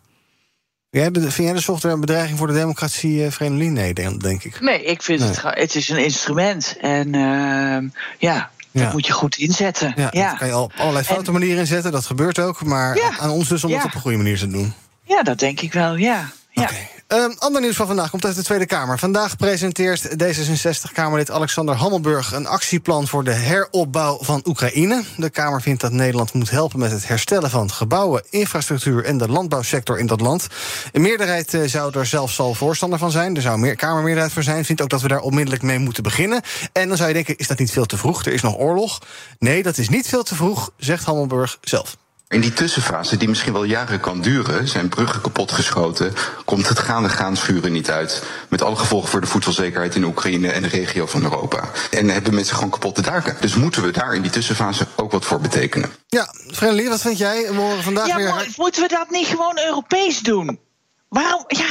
Ja, 0.90 1.10
de- 1.10 1.20
vind 1.20 1.48
jij 1.48 1.52
de 1.52 1.60
software 1.60 1.94
een 1.94 2.00
bedreiging 2.00 2.38
voor 2.38 2.46
de 2.46 2.52
democratie, 2.52 3.24
eh 3.24 3.30
Vreemdeling? 3.30 3.72
Nee, 3.74 3.94
denk, 3.94 4.22
denk 4.22 4.44
ik. 4.44 4.60
Nee, 4.60 4.84
ik 4.84 5.02
vind 5.02 5.20
Nee. 5.20 5.28
het, 5.28 5.42
het 5.42 5.74
is 5.74 5.88
een 5.88 6.04
instrument. 6.04 6.76
En 6.80 7.14
ehm, 7.14 7.88
ja, 8.18 8.50
dat 8.82 8.92
moet 8.92 9.06
je 9.06 9.12
goed 9.12 9.37
inzetten. 9.37 9.92
Ja, 9.96 10.08
Ja, 10.12 10.28
Dat 10.28 10.38
kan 10.38 10.46
je 10.48 10.52
al 10.54 10.62
op 10.64 10.72
allerlei 10.76 11.04
foute 11.04 11.32
manieren 11.32 11.58
inzetten, 11.58 11.92
dat 11.92 12.06
gebeurt 12.06 12.38
ook. 12.38 12.64
Maar 12.64 13.12
aan 13.18 13.30
ons 13.30 13.48
dus 13.48 13.64
om 13.64 13.70
het 13.72 13.80
Ja. 13.80 13.87
op 13.87 13.94
een 13.94 14.00
goede 14.00 14.16
manier 14.16 14.38
te 14.38 14.48
doen. 14.48 14.72
ja 15.04 15.22
dat 15.22 15.38
denk 15.38 15.60
ik 15.60 15.72
wel, 15.72 15.96
ja. 15.96 16.28
ja. 16.50 16.68
Ehm, 17.14 17.31
ander 17.38 17.61
nieuws 17.61 17.77
van 17.77 17.87
vandaag 17.87 18.11
komt 18.11 18.24
uit 18.24 18.35
de 18.35 18.42
Tweede 18.42 18.66
Kamer. 18.66 18.98
Vandaag 18.98 19.37
presenteert 19.37 20.09
D66-Kamerlid 20.09 21.31
Alexander 21.31 21.74
Hammelburg 21.74 22.33
een 22.33 22.46
actieplan 22.46 23.09
voor 23.09 23.24
de 23.24 23.33
heropbouw 23.33 24.18
van 24.20 24.42
Oekraïne. 24.44 25.03
De 25.16 25.31
Kamer 25.31 25.62
vindt 25.62 25.81
dat 25.81 25.92
Nederland 25.92 26.33
moet 26.33 26.50
helpen 26.50 26.79
met 26.79 26.90
het 26.90 27.09
herstellen 27.09 27.50
van 27.50 27.70
gebouwen, 27.70 28.22
infrastructuur 28.31 29.05
en 29.05 29.18
de 29.18 29.29
landbouwsector 29.29 29.98
in 29.98 30.07
dat 30.07 30.20
land. 30.20 30.46
Een 30.92 31.03
meerderheid 31.03 31.55
eh, 31.55 31.62
zou 31.64 31.98
er 31.98 32.07
zelfs 32.07 32.38
al 32.38 32.55
voorstander 32.55 32.98
van 32.98 33.11
zijn. 33.11 33.37
Er 33.37 33.42
zou 33.42 33.59
meer 33.59 33.77
Kamermeerderheid 33.77 34.33
voor 34.33 34.42
zijn. 34.42 34.64
Vindt 34.64 34.83
ook 34.83 34.90
dat 34.90 35.03
we 35.03 35.09
daar 35.09 35.20
onmiddellijk 35.20 35.62
mee 35.62 35.79
moeten 35.79 36.03
beginnen. 36.03 36.42
En 36.72 36.88
dan 36.88 36.96
zou 36.96 37.09
je 37.09 37.14
denken: 37.14 37.37
is 37.37 37.46
dat 37.46 37.59
niet 37.59 37.70
veel 37.70 37.87
te 37.87 37.96
vroeg? 37.96 38.24
Er 38.24 38.33
is 38.33 38.42
nog 38.42 38.59
oorlog. 38.59 38.98
Nee, 39.38 39.62
dat 39.62 39.79
is 39.79 39.88
niet 39.88 40.09
veel 40.09 40.22
te 40.22 40.35
vroeg, 40.35 40.70
zegt 40.77 41.05
Hammelburg 41.05 41.59
zelf. 41.61 41.96
In 42.28 42.40
die 42.40 42.52
tussenfase, 42.52 43.16
die 43.16 43.28
misschien 43.28 43.52
wel 43.52 43.64
jaren 43.64 44.00
kan 44.00 44.20
duren, 44.20 44.68
zijn 44.68 44.88
bruggen 44.88 45.20
kapotgeschoten, 45.20 46.12
komt 46.44 46.68
het 46.68 46.78
gaande 46.78 47.08
gaansvuren 47.08 47.72
niet 47.72 47.90
uit. 47.90 48.22
Met 48.48 48.62
alle 48.62 48.76
gevolgen 48.76 49.08
voor 49.08 49.20
de 49.20 49.26
voedselzekerheid 49.26 49.94
in 49.94 50.04
Oekraïne 50.04 50.48
en 50.50 50.62
de 50.62 50.68
regio 50.68 51.06
van 51.06 51.22
Europa. 51.22 51.68
En 51.90 52.08
hebben 52.08 52.34
mensen 52.34 52.54
gewoon 52.54 52.70
kapotte 52.70 53.02
daken. 53.02 53.37
Dus 53.40 53.54
moeten 53.54 53.82
we 53.82 53.90
daar 53.90 54.14
in 54.14 54.22
die 54.22 54.30
tussenfase 54.30 54.87
ook 54.96 55.12
wat 55.12 55.24
voor 55.24 55.40
betekenen. 55.40 55.92
Ja, 56.08 56.28
Vreemdeling, 56.46 56.88
wat 56.88 57.00
vind 57.00 57.18
jij? 57.18 57.46
We 57.50 57.56
horen 57.56 57.82
vandaag 57.82 58.06
Ja, 58.06 58.16
weer. 58.16 58.28
maar 58.28 58.48
moeten 58.56 58.82
we 58.82 58.88
dat 58.88 59.10
niet 59.10 59.26
gewoon 59.26 59.58
Europees 59.66 60.20
doen? 60.20 60.60
Waarom? 61.08 61.44
Ja, 61.46 61.66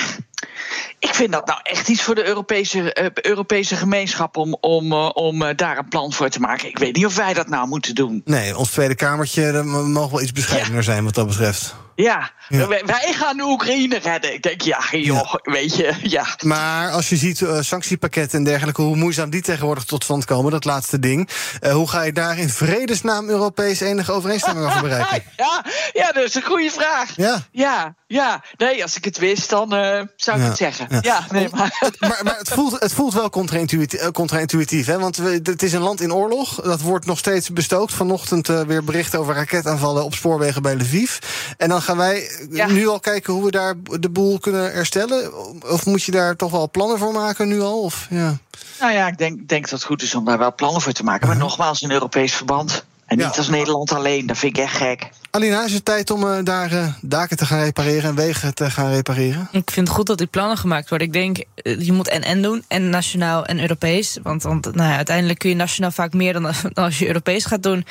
ik 1.00 1.14
vind 1.14 1.32
dat 1.32 1.46
nou 1.46 1.60
echt 1.64 1.88
iets 1.88 2.02
voor 2.02 2.16
de 2.16 2.26
Europese, 2.26 2.94
eh, 2.94 3.06
Europese 3.14 3.76
gemeenschap 3.76 4.38
om, 4.38 4.58
om, 4.62 4.92
eh, 4.92 5.10
om 5.14 5.42
eh, 5.42 5.56
daar 5.56 5.78
een 5.78 5.88
plan 5.88 6.14
voor 6.14 6.30
te 6.30 6.40
maken. 6.40 6.68
Ik 6.68 6.78
weet 6.78 6.96
niet 6.96 7.06
of 7.06 7.16
wij 7.16 7.34
dat 7.34 7.48
nou 7.48 7.68
moeten 7.68 7.96
doen. 7.96 8.22
Nee, 8.26 8.58
ons 8.58 8.72
Tweede 8.72 8.96
Kamertje 8.96 9.52
dat 9.52 9.66
mogen 9.66 10.12
wel 10.12 10.22
iets 10.22 10.32
bescheidener 10.32 10.84
zijn 10.84 11.04
wat 11.04 11.16
dat 11.16 11.28
betreft. 11.28 11.76
Ja, 11.96 12.32
Ja. 12.50 12.68
Wij, 12.68 12.84
wij 12.86 13.14
gaan 13.14 13.38
de 13.38 13.44
Oekraïne 13.44 14.00
redden. 14.00 14.34
Ik 14.34 14.44
denk, 14.44 14.62
ja, 14.62 14.80
joh, 14.92 15.34
weet 15.44 15.76
je, 15.76 15.94
ja. 16.02 16.26
Maar 16.42 16.92
als 16.92 17.10
je 17.10 17.16
ziet 17.16 17.42
eh, 17.42 17.58
sanctiepakketten 17.62 18.38
en 18.38 18.44
dergelijke, 18.44 18.82
hoe 18.82 18.96
moeizaam 18.96 19.30
die 19.30 19.42
tegenwoordig 19.42 19.84
tot 19.84 20.04
stand 20.04 20.26
komen, 20.26 20.52
dat 20.52 20.66
laatste 20.66 21.00
ding. 21.00 21.30
eh, 21.60 21.74
hoe 21.74 21.90
ga 21.90 22.02
je 22.02 22.12
daar 22.12 22.38
in 22.38 22.50
vredesnaam 22.50 23.30
Europees 23.30 23.80
enige 23.80 24.12
overeenstemming 24.12 24.66
over 24.68 24.82
bereiken? 24.82 25.24
Ja, 25.38 25.66
ja, 25.94 26.12
dat 26.12 26.24
is 26.24 26.36
een 26.36 26.44
goede 26.44 26.72
vraag. 26.72 27.16
Ja. 27.16 27.42
Ja, 27.52 27.96
ja. 28.08 28.44
Nee, 28.58 28.84
als 28.84 28.96
ik 28.96 29.06
het 29.06 29.18
wist, 29.18 29.50
dan 29.50 29.74
eh, 29.74 30.02
zou 30.16 30.40
ik 30.40 30.46
het 30.46 30.58
zeggen. 30.58 30.88
ja. 31.02 31.26
Nee, 31.32 31.48
maar... 31.52 31.92
Maar, 32.00 32.20
maar 32.24 32.38
het, 32.38 32.50
voelt, 32.50 32.80
het 32.80 32.94
voelt 32.94 33.14
wel 33.14 33.30
contra-intuïtief, 33.30 34.12
contra-intuïtief 34.12 34.86
hè? 34.86 35.00
want 35.00 35.18
we, 35.18 35.40
het 35.44 35.64
is 35.64 35.74
een 35.74 35.82
land 35.82 36.02
in 36.02 36.14
oorlog. 36.14 36.62
Dat 36.62 36.82
wordt 36.82 37.06
nog 37.06 37.18
steeds 37.18 37.50
bestookt. 37.50 37.94
Vanochtend 37.94 38.48
weer 38.48 38.84
berichten 38.84 39.20
over 39.20 39.34
raketaanvallen 39.36 40.04
op 40.04 40.14
spoorwegen 40.14 40.62
bij 40.62 40.76
Lviv. 40.76 41.18
En 41.58 41.70
dan 41.70 41.82
gaan 41.84 41.98
wij 41.98 42.30
nu 42.67 42.88
al 42.88 43.00
kijken 43.00 43.34
hoe 43.34 43.43
we 43.43 43.52
daar 43.52 43.74
de 44.00 44.10
boel 44.10 44.39
kunnen 44.39 44.72
herstellen. 44.72 45.34
Of 45.63 45.86
moet 45.86 46.04
je 46.04 46.12
daar 46.12 46.36
toch 46.36 46.52
wel 46.52 46.69
plannen 46.69 46.98
voor 46.98 47.13
maken 47.13 47.48
nu 47.48 47.62
al? 47.62 47.82
Of, 47.82 48.08
ja. 48.10 48.38
Nou 48.80 48.93
ja, 48.93 49.08
ik 49.08 49.17
denk, 49.17 49.50
denk 49.50 49.63
dat 49.63 49.72
het 49.72 49.84
goed 49.84 50.02
is 50.02 50.15
om 50.15 50.26
daar 50.26 50.38
wel 50.38 50.56
plannen 50.56 50.82
voor 50.82 50.91
te 50.91 51.04
maken. 51.04 51.28
Maar 51.28 51.38
nogmaals, 51.38 51.82
in 51.82 51.91
Europees 51.91 52.34
verband. 52.34 52.86
En 53.06 53.17
niet 53.17 53.38
als 53.38 53.50
Nederland 53.50 53.91
alleen. 53.91 54.26
Dat 54.28 54.38
vind 54.38 54.58
ik 54.58 54.63
echt 54.63 54.76
gek. 54.76 55.10
Alina, 55.32 55.63
is 55.63 55.74
het 55.74 55.86
tijd 55.86 56.12
om 56.12 56.28
eh, 56.28 56.38
daar 56.43 56.72
eh, 56.72 56.93
daken 57.02 57.38
te 57.38 57.46
gaan 57.46 57.60
repareren 57.60 58.10
en 58.10 58.15
wegen 58.15 58.54
te 58.54 58.69
gaan 58.69 58.91
repareren? 58.91 59.48
Ik 59.52 59.72
vind 59.72 59.88
het 59.88 59.98
goed 59.98 60.08
dat 60.08 60.17
die 60.17 60.28
plannen 60.28 60.58
gemaakt 60.58 60.89
worden. 60.89 61.08
Ik 61.08 61.13
denk, 61.13 61.43
eh, 61.56 61.80
je 61.80 61.91
moet 61.91 62.08
en-en 62.08 62.41
doen, 62.41 62.63
en 62.67 62.89
nationaal 62.89 63.46
en 63.46 63.60
Europees. 63.60 64.17
Want, 64.24 64.43
want 64.43 64.76
nou 64.76 64.89
ja, 64.89 64.96
uiteindelijk 64.96 65.39
kun 65.39 65.50
je 65.50 65.56
nationaal 65.56 65.91
vaak 65.91 66.13
meer 66.13 66.34
dan, 66.34 66.43
dan 66.74 66.84
als 66.84 67.00
je 67.00 67.08
Europees 67.08 67.46
gaat 67.46 67.63
doen. 67.63 67.86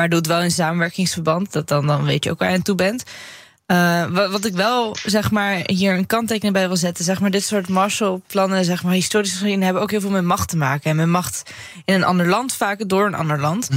Maar 0.00 0.08
doe 0.08 0.18
het 0.18 0.26
wel 0.26 0.40
in 0.40 0.50
samenwerkingsverband. 0.50 1.52
Dat 1.52 1.68
dan, 1.68 1.86
dan 1.86 2.04
weet 2.04 2.24
je 2.24 2.30
ook 2.30 2.38
waar 2.38 2.48
je 2.48 2.56
aan 2.56 2.62
toe 2.62 2.74
bent. 2.74 3.04
Eh, 3.66 4.06
wat, 4.06 4.30
wat 4.30 4.44
ik 4.44 4.54
wel, 4.54 4.96
zeg 5.04 5.30
maar, 5.30 5.60
hier 5.66 5.94
een 5.94 6.06
kanttekening 6.06 6.54
bij 6.54 6.66
wil 6.66 6.76
zetten. 6.76 7.04
Zeg 7.04 7.20
maar, 7.20 7.30
dit 7.30 7.44
soort 7.44 7.68
Marshallplannen, 7.68 8.64
zeg 8.64 8.82
maar, 8.82 8.92
historisch 8.92 9.32
gezien, 9.32 9.62
hebben 9.62 9.82
ook 9.82 9.90
heel 9.90 10.00
veel 10.00 10.10
met 10.10 10.24
macht 10.24 10.48
te 10.48 10.56
maken. 10.56 10.90
En 10.90 10.96
met 10.96 11.06
macht 11.06 11.50
in 11.84 11.94
een 11.94 12.04
ander 12.04 12.26
land, 12.28 12.54
vaak 12.54 12.88
door 12.88 13.06
een 13.06 13.14
ander 13.14 13.40
land. 13.40 13.68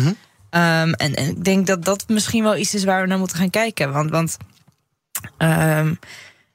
Ehm, 0.50 0.92
en, 0.92 1.16
en 1.16 1.30
ik 1.30 1.44
denk 1.44 1.68
dat 1.68 1.86
dat 1.86 2.04
misschien 2.08 2.44
wel 2.44 2.58
iets 2.58 2.74
is 2.74 2.84
waar 2.84 3.02
we 3.02 3.08
naar 3.08 3.18
moeten 3.18 3.38
gaan 3.38 3.50
kijken. 3.50 3.92
Want, 3.92 4.10
want 4.10 4.38
ehm, 5.38 5.94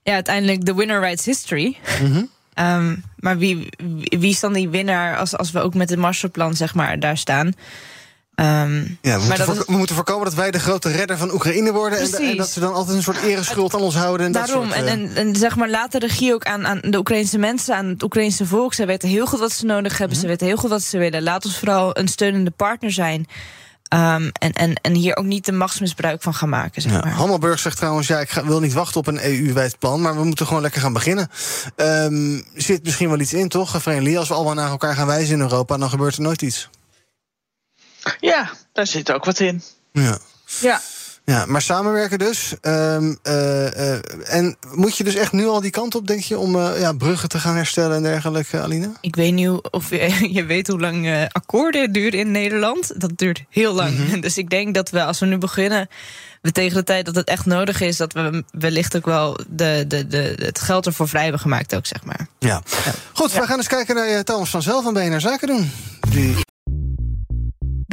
ja, 0.02 0.12
uiteindelijk, 0.12 0.64
the 0.64 0.74
winner 0.74 1.00
writes 1.00 1.24
history. 1.24 1.76
Ehm, 2.54 2.96
maar 3.16 3.38
wie, 3.38 3.56
wie, 3.76 4.18
wie 4.18 4.30
is 4.30 4.40
dan 4.40 4.52
die 4.52 4.68
winnaar 4.68 5.16
als, 5.16 5.36
als 5.36 5.50
we 5.50 5.60
ook 5.60 5.74
met 5.74 5.90
het 5.90 5.98
Marshallplan, 5.98 6.56
zeg 6.56 6.74
maar, 6.74 7.00
daar 7.00 7.16
staan? 7.16 7.54
Ehm, 8.38 8.76
Ja, 9.02 9.18
we, 9.18 9.18
moeten 9.18 9.28
dat 9.28 9.36
voorko- 9.46 9.60
is- 9.60 9.66
we 9.66 9.76
moeten 9.76 9.94
voorkomen 9.94 10.24
dat 10.24 10.34
wij 10.34 10.50
de 10.50 10.58
grote 10.60 10.88
redder 10.90 11.18
van 11.18 11.32
Oekraïne 11.32 11.72
worden. 11.72 11.98
En, 11.98 12.36
dat 12.36 12.48
ze 12.50 12.60
dan 12.60 12.72
altijd 12.74 12.96
een 12.96 13.02
soort 13.02 13.22
ereschuld 13.22 13.74
aan 13.74 13.80
ons 13.80 13.94
houden. 13.94 14.26
En 14.26 14.32
dat 14.32 14.46
Daarom, 14.46 14.64
soort, 14.66 14.76
en, 14.78 14.86
eh, 14.86 14.92
en, 14.92 15.10
en 15.14 15.36
zeg 15.36 15.56
maar, 15.56 15.70
laat 15.70 15.92
de 15.92 15.98
regie 15.98 16.34
ook 16.34 16.44
aan, 16.44 16.66
aan 16.66 16.80
de 16.82 16.98
Oekraïnse 16.98 17.38
mensen, 17.38 17.76
aan 17.76 17.86
het 17.86 18.02
Oekraïnse 18.02 18.46
volk. 18.46 18.74
Ze 18.74 18.86
weten 18.86 19.08
heel 19.08 19.26
goed 19.26 19.38
wat 19.40 19.52
ze 19.52 19.64
nodig 19.66 19.98
hebben, 19.98 20.16
ze 20.16 20.26
weten 20.26 20.46
heel 20.46 20.56
goed 20.56 20.70
wat 20.70 20.82
ze 20.82 20.98
willen. 20.98 21.22
Laat 21.22 21.44
ons 21.44 21.58
vooral 21.58 21.98
een 21.98 22.08
steunende 22.08 22.50
partner 22.50 22.92
zijn. 22.92 23.26
Ehm, 23.88 24.28
en, 24.32 24.52
en, 24.52 24.74
en 24.74 24.94
hier 24.94 25.16
ook 25.16 25.24
niet 25.24 25.44
de 25.44 25.52
machtsmisbruik 25.52 26.22
van 26.22 26.34
gaan 26.34 26.48
maken. 26.48 26.82
Zeg 26.82 26.92
Ja, 26.92 26.98
maar. 27.00 27.12
Hammelburg 27.12 27.58
zegt 27.58 27.76
trouwens, 27.76 28.06
ja, 28.06 28.18
ik 28.20 28.30
ga- 28.30 28.44
wil 28.44 28.60
niet 28.60 28.72
wachten 28.72 29.00
op 29.00 29.06
een 29.06 29.24
EU-wijd 29.24 29.78
plan, 29.78 30.00
maar 30.00 30.16
we 30.16 30.24
moeten 30.24 30.46
gewoon 30.46 30.62
lekker 30.62 30.80
gaan 30.80 30.92
beginnen. 30.92 31.28
Ehm 31.76 32.40
zit 32.54 32.84
misschien 32.84 33.08
wel 33.08 33.20
iets 33.20 33.32
in, 33.32 33.48
toch, 33.48 33.82
Vreemdeling? 33.82 34.18
Als 34.18 34.28
we 34.28 34.34
allemaal 34.34 34.54
naar 34.54 34.70
elkaar 34.70 34.94
gaan 34.94 35.06
wijzen 35.06 35.34
in 35.34 35.40
Europa, 35.40 35.76
dan 35.76 35.90
gebeurt 35.90 36.16
er 36.16 36.22
nooit 36.22 36.42
iets. 36.42 36.68
Ja, 38.20 38.50
daar 38.72 38.86
zit 38.86 39.12
ook 39.12 39.24
wat 39.24 39.40
in. 39.40 39.62
Ja. 39.92 40.18
Ja. 40.60 40.80
Ja, 41.24 41.46
maar 41.46 41.62
samenwerken 41.62 42.18
dus. 42.18 42.54
Ehm, 42.60 43.14
eh, 43.22 43.92
eh, 43.94 44.00
en 44.24 44.56
moet 44.74 44.96
je 44.96 45.04
dus 45.04 45.14
echt 45.14 45.32
nu 45.32 45.46
al 45.46 45.60
die 45.60 45.70
kant 45.70 45.94
op, 45.94 46.06
denk 46.06 46.20
je, 46.22 46.38
om 46.38 46.56
eh, 46.56 46.80
ja, 46.80 46.92
bruggen 46.92 47.28
te 47.28 47.38
gaan 47.38 47.56
herstellen 47.56 47.96
en 47.96 48.02
dergelijke, 48.02 48.60
Alina? 48.60 48.92
Ik 49.00 49.16
weet 49.16 49.32
niet 49.32 49.46
hoe- 49.46 49.70
of 49.70 49.90
je, 49.90 50.16
je 50.38 50.44
weet 50.44 50.66
hoe 50.68 50.80
lang 50.80 51.28
akkoorden 51.32 51.92
duren 51.92 52.18
in 52.18 52.30
Nederland. 52.30 53.00
Dat 53.00 53.10
duurt 53.16 53.42
heel 53.50 53.72
lang. 53.72 53.98
Mhm. 53.98 54.20
Dus 54.28 54.38
ik 54.38 54.50
denk 54.50 54.74
dat 54.74 54.90
we, 54.90 55.04
als 55.04 55.18
we 55.18 55.26
nu 55.26 55.38
beginnen, 55.38 55.88
we 56.42 56.52
tegen 56.52 56.76
de 56.76 56.84
tijd 56.84 57.06
dat 57.06 57.14
het 57.14 57.28
echt 57.28 57.46
nodig 57.46 57.80
is, 57.80 57.96
dat 57.96 58.12
we 58.12 58.44
wellicht 58.50 58.96
ook 58.96 59.06
wel 59.06 59.38
de, 59.48 59.84
de, 59.88 60.06
de, 60.06 60.34
het 60.42 60.60
geld 60.60 60.86
ervoor 60.86 61.08
vrij 61.08 61.22
hebben 61.22 61.40
gemaakt, 61.40 61.74
ook 61.74 61.86
zeg 61.86 62.04
maar. 62.04 62.26
Ja. 62.38 62.62
Goed, 63.12 63.32
we 63.32 63.46
gaan 63.46 63.56
eens 63.56 63.66
kijken 63.68 63.94
naar 63.94 64.24
Thomas 64.24 64.50
van 64.50 64.62
Zelf 64.62 64.84
van 64.84 64.92
BNR 64.94 65.20
Zaken 65.20 65.46
doen. 65.48 65.70
Die... 66.08 66.36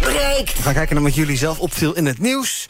breekt. 0.00 0.56
We 0.56 0.62
gaan 0.62 0.74
kijken 0.74 0.94
naar 0.94 1.04
wat 1.04 1.14
jullie 1.14 1.36
zelf 1.36 1.58
opviel 1.58 1.94
in 1.94 2.06
het 2.06 2.18
nieuws. 2.18 2.66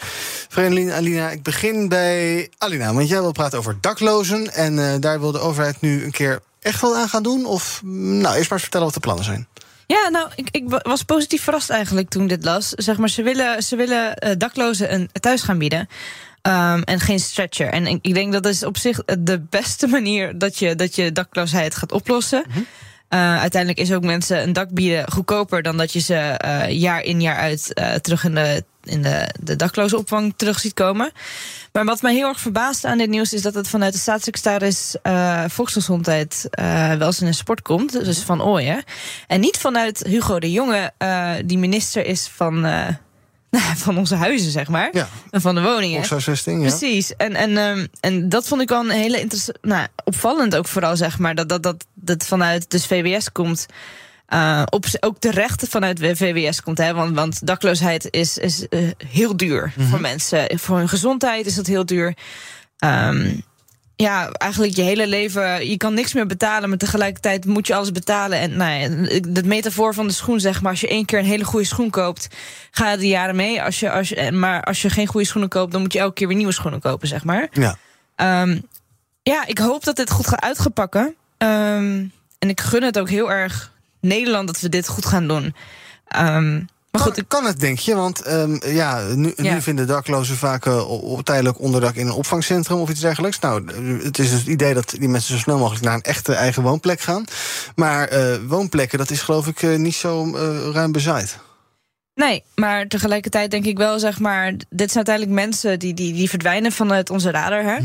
Vreemdeling, 0.48 0.92
Alina, 0.92 1.30
ik 1.30 1.42
begin 1.42 1.88
bij 1.88 2.48
Alina. 2.58 2.94
Want 2.94 3.08
jij 3.08 3.20
wil 3.20 3.32
praten 3.32 3.58
over 3.58 3.76
daklozen. 3.80 4.52
En 4.54 4.78
eh, 4.78 4.94
daar 5.00 5.20
wil 5.20 5.32
de 5.32 5.38
overheid 5.38 5.80
nu 5.80 6.04
een 6.04 6.10
keer 6.10 6.40
echt 6.60 6.80
wel 6.80 6.96
aan 6.96 7.08
gaan 7.08 7.22
doen? 7.22 7.46
Of, 7.46 7.80
mm, 7.84 8.18
nou, 8.20 8.34
eerst 8.36 8.50
maar 8.50 8.52
eens 8.58 8.62
vertellen 8.62 8.86
wat 8.86 8.94
de 8.94 9.00
plannen 9.00 9.24
zijn. 9.24 9.46
Ja, 9.86 10.08
nou, 10.08 10.28
ik, 10.34 10.48
ik 10.50 10.68
wa- 10.68 10.80
was 10.82 11.02
positief 11.02 11.42
verrast 11.42 11.70
eigenlijk 11.70 12.08
toen 12.08 12.22
ik 12.22 12.28
dit 12.28 12.44
las. 12.44 12.68
Zeg 12.68 12.96
maar, 12.96 13.08
ze 13.08 13.22
willen, 13.22 13.62
ze 13.62 13.76
willen 13.76 14.16
eh, 14.16 14.32
daklozen 14.38 14.94
een 14.94 15.10
thuis 15.20 15.42
gaan 15.42 15.58
bieden. 15.58 15.88
Ehm, 16.42 16.80
en 16.82 17.00
geen 17.00 17.20
stretcher. 17.20 17.68
En 17.68 17.86
ik, 17.86 17.98
ik 18.02 18.14
denk 18.14 18.32
dat 18.32 18.46
is 18.46 18.64
op 18.64 18.76
zich 18.76 19.00
de 19.18 19.40
beste 19.50 19.86
manier 19.96 20.38
dat 20.38 20.58
je, 20.58 20.74
dat 20.74 20.94
je 20.94 21.12
dakloosheid 21.12 21.74
gaat 21.74 21.92
oplossen. 21.92 22.44
Eh, 22.48 22.56
uiteindelijk 23.16 23.80
is 23.80 23.92
ook 23.92 24.04
mensen 24.04 24.42
een 24.42 24.52
dak 24.52 24.70
bieden 24.70 25.12
goedkoper 25.12 25.62
dan 25.62 25.76
dat 25.76 25.92
je 25.92 26.00
ze 26.00 26.14
eh, 26.14 26.70
jaar 26.70 27.02
in 27.02 27.20
jaar 27.20 27.36
uit 27.36 27.74
eh, 27.74 27.94
terug 27.94 28.24
in 28.24 28.34
de, 28.34 28.64
in 28.82 29.02
de, 29.02 29.56
dakloze 29.56 29.98
opvang 29.98 30.34
terug 30.36 30.58
ziet 30.58 30.74
komen. 30.74 31.10
Maar 31.72 31.84
wat 31.84 32.02
mij 32.02 32.14
heel 32.14 32.28
erg 32.28 32.40
verbaast 32.40 32.84
aan 32.84 32.98
dit 32.98 33.08
nieuws 33.08 33.32
is 33.32 33.42
dat 33.42 33.54
het 33.54 33.68
vanuit 33.68 33.92
de 33.92 33.98
staatssecretaris 33.98 34.96
eh 35.02 35.44
Volksgezondheid, 35.48 36.46
eh 36.50 36.92
Welzijn 36.92 37.28
en 37.28 37.34
Sport 37.34 37.62
komt, 37.62 38.04
dus 38.04 38.18
van 38.18 38.42
Ooyen. 38.42 38.84
En 39.26 39.40
niet 39.40 39.56
vanuit 39.56 40.02
Hugo 40.06 40.38
de 40.38 40.50
Jonge, 40.50 40.92
eh, 40.98 41.32
die 41.44 41.58
minister 41.58 42.06
is 42.06 42.30
van. 42.34 42.66
Van 43.84 43.98
onze 43.98 44.14
huizen, 44.14 44.50
zeg 44.50 44.68
maar. 44.68 44.88
Ja. 44.92 45.08
En 45.30 45.40
van 45.40 45.54
de 45.54 45.62
woningen. 45.62 45.94
Volkshuisvesting, 45.96 46.62
ja. 46.62 46.68
Precies. 46.68 47.16
En, 47.16 47.34
en, 47.34 47.56
ehm, 47.56 47.86
en 48.00 48.28
dat 48.28 48.48
vond 48.48 48.60
ik 48.60 48.68
wel 48.68 48.80
een 48.80 48.90
hele 48.90 49.20
interessant. 49.20 49.58
Nou, 49.62 49.86
opvallend 50.04 50.56
ook 50.56 50.68
vooral, 50.68 50.96
zeg 50.96 51.18
maar. 51.18 51.34
Dat 51.34 51.48
dat, 51.48 51.62
dat, 51.62 51.86
dat 51.94 52.26
vanuit 52.26 52.70
dus 52.70 52.86
VWS 52.86 53.32
komt. 53.32 53.66
eh, 54.26 54.62
op, 54.64 54.84
ook 55.00 55.20
de 55.20 55.30
rechten 55.30 55.68
vanuit 55.68 55.96
de 55.96 56.16
VWS 56.16 56.62
komt. 56.62 56.78
Hè? 56.78 56.94
Want, 56.94 57.14
want 57.14 57.46
dakloosheid 57.46 58.06
is, 58.10 58.38
is 58.38 58.68
eh, 58.68 58.80
heel 59.08 59.36
duur 59.36 59.72
voor 59.78 60.00
mensen. 60.00 60.58
Voor 60.58 60.76
hun 60.76 60.88
gezondheid 60.88 61.46
is 61.46 61.54
dat 61.54 61.66
heel 61.66 61.86
duur. 61.86 62.14
Ehm, 62.78 63.34
ja, 64.02 64.30
eigenlijk 64.30 64.76
je 64.76 64.82
hele 64.82 65.06
leven. 65.06 65.68
Je 65.68 65.76
kan 65.76 65.94
niks 65.94 66.12
meer 66.14 66.26
betalen, 66.26 66.68
maar 66.68 66.78
tegelijkertijd 66.78 67.44
moet 67.44 67.66
je 67.66 67.74
alles 67.74 67.92
betalen. 67.92 68.38
En 68.38 68.56
nou 68.56 68.72
ja, 68.72 69.18
de 69.28 69.42
metafoor 69.44 69.94
van 69.94 70.06
de 70.06 70.12
schoen, 70.12 70.40
zeg 70.40 70.62
maar. 70.62 70.70
Als 70.70 70.80
je 70.80 70.88
één 70.88 71.04
keer 71.04 71.18
een 71.18 71.24
hele 71.24 71.44
goede 71.44 71.66
schoen 71.66 71.90
koopt, 71.90 72.28
ga 72.70 72.90
je 72.90 72.96
de 72.96 73.08
jaren 73.08 73.36
mee. 73.36 73.62
Als 73.62 73.80
je, 73.80 73.90
als 73.90 74.08
je, 74.08 74.32
maar 74.32 74.62
als 74.62 74.82
je 74.82 74.90
geen 74.90 75.06
goede 75.06 75.26
schoenen 75.26 75.50
koopt, 75.50 75.72
dan 75.72 75.80
moet 75.80 75.92
je 75.92 75.98
elke 75.98 76.14
keer 76.14 76.26
weer 76.26 76.36
nieuwe 76.36 76.52
schoenen 76.52 76.80
kopen, 76.80 77.08
zeg 77.08 77.24
maar. 77.24 77.48
Ja. 77.52 77.76
Ehm, 78.14 78.60
ja, 79.22 79.46
ik 79.46 79.58
hoop 79.58 79.84
dat 79.84 79.96
dit 79.96 80.10
goed 80.10 80.26
gaat 80.26 80.42
uitgepakken. 80.42 81.14
Ehm, 81.38 82.06
en 82.38 82.48
ik 82.48 82.60
gun 82.60 82.82
het 82.82 82.98
ook 82.98 83.08
heel 83.08 83.30
erg 83.30 83.72
Nederland 84.00 84.46
dat 84.46 84.60
we 84.60 84.68
dit 84.68 84.88
goed 84.88 85.06
gaan 85.06 85.28
doen. 85.28 85.54
Ehm, 86.08 86.60
maar 86.98 87.14
goed, 87.14 87.24
kan 87.28 87.44
het, 87.44 87.60
denk 87.60 87.78
je? 87.78 87.94
Want 87.94 88.20
ehm, 88.20 88.56
ja, 88.64 89.02
nu, 89.14 89.32
Ja. 89.36 89.54
nu 89.54 89.62
vinden 89.62 89.86
daklozen 89.86 90.36
vaak 90.36 90.66
eh, 90.66 91.18
tijdelijk 91.18 91.60
onderdak 91.60 91.94
in 91.94 92.06
een 92.06 92.12
opvangcentrum 92.12 92.78
of 92.78 92.90
iets 92.90 93.00
dergelijks. 93.00 93.38
Nou, 93.38 93.64
het 94.04 94.18
is 94.18 94.30
dus 94.30 94.38
het 94.38 94.48
idee 94.48 94.74
dat 94.74 94.90
die 94.98 95.08
mensen 95.08 95.34
zo 95.34 95.40
snel 95.40 95.58
mogelijk 95.58 95.84
naar 95.84 95.94
een 95.94 96.02
echte 96.02 96.34
eigen 96.34 96.62
woonplek 96.62 97.00
gaan. 97.00 97.24
Maar 97.74 98.08
eh, 98.08 98.36
woonplekken, 98.46 98.98
dat 98.98 99.10
is 99.10 99.20
geloof 99.20 99.46
ik 99.46 99.62
eh, 99.62 99.76
niet 99.76 99.94
zo 99.94 100.30
ruim 100.72 100.92
bezaaid. 100.92 101.38
Nee, 102.14 102.44
maar 102.54 102.86
tegelijkertijd 102.86 103.50
denk 103.50 103.64
ik 103.64 103.76
wel, 103.78 103.98
zeg 103.98 104.18
maar, 104.18 104.52
dit 104.68 104.90
zijn 104.92 105.06
uiteindelijk 105.06 105.34
mensen 105.46 105.78
die, 105.78 105.94
die, 105.94 106.12
die 106.12 106.28
verdwijnen 106.28 106.72
vanuit 106.72 107.10
onze 107.10 107.30
radar. 107.30 107.62
Hè? 107.62 107.78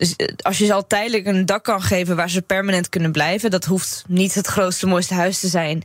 Dus 0.00 0.16
eh, 0.16 0.26
als 0.36 0.58
je 0.58 0.66
ze 0.66 0.72
al 0.72 0.86
tijdelijk 0.86 1.26
een 1.26 1.46
dak 1.46 1.64
kan 1.64 1.82
geven 1.82 2.16
waar 2.16 2.30
ze 2.30 2.42
permanent 2.42 2.88
kunnen 2.88 3.12
blijven, 3.12 3.50
dat 3.50 3.64
hoeft 3.64 4.04
niet 4.08 4.34
het 4.34 4.46
grootste, 4.46 4.86
mooiste 4.86 5.14
huis 5.14 5.40
te 5.40 5.48
zijn. 5.48 5.82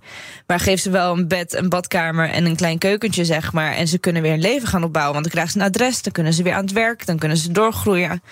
Maar 0.47 0.59
geef 0.59 0.81
ze 0.81 0.89
wel 0.89 1.17
een 1.17 1.27
bed, 1.27 1.53
een 1.53 1.69
badkamer 1.69 2.29
en 2.29 2.45
een 2.45 2.55
klein 2.55 2.77
keukentje, 2.77 3.25
zeg 3.25 3.53
maar. 3.53 3.73
En 3.73 3.87
ze 3.87 3.97
kunnen 3.97 4.21
weer 4.21 4.33
een 4.33 4.39
leven 4.39 4.67
gaan 4.67 4.83
opbouwen. 4.83 5.13
Want 5.13 5.23
dan 5.23 5.33
krijgen 5.33 5.53
ze 5.53 5.59
een 5.59 5.73
adres, 5.73 6.01
dan 6.01 6.13
kunnen 6.13 6.33
ze 6.33 6.43
weer 6.43 6.53
aan 6.53 6.63
het 6.63 6.71
werk, 6.71 7.05
dan 7.05 7.17
kunnen 7.17 7.37
ze 7.37 7.51
doorgroeien. 7.51 8.23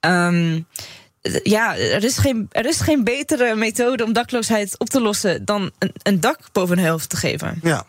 Ehm, 0.00 0.60
ja, 1.42 1.76
er 1.76 2.04
is, 2.04 2.18
geen, 2.18 2.46
er 2.50 2.66
is 2.66 2.80
geen 2.80 3.04
betere 3.04 3.54
methode 3.54 4.04
om 4.04 4.12
dakloosheid 4.12 4.78
op 4.78 4.88
te 4.88 5.00
lossen 5.00 5.44
dan 5.44 5.70
een, 5.78 5.92
een 6.02 6.20
dak 6.20 6.38
boven 6.52 6.78
hun 6.78 6.88
hoofd 6.88 7.08
te 7.08 7.16
geven. 7.16 7.58
Ja. 7.62 7.84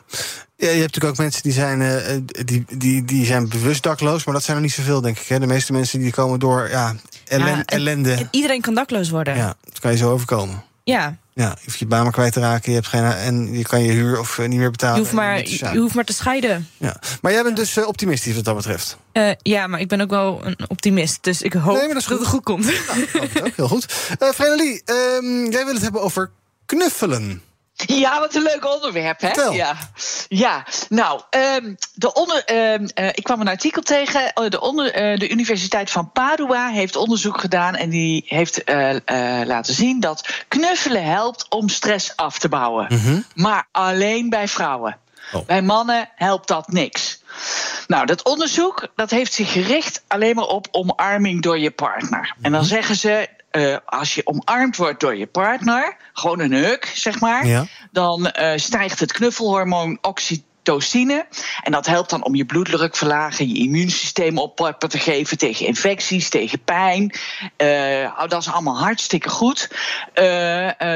Ja, 0.56 0.70
je 0.70 0.80
hebt 0.80 0.94
natuurlijk 0.94 1.14
ook 1.14 1.18
mensen 1.18 1.44
die 1.44 1.52
zijn, 1.52 1.82
eh, 1.82 2.18
die, 2.46 2.66
die, 2.78 3.06
die 3.06 3.26
zijn 3.26 3.50
bewust 3.50 3.84
dakloos, 3.84 4.24
maar 4.24 4.34
dat 4.34 4.44
zijn 4.44 4.58
er 4.58 4.64
niet 4.64 4.74
zoveel, 4.74 5.02
denk 5.02 5.20
ik. 5.20 5.28
Hè? 5.28 5.40
De 5.40 5.48
meeste 5.48 5.72
mensen 5.72 6.00
die 6.00 6.12
komen 6.12 6.40
door 6.40 6.70
ja, 6.70 6.96
ellen- 7.30 7.48
Ja, 7.48 7.56
en- 7.58 7.66
ellende. 7.66 8.14
en 8.14 8.28
iedereen 8.32 8.62
kan 8.62 8.74
dakloos 8.74 9.10
worden. 9.10 9.36
Ja, 9.36 9.56
dat 9.64 9.80
kan 9.80 9.92
je 9.92 9.98
zo 9.98 10.12
overkomen. 10.12 10.64
Ja, 10.84 11.18
Ja, 11.34 11.50
je 11.60 11.66
hoeft 11.66 11.80
je 11.80 11.86
baan 11.86 12.04
maar 12.04 12.12
kwijt 12.12 12.34
te 12.34 12.40
raken, 12.40 12.70
je 12.72 12.78
hebt 12.78 12.88
geen, 12.90 13.04
en 13.04 13.54
je 13.58 13.64
kan 13.64 13.84
je 13.84 13.92
huur 13.92 14.20
of 14.20 14.40
eh, 14.40 14.48
niet 14.48 14.60
meer 14.60 14.72
betalen. 14.72 14.96
je 14.96 15.02
hoeft, 15.02 15.14
maar, 15.14 15.48
je, 15.48 15.78
hoeft 15.80 15.96
maar 15.96 16.04
te 16.04 16.14
scheiden. 16.14 16.68
Ja. 16.78 16.96
Maar 17.22 17.32
jij 17.32 17.44
bent 17.44 17.56
dus 17.56 17.78
eh, 17.78 17.88
optimistisch 17.88 18.36
wat 18.36 18.44
dat 18.44 18.56
betreft. 18.56 18.98
Eh, 19.12 19.32
ja, 19.42 19.68
maar 19.68 19.80
ik 19.80 19.88
ben 19.88 20.02
ook 20.02 20.10
wel 20.10 20.42
een 20.46 20.58
optimist. 20.68 21.24
Dus 21.24 21.42
ik 21.42 21.54
hoop 21.54 21.76
Nee, 21.78 21.94
dat 21.94 22.06
het 22.06 22.28
goed 22.28 22.44
komt. 22.44 22.66
Ook 23.44 23.56
heel 23.56 23.68
goed. 23.68 24.16
Ehm, 24.20 25.52
jij 25.52 25.66
wil 25.66 25.74
het 25.74 25.82
hebben 25.82 26.02
over 26.02 26.32
knuffelen. 26.66 27.42
Ja, 28.04 28.20
wat 28.20 28.36
een 28.36 28.42
leuk 28.42 28.74
onderwerp, 28.74 29.22
hè? 29.22 29.28
Vertel. 29.28 29.54
Ja, 29.54 29.78
ja. 30.28 30.66
nou, 30.90 31.22
ehm, 31.30 31.74
de 31.94 32.14
onder, 32.14 32.44
ehm, 32.46 32.88
eh, 32.94 33.08
ik 33.08 33.24
kwam 33.24 33.42
een 33.42 33.48
artikel 33.48 33.82
tegen. 33.82 34.34
Eh, 34.34 34.50
de, 34.50 34.62
onder, 34.62 34.94
eh, 34.94 35.18
de 35.18 35.30
Universiteit 35.30 35.92
van 35.92 36.12
Padua 36.12 36.68
heeft 36.68 36.96
onderzoek 36.96 37.40
gedaan 37.40 37.76
en 37.76 37.90
die 37.90 38.24
heeft 38.28 38.64
eh, 38.64 38.96
laten 39.46 39.74
zien 39.74 40.00
dat 40.00 40.30
knuffelen 40.48 41.04
helpt 41.04 41.46
om 41.50 41.70
stress 41.70 42.16
af 42.16 42.40
te 42.40 42.50
bouwen. 42.50 42.88
Maar 43.34 43.68
alleen 43.72 44.30
bij 44.30 44.48
vrouwen. 44.48 44.98
Bij 45.46 45.62
mannen 45.62 46.10
helpt 46.16 46.48
dat 46.48 46.68
niks. 46.68 47.24
Nou, 47.88 48.06
dat 48.06 48.24
onderzoek 48.24 48.88
dat 48.96 49.10
heeft 49.10 49.34
zich 49.34 49.52
gericht 49.52 50.04
alleen 50.08 50.36
maar 50.36 50.46
op 50.46 50.68
omarming 50.72 51.42
door 51.42 51.60
je 51.60 51.72
partner. 51.72 52.36
En 52.42 52.52
dan 52.52 52.66
zeggen 52.66 52.96
ze, 52.96 53.30
eh, 53.52 53.78
als 53.86 54.16
je 54.16 54.28
omarmd 54.28 54.76
wordt 54.76 55.00
door 55.00 55.16
je 55.16 55.28
partner, 55.28 55.98
gewoon 56.14 56.40
een 56.40 56.54
huk, 56.54 56.92
zeg 56.96 57.20
maar, 57.20 57.46
Ja. 57.46 57.66
dan 57.92 58.32
eh, 58.32 58.58
stijgt 58.58 59.00
het 59.00 59.12
knuffelhormoon 59.12 59.98
oxytocine. 60.02 61.26
En 61.64 61.72
dat 61.72 61.86
helpt 61.86 62.10
dan 62.10 62.24
om 62.24 62.36
je 62.36 62.46
bloeddruk 62.46 62.96
verlagen, 62.96 63.48
je 63.48 63.60
immuunsysteem 63.60 64.38
op 64.38 64.76
te 64.88 65.00
geven 65.00 65.38
tegen 65.38 65.66
infecties, 65.66 66.30
tegen 66.30 66.64
pijn. 66.64 67.14
Oh, 67.58 68.28
dat 68.28 68.42
is 68.42 68.52
allemaal 68.52 68.80
hartstikke 68.80 69.30
goed. 69.30 69.70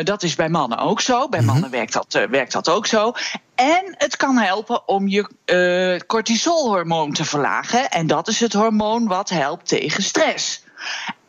Dat 0.03 0.23
is 0.23 0.35
bij 0.35 0.49
mannen 0.49 0.77
ook 0.77 1.01
zo. 1.01 1.29
Bij 1.29 1.41
mannen 1.41 1.69
werkt 1.69 1.93
dat, 1.93 2.27
werkt 2.29 2.51
dat 2.51 2.69
ook 2.69 2.87
zo. 2.87 3.13
En 3.55 3.95
het 3.97 4.17
kan 4.17 4.37
helpen 4.37 4.87
om 4.87 5.07
je 5.07 6.03
cortisolhormoon 6.07 7.13
te 7.13 7.25
verlagen. 7.25 7.89
En 7.89 8.07
dat 8.07 8.27
is 8.27 8.39
het 8.39 8.53
hormoon 8.53 9.07
wat 9.07 9.29
helpt 9.29 9.67
tegen 9.67 10.03
stress. 10.03 10.63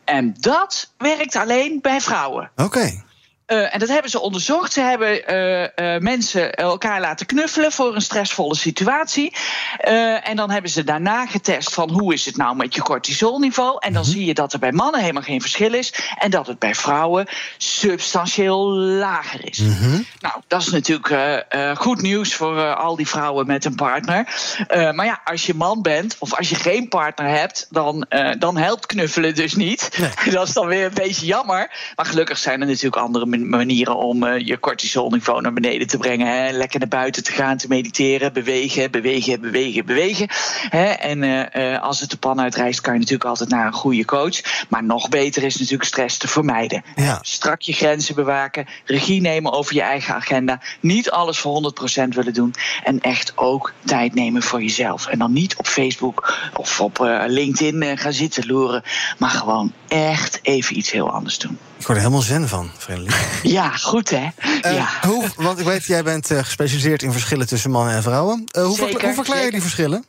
En 0.05 0.33
dat 0.39 0.93
werkt 0.97 1.35
alleen 1.35 1.79
bij 1.81 2.01
vrouwen. 2.01 2.51
Oké. 2.55 3.03
Eh, 3.45 3.73
en 3.73 3.79
dat 3.79 3.89
hebben 3.89 4.11
ze 4.11 4.19
onderzocht. 4.19 4.73
Ze 4.73 4.81
hebben 4.81 5.27
eh, 5.27 5.95
eh, 5.95 6.01
mensen 6.01 6.53
elkaar 6.53 6.99
laten 6.99 7.25
knuffelen 7.25 7.71
voor 7.71 7.95
een 7.95 8.01
stressvolle 8.01 8.55
situatie. 8.55 9.33
En 10.23 10.35
dan 10.35 10.51
hebben 10.51 10.71
ze 10.71 10.83
daarna 10.83 11.25
getest 11.25 11.73
van 11.73 11.89
hoe 11.89 12.13
is 12.13 12.25
het 12.25 12.37
nou 12.37 12.55
met 12.55 12.75
je 12.75 12.81
cortisolniveau. 12.81 13.77
En 13.79 13.93
dan 13.93 14.01
Mhm. 14.01 14.11
zie 14.11 14.25
je 14.25 14.33
dat 14.33 14.53
er 14.53 14.59
bij 14.59 14.71
mannen 14.71 15.01
helemaal 15.01 15.21
geen 15.21 15.41
verschil 15.41 15.73
is. 15.73 15.93
En 16.19 16.31
dat 16.31 16.47
het 16.47 16.59
bij 16.59 16.75
vrouwen 16.75 17.27
substantieel 17.57 18.69
lager 18.77 19.47
is. 19.47 19.59
Nou, 20.19 20.41
dat 20.47 20.61
is 20.61 20.69
natuurlijk 20.69 21.45
goed 21.77 22.01
nieuws 22.01 22.33
voor 22.35 22.73
al 22.75 22.95
die 22.95 23.07
vrouwen 23.07 23.47
met 23.47 23.65
een 23.65 23.75
partner. 23.75 24.27
Maar 24.93 25.05
ja, 25.05 25.21
als 25.23 25.45
je 25.45 25.53
man 25.53 25.81
bent 25.81 26.15
of 26.19 26.33
als 26.33 26.49
je 26.49 26.55
geen 26.55 26.87
partner 26.87 27.27
hebt, 27.29 27.67
dan, 27.69 28.05
dan 28.39 28.57
helpt 28.57 28.85
knuffelen 28.85 29.35
dus 29.35 29.55
niet. 29.55 29.89
dat 30.31 30.47
is 30.47 30.53
dan 30.53 30.67
weer 30.67 30.85
een 30.85 30.93
beetje 30.93 31.25
jammer. 31.25 31.91
Maar 31.95 32.05
gelukkig 32.05 32.37
zijn 32.37 32.61
er 32.61 32.67
natuurlijk 32.67 32.95
andere 32.95 33.25
man- 33.25 33.33
manieren 33.39 33.97
om 33.97 34.23
eh, 34.23 34.39
je 34.39 34.59
cortisolniveau 34.59 35.41
naar 35.41 35.53
beneden 35.53 35.87
te 35.87 35.97
brengen. 35.97 36.27
Hè? 36.27 36.51
Lekker 36.51 36.79
naar 36.79 36.87
buiten 36.87 37.23
te 37.23 37.31
gaan, 37.31 37.57
te 37.57 37.67
mediteren, 37.67 38.33
bewegen, 38.33 38.91
bewegen, 38.91 39.41
bewegen, 39.41 39.85
bewegen. 39.85 40.27
Hè? 40.69 40.85
En 40.85 41.23
eh, 41.23 41.73
eh, 41.73 41.81
als 41.81 41.99
het 41.99 42.09
de 42.09 42.17
pan 42.17 42.41
uitreist, 42.41 42.81
kan 42.81 42.93
je 42.93 42.99
natuurlijk 42.99 43.29
altijd 43.29 43.49
naar 43.49 43.65
een 43.65 43.73
goede 43.73 44.05
coach. 44.05 44.65
Maar 44.69 44.83
nog 44.83 45.09
beter 45.09 45.43
is 45.43 45.57
natuurlijk 45.57 45.83
stress 45.83 46.17
te 46.17 46.27
vermijden. 46.27 46.83
Ja. 46.95 47.19
Strak 47.21 47.61
je 47.61 47.73
grenzen 47.73 48.15
bewaken, 48.15 48.65
regie 48.85 49.21
nemen 49.21 49.51
over 49.51 49.75
je 49.75 49.81
eigen 49.81 50.15
agenda. 50.15 50.61
Niet 50.79 51.11
alles 51.11 51.37
voor 51.37 51.73
100% 52.03 52.07
willen 52.07 52.33
doen. 52.33 52.53
En 52.83 53.01
echt 53.01 53.31
ook 53.35 53.73
tijd 53.85 54.13
nemen 54.13 54.43
voor 54.43 54.61
jezelf. 54.61 55.07
En 55.07 55.19
dan 55.19 55.33
niet 55.33 55.55
op 55.55 55.67
Facebook 55.67 56.33
of 56.53 56.81
op 56.81 57.23
LinkedIn 57.27 57.97
gaan 57.97 58.13
zitten 58.13 58.47
loeren. 58.47 58.83
Maar 59.17 59.29
gewoon 59.29 59.73
echt 59.87 60.39
even 60.41 60.77
iets 60.77 60.91
heel 60.91 61.11
anders 61.11 61.37
doen. 61.37 61.57
Ik 61.85 61.91
word 61.91 62.03
er 62.03 62.11
helemaal 62.11 62.27
zen 62.27 62.47
van, 62.47 62.71
Vredelie. 62.77 63.11
Ja, 63.57 63.69
goed 63.77 64.09
hè? 64.09 64.27
Eh, 64.61 64.73
ja. 64.75 64.87
hoe, 65.07 65.23
want 65.35 65.59
ik 65.59 65.65
weet, 65.65 65.85
jij 65.85 66.03
bent 66.03 66.31
eh, 66.31 66.37
gespecialiseerd 66.43 67.01
in 67.03 67.11
verschillen 67.11 67.47
tussen 67.47 67.71
mannen 67.71 67.93
en 67.95 68.03
vrouwen. 68.03 68.43
Eh, 68.51 68.63
hoe, 68.63 68.71
Zeker, 68.75 68.89
verkla- 68.89 69.07
hoe 69.07 69.15
verklaar 69.15 69.43
je 69.45 69.51
die 69.51 69.61
verschillen? 69.61 70.05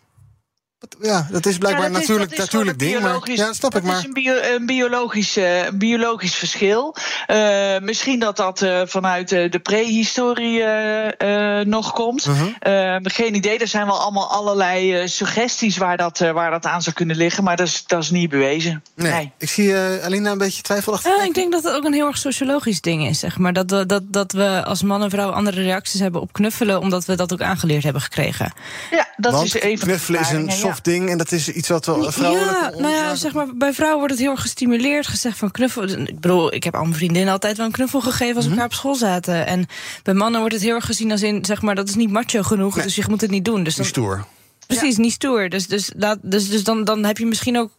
Ja, 1.01 1.27
dat 1.31 1.47
is 1.47 1.59
blijkbaar 1.59 1.87
Ja, 1.87 1.93
dat 1.93 2.01
is- 2.03 2.07
natuurlijk, 2.09 2.37
dat 2.37 2.47
is 2.47 2.53
natuurlijk 2.53 2.79
ding. 2.79 3.01
Maar, 3.01 3.21
ja, 3.25 3.47
dat 3.47 3.55
snap 3.55 3.75
ik 3.77 3.83
maar. 3.83 3.99
is 3.99 4.05
een, 4.05 4.13
bio, 4.13 4.35
een 4.57 4.67
biologisch, 4.67 5.37
eh, 5.37 5.65
een 5.65 5.79
biologisch 5.79 6.35
verschil. 6.35 6.97
Eh, 7.27 7.79
misschien 7.79 8.19
dat 8.19 8.37
dat 8.37 8.63
eh, 8.63 8.81
vanuit 8.85 9.33
eh, 9.33 9.51
de 9.51 9.59
prehistorie 9.59 10.63
eh, 10.63 11.59
eh, 11.61 11.67
nog 11.67 11.93
komt. 11.93 12.27
Mhm. 12.27 12.99
Geen 13.03 13.35
idee. 13.35 13.59
Er 13.59 13.69
zijn 13.69 13.87
wel 13.87 14.01
allemaal 14.01 14.31
allerlei 14.31 14.95
eh, 14.95 15.07
suggesties 15.07 15.77
waar 15.77 15.97
dat, 15.97 16.21
eh, 16.21 16.31
waar 16.31 16.51
dat 16.51 16.67
aan 16.67 16.83
zou 16.83 16.95
kunnen 16.97 17.17
liggen. 17.17 17.45
Maar 17.45 17.57
dat 17.57 17.67
is, 17.67 17.85
dat 17.87 18.03
is 18.03 18.11
niet 18.11 18.31
bewezen. 18.31 18.83
Nee. 18.95 19.33
Ik 19.39 19.49
zie 19.51 19.75
eh 19.75 20.05
Alina 20.05 20.31
een 20.31 20.39
beetje 20.39 20.63
twijfelachtig. 20.63 21.17
Ja, 21.17 21.23
ik 21.25 21.35
denk 21.35 21.53
dat 21.53 21.65
het 21.65 21.73
ook 21.75 21.85
een 21.85 21.93
heel 21.95 22.07
erg 22.07 22.19
sociologisch 22.19 22.81
ding 22.81 23.07
is, 23.09 23.19
zeg 23.19 23.39
maar. 23.39 23.53
Dat 23.53 23.71
we, 23.71 23.87
dat, 23.87 24.03
dat 24.07 24.33
we 24.33 24.63
als 24.65 24.83
man 24.83 25.03
en 25.03 25.11
vrouw 25.11 25.31
andere 25.31 25.63
reacties 25.63 26.01
hebben 26.01 26.21
op 26.21 26.33
knuffelen, 26.33 26.81
omdat 26.81 27.05
we 27.05 27.15
dat 27.17 27.33
ook 27.33 27.41
aangeleerd 27.43 27.83
hebben 27.83 28.03
gekregen. 28.03 28.53
Ja, 28.91 29.09
dat 29.17 29.33
Want 29.33 29.45
is 29.45 29.53
de 29.53 29.59
knuffelen 29.79 30.21
is 30.21 30.31
een 30.31 30.51
ding 30.83 31.11
en 31.11 31.19
dat 31.19 31.33
is 31.33 31.49
iets 31.49 31.69
wat 31.69 31.87
wel 31.87 32.13
vrouwelijk... 32.13 32.51
Ja, 32.51 32.71
nou 32.71 32.95
ja, 32.95 33.15
zeg 33.15 33.33
maar, 33.33 33.47
bij 33.55 33.73
vrouwen 33.73 33.99
wordt 33.99 34.13
het 34.13 34.23
heel 34.23 34.31
erg 34.31 34.41
gestimuleerd. 34.41 35.07
Gezegd 35.07 35.39
van 35.39 35.51
knuffel. 35.51 35.89
Ik 35.89 36.21
bedoel, 36.21 36.55
ik 36.55 36.65
heb 36.65 36.75
al 36.75 36.83
mijn 36.83 36.95
vriendinnen 36.95 37.33
altijd 37.33 37.57
wel 37.57 37.67
een 37.67 37.73
knuffel 37.73 38.01
gegeven 38.01 38.37
als 38.37 38.45
we 38.45 38.51
elkaar 38.51 38.67
op 38.67 38.73
school 38.73 38.95
zaten. 38.95 39.47
En 39.47 39.67
bij 40.03 40.15
mannen 40.15 40.41
wordt 40.41 40.55
het 40.55 40.65
heel 40.65 40.75
erg 40.75 40.87
gezien 40.87 41.11
als 41.11 41.23
in, 41.23 41.45
zeg 41.45 41.63
maar, 41.63 41.75
dat 41.75 41.89
is 41.89 41.95
niet 41.95 42.11
macho 42.11 42.43
genoeg. 42.43 42.83
Dus 42.83 42.97
je 42.97 43.05
moet 43.09 43.21
het 43.21 43.31
niet 43.31 43.45
doen. 43.45 43.63
Dus 43.63 43.77
dan, 43.77 43.85
stoer. 43.85 44.27
Precies, 44.67 44.97
niet 44.97 45.13
stoer. 45.13 45.49
Dus, 45.49 45.67
dus, 45.67 45.93
laat, 45.97 46.19
dus, 46.23 46.49
dus 46.49 46.65
dan, 46.65 46.85
dan 46.85 47.05
heb 47.05 47.19
je 47.19 47.27
misschien 47.27 47.59
ook. 47.59 47.71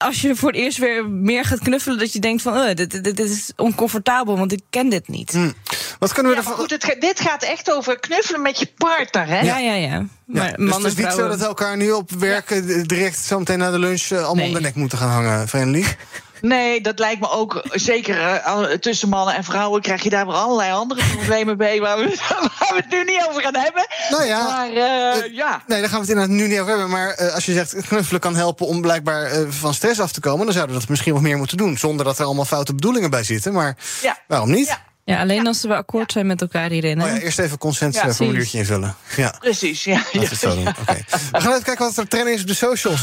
Als 0.00 0.20
je 0.20 0.36
voor 0.36 0.48
het 0.48 0.58
eerst 0.58 0.78
weer 0.78 1.08
meer 1.08 1.44
gaat 1.44 1.58
knuffelen, 1.58 1.98
dat 1.98 2.12
je 2.12 2.18
denkt 2.18 2.42
van, 2.42 2.56
oh, 2.56 2.66
dit, 2.74 2.90
dit, 2.90 3.04
dit 3.04 3.18
is 3.18 3.52
oncomfortabel, 3.56 4.38
want 4.38 4.52
ik 4.52 4.60
ken 4.70 4.88
dit 4.88 5.08
niet. 5.08 5.32
Hm. 5.32 5.50
Wat 5.98 6.12
kunnen 6.12 6.32
we 6.32 6.38
Ja, 6.38 6.44
ervan... 6.44 6.58
goed, 6.58 6.70
het, 6.70 6.96
dit 7.00 7.20
gaat 7.20 7.42
echt 7.42 7.72
over 7.72 8.00
knuffelen 8.00 8.42
met 8.42 8.58
je 8.58 8.66
partner, 8.76 9.26
hè? 9.26 9.40
Ja, 9.40 9.58
ja, 9.58 9.74
ja. 9.74 10.06
Maar 10.24 10.50
Ja, 10.50 10.56
dus 10.56 10.76
het 10.76 10.84
is 10.84 10.94
niet 10.94 11.12
zo 11.12 11.28
dat 11.28 11.42
elkaar 11.42 11.76
nu 11.76 11.90
op 11.90 12.10
werk 12.10 12.50
eh, 12.50 12.82
direct 12.82 13.18
zometeen 13.18 13.58
na 13.58 13.70
de 13.70 13.78
lunch 13.78 14.02
eh, 14.10 14.24
allemaal 14.24 14.46
om 14.46 14.52
de 14.52 14.60
nek 14.60 14.74
moeten 14.74 14.98
gaan 14.98 15.10
hangen, 15.10 15.48
Friendly. 15.48 15.84
Nee, 16.40 16.80
dat 16.80 16.98
lijkt 16.98 17.20
me 17.20 17.30
ook 17.30 17.62
zeker 17.70 18.42
tussen 18.80 19.08
mannen 19.08 19.34
en 19.34 19.44
vrouwen 19.44 19.80
krijg 19.82 20.02
je 20.02 20.10
daar 20.10 20.26
weer 20.26 20.34
allerlei 20.34 20.72
andere 20.72 21.02
problemen 21.16 21.56
bij 21.56 21.80
waar 21.80 21.98
we, 21.98 22.04
waar 22.58 22.70
we 22.74 22.76
het 22.76 22.90
nu 22.90 23.04
niet 23.04 23.26
over 23.28 23.42
gaan 23.42 23.56
hebben. 23.56 23.86
Nou 24.10 24.24
ja, 24.24 24.42
maar 24.44 24.68
eh, 24.68 25.34
ja. 25.34 25.62
Nee, 25.66 25.80
daar 25.80 25.88
gaan 25.90 26.00
we 26.00 26.06
het 26.06 26.08
inderdaad 26.08 26.36
nu 26.36 26.46
niet 26.48 26.58
over 26.58 26.70
hebben. 26.70 26.90
Maar 26.90 27.08
eh, 27.10 27.34
als 27.34 27.46
je 27.46 27.52
zegt 27.52 27.74
knuffelen 27.86 28.20
kan 28.20 28.36
helpen 28.36 28.66
om 28.66 28.80
blijkbaar 28.80 29.24
eh, 29.24 29.40
van 29.48 29.74
stress 29.74 30.00
af 30.00 30.12
te 30.12 30.20
komen, 30.20 30.44
dan 30.44 30.54
zouden 30.54 30.74
we 30.74 30.80
dat 30.80 30.90
misschien 30.90 31.12
wat 31.12 31.22
meer 31.22 31.36
moeten 31.36 31.56
doen. 31.56 31.78
Zonder 31.78 32.04
dat 32.04 32.18
er 32.18 32.24
allemaal 32.24 32.44
foute 32.44 32.74
bedoelingen 32.74 33.10
bij 33.10 33.24
zitten. 33.24 33.52
Maar 33.52 33.76
Ja. 34.02 34.18
waarom 34.26 34.50
niet? 34.50 34.78
Ja, 35.04 35.20
alleen 35.20 35.46
als 35.46 35.62
we 35.62 35.74
akkoord 35.74 36.12
zijn 36.12 36.26
met 36.26 36.40
elkaar 36.40 36.70
hierin. 36.70 36.98
hè? 37.00 37.06
Oh 37.06 37.14
ja, 37.16 37.20
eerst 37.20 37.38
even 37.38 37.52
een 37.52 37.58
consentformuliertje 37.58 38.56
Ja, 38.58 38.62
invullen. 38.64 38.94
Ja. 39.16 39.34
Precies, 39.38 39.84
ja. 39.84 39.94
Laten 39.94 40.20
we 40.20 40.26
het 40.26 40.38
zo 40.38 40.54
doen. 40.54 40.68
Oké. 40.68 40.96
We 41.32 41.40
gaan 41.40 41.50
even 41.50 41.62
kijken 41.62 41.84
wat 41.86 41.96
er 41.96 42.08
trending 42.08 42.36
is 42.36 42.42
op 42.42 42.48
de 42.48 42.54
socials. 42.54 43.00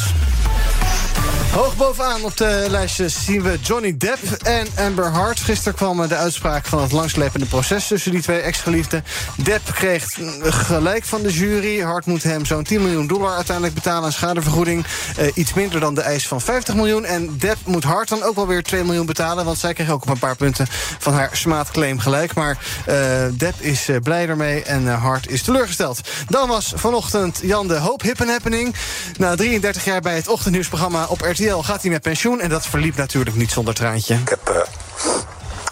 Hoog 1.52 1.76
bovenaan 1.78 2.24
op 2.24 2.38
de 2.38 2.66
lijstje 2.70 3.10
zien 3.10 3.42
we 3.42 3.58
Johnny 3.62 3.98
Depp 3.98 4.32
en 4.32 4.68
Amber 4.76 5.12
Hart. 5.12 5.40
Gisteren 5.40 5.74
kwam 5.74 6.08
de 6.08 6.16
uitspraak 6.16 6.66
van 6.66 6.82
het 6.82 6.92
langslepende 6.92 7.46
proces 7.46 7.88
tussen 7.88 8.12
die 8.12 8.22
twee 8.22 8.40
ex-geliefden. 8.40 9.04
Depp 9.44 9.72
kreeg 9.74 10.18
gelijk 10.42 11.04
van 11.04 11.22
de 11.22 11.32
jury. 11.32 11.82
Hart 11.82 12.06
moet 12.06 12.24
hem 12.24 12.46
zo'n 12.46 12.64
10 12.64 12.82
miljoen 12.82 13.08
dollar 13.08 13.36
uiteindelijk 13.36 13.76
betalen 13.76 14.04
aan 14.04 14.12
schadevergoeding. 14.12 14.86
Eh, 15.18 15.28
iets 15.34 15.54
minder 15.54 15.80
dan 15.80 15.96
de 15.96 16.02
eis 16.02 16.28
van 16.28 16.42
50 16.42 16.76
miljoen. 16.76 17.06
En 17.06 17.38
Depp 17.38 17.58
moet 17.66 17.84
Hart 17.84 18.10
dan 18.10 18.24
ook 18.24 18.36
wel 18.36 18.48
weer 18.48 18.64
2 18.64 18.84
miljoen 18.84 19.06
betalen. 19.06 19.46
Want 19.46 19.58
zij 19.58 19.74
kreeg 19.74 19.90
ook 19.90 20.02
op 20.02 20.10
een 20.10 20.20
paar 20.20 20.36
punten 20.36 20.68
van 21.00 21.14
haar 21.14 21.30
smaadclaim 21.34 22.00
gelijk. 22.00 22.34
Maar 22.34 22.58
eh, 22.86 22.96
Depp 23.34 23.62
is 23.62 23.90
eh, 23.90 23.96
blij 24.04 24.28
ermee 24.28 24.64
en 24.64 24.88
eh, 24.88 25.02
Hart 25.02 25.30
is 25.30 25.42
teleurgesteld. 25.42 26.02
Dan 26.30 26.48
was 26.48 26.74
vanochtend 26.76 27.40
Jan 27.42 27.68
de 27.68 27.78
Hoop 27.78 28.02
hip 28.02 28.20
happening. 28.20 28.76
Na 29.18 29.36
33 29.36 29.86
jaar 29.86 30.02
bij 30.02 30.16
het 30.16 30.28
ochtendnieuwsprogramma 30.28 31.06
op 31.06 31.22
RTL 31.22 31.37
gaat 31.46 31.82
hij 31.82 31.92
met 31.92 32.02
pensioen. 32.02 32.42
En 32.42 32.50
dat 32.50 32.66
verliep 32.66 32.96
natuurlijk 32.96 33.36
niet 33.36 33.52
zonder 33.52 33.74
traantje. 33.74 34.14
Ik 34.16 34.30
heb 34.30 34.50
eh, 34.50 34.62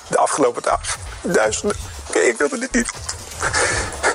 de 0.08 0.18
afgelopen 0.18 0.62
dagen 0.62 1.00
duizenden, 1.22 1.78
nee, 2.14 2.28
ik 2.28 2.38
wilde 2.38 2.60
dit 2.60 2.74
niet, 2.74 2.92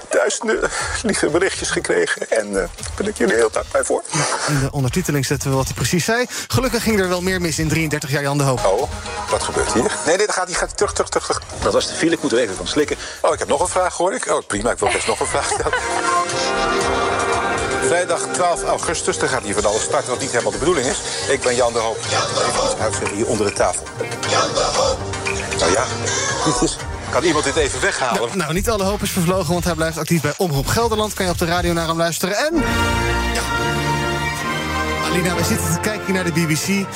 duizenden 0.08 0.70
lieve 1.02 1.28
berichtjes 1.28 1.70
gekregen. 1.70 2.30
En 2.30 2.46
eh, 2.46 2.52
daar 2.54 2.68
ben 2.96 3.06
ik 3.06 3.16
jullie 3.16 3.34
heel 3.34 3.50
dankbaar 3.50 3.84
voor. 3.84 4.02
In 4.48 4.60
de 4.60 4.70
ondertiteling 4.70 5.26
zetten 5.26 5.50
we 5.50 5.56
wat 5.56 5.64
hij 5.64 5.74
precies 5.74 6.04
zei. 6.04 6.26
Gelukkig 6.48 6.82
ging 6.82 7.00
er 7.00 7.08
wel 7.08 7.22
meer 7.22 7.40
mis 7.40 7.58
in 7.58 7.68
33 7.68 8.10
jaar 8.10 8.22
Jan 8.22 8.38
de 8.38 8.44
Hoop. 8.44 8.64
Oh, 8.64 8.90
wat 9.30 9.42
gebeurt 9.42 9.72
hier? 9.72 9.82
Nee, 10.06 10.16
nee, 10.16 10.26
dan 10.26 10.34
gaat 10.34 10.48
hij 10.48 10.54
gaat 10.54 10.76
terug, 10.76 10.92
terug, 10.92 11.08
terug. 11.08 11.42
Dat 11.62 11.72
was 11.72 11.86
de 11.86 11.94
file, 11.94 12.14
ik 12.14 12.22
moet 12.22 12.32
er 12.32 12.38
even 12.38 12.56
van 12.56 12.66
slikken. 12.66 12.96
Oh, 13.20 13.32
ik 13.32 13.38
heb 13.38 13.48
nog 13.48 13.60
een 13.60 13.68
vraag, 13.68 13.96
hoor 13.96 14.14
ik. 14.14 14.26
Oh, 14.26 14.46
prima, 14.46 14.70
ik 14.70 14.78
wil 14.78 14.92
best 14.92 15.06
nog 15.06 15.20
een 15.20 15.26
vraag 15.26 15.50
stellen. 15.50 15.78
Vrijdag 17.90 18.20
12 18.32 18.62
augustus, 18.62 19.18
dan 19.18 19.28
gaat 19.28 19.42
hier 19.42 19.54
van 19.54 19.64
alles 19.64 19.82
starten 19.82 20.10
wat 20.10 20.20
niet 20.20 20.30
helemaal 20.30 20.52
de 20.52 20.58
bedoeling 20.58 20.86
is. 20.86 20.98
Ik 21.28 21.40
ben 21.40 21.54
Jan 21.54 21.72
de 21.72 21.78
Hoop. 21.78 21.96
Even 21.96 22.64
iets 22.64 22.76
uitzeggen 22.80 23.16
hier 23.16 23.26
onder 23.26 23.46
de 23.46 23.52
tafel. 23.52 23.84
Jan 24.30 24.54
de 24.54 24.70
Hoop. 24.74 24.98
Nou 25.58 25.72
ja, 25.72 25.84
dit 26.44 26.62
is... 26.62 26.76
Kan 27.10 27.22
iemand 27.22 27.44
dit 27.44 27.56
even 27.56 27.80
weghalen? 27.80 28.20
Nou, 28.20 28.36
nou, 28.36 28.52
niet 28.52 28.70
alle 28.70 28.84
hoop 28.84 29.02
is 29.02 29.10
vervlogen, 29.10 29.52
want 29.52 29.64
hij 29.64 29.74
blijft 29.74 29.98
actief 29.98 30.20
bij 30.22 30.34
Omroep 30.36 30.66
Gelderland. 30.66 31.14
Kan 31.14 31.24
je 31.24 31.30
op 31.30 31.38
de 31.38 31.44
radio 31.44 31.72
naar 31.72 31.86
hem 31.86 31.96
luisteren. 31.96 32.36
En. 32.36 32.54
Ja. 33.34 33.89
Alina, 35.10 35.34
we 35.34 35.44
zitten 35.44 35.72
te 35.72 35.80
kijken 35.80 36.14
naar 36.14 36.24
de 36.24 36.32
BBC. 36.32 36.86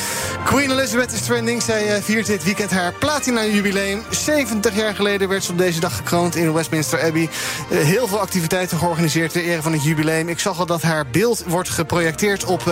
Queen 0.45 0.71
Elizabeth 0.71 1.12
is 1.12 1.21
trending. 1.21 1.62
Zij 1.62 1.95
eh, 1.95 2.03
viert 2.03 2.27
dit 2.27 2.45
weekend 2.45 2.71
haar 2.71 2.93
platina-jubileum. 2.93 4.03
70 4.11 4.77
jaar 4.77 4.95
geleden 4.95 5.29
werd 5.29 5.45
ze 5.45 5.51
op 5.51 5.59
deze 5.59 5.81
dag 5.81 5.97
gekroond 5.97 6.37
in 6.37 6.53
Westminster 6.53 7.03
Abbey. 7.03 7.29
Eh, 7.71 7.79
heel 7.79 8.07
veel 8.07 8.21
activiteiten 8.21 8.79
georganiseerd 8.79 9.33
ter 9.33 9.43
ere 9.43 9.62
van 9.62 9.73
het 9.73 9.85
jubileum. 9.85 10.29
Ik 10.29 10.39
zag 10.39 10.59
al 10.59 10.67
dat 10.67 10.83
haar 10.83 11.07
beeld 11.07 11.45
wordt 11.47 11.69
geprojecteerd 11.69 12.45
op, 12.45 12.62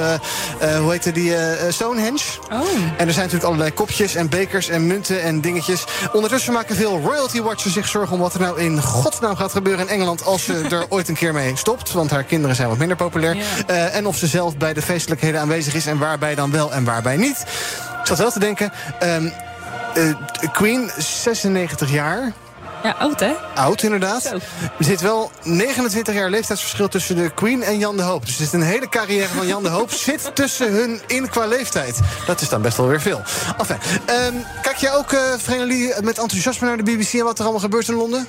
eh, 0.62 0.78
hoe 0.78 0.90
heette 0.90 1.12
die, 1.12 1.34
eh, 1.34 1.66
eh, 1.66 1.72
Stonehenge. 1.72 2.24
Oh. 2.52 2.58
En 2.96 3.06
er 3.06 3.12
zijn 3.12 3.16
natuurlijk 3.16 3.44
allerlei 3.44 3.72
kopjes 3.72 4.14
en 4.14 4.28
bekers 4.28 4.68
en 4.68 4.86
munten 4.86 5.22
en 5.22 5.40
dingetjes. 5.40 5.84
Ondertussen 6.12 6.52
maken 6.52 6.76
veel 6.76 7.00
royalty 7.00 7.40
watchers 7.40 7.74
zich 7.74 7.88
zorgen 7.88 8.14
om 8.14 8.20
wat 8.20 8.34
er 8.34 8.40
nou 8.40 8.60
in 8.60 8.82
godsnaam 8.82 9.36
gaat 9.36 9.52
gebeuren 9.52 9.86
in 9.86 9.92
Engeland 9.92 10.24
als 10.24 10.44
ze 10.44 10.62
er 10.70 10.86
ooit 10.88 11.08
een 11.08 11.14
keer 11.14 11.32
mee 11.32 11.56
stopt. 11.56 11.92
Want 11.92 12.10
haar 12.10 12.24
kinderen 12.24 12.56
zijn 12.56 12.68
wat 12.68 12.78
minder 12.78 12.96
populair. 12.96 13.36
En 13.66 14.06
of 14.06 14.16
ze 14.16 14.26
zelf 14.26 14.56
bij 14.56 14.72
de 14.72 14.82
feestelijkheden 14.82 15.31
aanwezig 15.40 15.74
is 15.74 15.86
en 15.86 15.98
waarbij 15.98 16.34
dan 16.34 16.50
wel 16.50 16.72
en 16.72 16.84
waarbij 16.84 17.16
niet. 17.16 17.44
Ik 18.00 18.06
zat 18.08 18.18
wel 18.18 18.30
te 18.30 18.38
denken. 18.38 18.72
ehm, 18.98 19.28
eh, 19.94 20.14
Queen, 20.52 20.90
96 20.98 21.90
jaar. 21.90 22.32
Ja, 22.82 22.94
oud 22.98 23.20
hè? 23.20 23.32
Oud, 23.54 23.82
inderdaad. 23.82 24.22
Zo. 24.22 24.34
Er 24.78 24.84
zit 24.84 25.00
wel 25.00 25.30
29 25.42 26.14
jaar 26.14 26.30
leeftijdsverschil 26.30 26.88
tussen 26.88 27.16
de 27.16 27.30
Queen 27.34 27.62
en 27.62 27.78
Jan 27.78 27.96
de 27.96 28.02
Hoop. 28.02 28.26
Dus 28.26 28.38
er 28.38 28.44
zit 28.44 28.52
een 28.52 28.62
hele 28.62 28.88
carrière 28.88 29.28
van 29.28 29.46
Jan 29.46 29.62
de 29.62 29.68
Hoop 29.68 29.90
zit 30.08 30.30
tussen 30.34 30.72
hun 30.72 31.00
in 31.06 31.28
qua 31.28 31.46
leeftijd. 31.46 32.00
Dat 32.26 32.40
is 32.40 32.48
dan 32.48 32.62
best 32.62 32.76
wel 32.76 32.86
weer 32.86 33.00
veel. 33.00 33.22
Enfin, 33.58 33.76
ehm, 34.06 34.34
kijk 34.62 34.76
jij 34.76 34.94
ook, 34.94 35.16
Vrenelie, 35.36 35.92
met 36.00 36.18
enthousiasme 36.18 36.66
naar 36.66 36.76
de 36.76 36.82
BBC 36.82 37.12
en 37.12 37.24
wat 37.24 37.38
er 37.38 37.42
allemaal 37.42 37.60
gebeurt 37.62 37.88
in 37.88 37.94
Londen? 37.94 38.26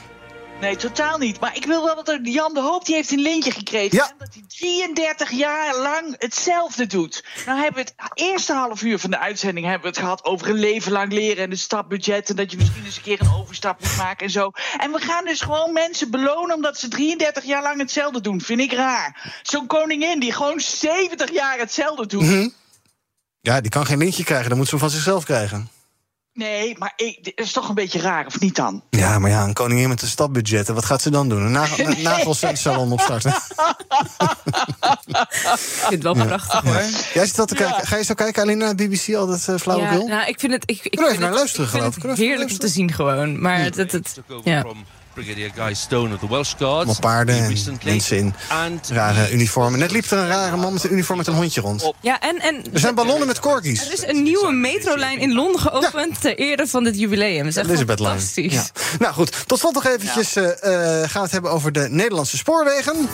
Nee, 0.64 0.76
totaal 0.76 1.18
niet. 1.18 1.40
Maar 1.40 1.56
ik 1.56 1.66
wil 1.66 1.84
wel 1.84 1.96
dat 1.96 2.10
er 2.10 2.22
Jan 2.22 2.54
de 2.54 2.62
Hoop 2.62 2.86
die 2.86 2.96
heeft 2.96 3.12
een 3.12 3.22
lintje 3.22 3.52
gekregen. 3.52 3.98
Ja. 3.98 4.12
Dat 4.18 4.34
hij 4.34 4.44
33 4.48 5.32
jaar 5.32 5.78
lang 5.78 6.16
hetzelfde 6.18 6.88
doet. 6.88 7.26
Nou 7.46 7.62
hebben 7.62 7.84
we 7.84 7.92
het 7.96 8.12
eerste 8.14 8.54
half 8.54 8.82
uur 8.82 9.00
van 9.00 9.10
de 9.10 9.20
uitzending 9.20 9.66
hebben 9.66 9.84
we 9.84 9.88
het 9.88 9.98
gehad 9.98 10.26
over 10.26 10.50
een 10.50 10.60
leven 10.60 10.92
lang 10.92 11.14
leren 11.14 11.44
en 11.44 11.50
het 11.50 11.60
stapbudget. 11.60 12.30
En 12.30 12.36
dat 12.36 12.52
je 12.52 12.58
misschien 12.58 12.86
eens 12.86 12.96
een 12.96 13.02
keer 13.02 13.22
een 13.22 13.34
overstap 13.34 13.80
moet 13.80 13.98
maken 13.98 14.26
en 14.26 14.32
zo. 14.32 14.52
En 14.78 14.92
we 14.92 15.00
gaan 15.00 15.26
dus 15.26 15.42
gewoon 15.42 15.74
mensen 15.74 16.12
belonen 16.12 16.56
omdat 16.56 16.78
ze 16.80 16.88
33 16.88 17.44
jaar 17.44 17.62
lang 17.62 17.80
hetzelfde 17.80 18.22
doen. 18.22 18.42
Vind 18.42 18.60
ik 18.60 18.74
raar. 18.74 19.40
Zo'n 19.42 19.68
koningin 19.68 20.20
die 20.20 20.34
gewoon 20.34 20.60
70 20.60 21.32
jaar 21.32 21.60
hetzelfde 21.60 22.06
doet. 22.06 22.22
Mhm. 22.22 22.50
Ja, 23.42 23.62
die 23.62 23.72
kan 23.72 23.86
geen 23.86 23.98
lintje 23.98 24.24
krijgen, 24.24 24.50
dan 24.50 24.58
moet 24.58 24.68
ze 24.68 24.76
hem 24.76 24.84
van 24.84 24.94
zichzelf 24.94 25.24
krijgen. 25.24 25.70
Nee, 26.34 26.76
maar 26.78 26.94
ik, 26.96 27.24
dit 27.24 27.40
is 27.40 27.52
toch 27.52 27.70
een 27.70 27.76
beetje 27.76 28.00
raar, 28.00 28.26
of 28.26 28.40
niet 28.40 28.56
dan? 28.56 28.84
Ja, 28.90 29.20
maar 29.20 29.30
ja, 29.30 29.44
een 29.44 29.54
koningin 29.54 29.90
met 29.90 30.02
een 30.02 30.08
stapbudget, 30.08 30.68
wat 30.68 30.86
gaat 30.86 31.02
ze 31.02 31.10
dan 31.10 31.30
doen? 31.30 31.42
Een 31.42 31.52
nagel, 31.52 31.94
nagelsalon 32.02 32.92
opstarten? 32.92 33.34
Ik 35.08 35.90
vind 35.90 36.04
het 36.04 36.04
wel 36.04 36.14
prachtig 36.26 36.62
hoor. 36.62 36.84
Jij 37.14 37.26
zit 37.26 37.40
al 37.40 37.46
te 37.46 37.56
kijken. 37.56 37.88
Ga 37.88 37.96
je 37.98 38.04
zo 38.04 38.14
kijken 38.14 38.42
alleen 38.42 38.58
naar 38.58 38.76
BBC, 38.76 39.14
altijd 39.16 39.48
uh, 39.48 39.56
flauwekul? 39.58 40.08
Ja, 40.08 40.16
nou, 40.16 40.28
ik 40.28 40.40
vind 40.40 40.54
het, 40.54 40.64
ik, 40.66 40.86
ik 40.86 41.00
even 41.00 41.20
naar 41.20 41.30
het- 41.30 41.38
luisteren, 41.38 41.66
ik 41.66 41.72
vind 41.72 41.94
geloof 42.02 42.18
ik. 42.18 42.24
heerlijk 42.24 42.50
om 42.52 42.58
te 42.58 42.68
zien 42.68 42.92
gewoon. 42.94 43.42
Maar 43.42 43.60
het, 43.60 43.76
het, 43.76 43.92
het- 43.92 44.20
ja. 44.44 44.64
Brigadier 45.14 45.52
Guy 45.56 45.74
Stone 45.74 46.14
of 46.14 46.20
the 46.20 46.30
Welsh 46.30 46.54
Guards. 46.58 46.76
Allemaal 46.76 47.00
paarden 47.00 47.54
mensen 47.84 48.18
in 48.18 48.34
rare 48.90 49.32
uniformen. 49.32 49.80
Net 49.80 49.92
liep 49.92 50.06
er 50.06 50.18
een 50.18 50.28
rare 50.28 50.58
man 50.58 50.74
met 50.74 50.84
een 50.84 50.92
uniform 50.92 51.18
met 51.18 51.28
een 51.28 51.34
hondje 51.34 51.62
rond. 51.62 51.92
ja, 52.02 52.20
en, 52.20 52.40
en 52.40 52.64
Er 52.74 52.80
zijn 52.80 52.96
ballonnen 52.96 53.28
met 53.28 53.40
corgis. 53.40 53.86
er 53.86 53.94
is 53.94 54.08
een 54.08 54.24
nieuwe 54.24 54.52
metrolijn 54.52 55.20
in 55.20 55.34
Londen 55.34 55.62
geopend 55.62 56.22
ter 56.22 56.38
ere 56.38 56.68
van 56.68 56.84
dit 56.84 57.00
jubileum. 57.00 57.38
Dat 57.38 57.48
is 57.48 57.56
echt 57.56 57.68
Elizabeth 57.68 58.00
fantastisch. 58.00 58.54
Ja. 58.54 58.66
Nou 59.00 59.14
goed, 59.14 59.48
tot 59.48 59.60
slot 59.60 59.74
nog 59.74 59.86
eventjes 59.86 60.36
eh, 60.36 60.44
eh, 60.46 61.10
gaan 61.10 61.12
we 61.14 61.20
het 61.20 61.32
hebben 61.32 61.52
over 61.52 61.72
de 61.72 61.88
Nederlandse 61.90 62.38
spoorwegen. 62.38 63.10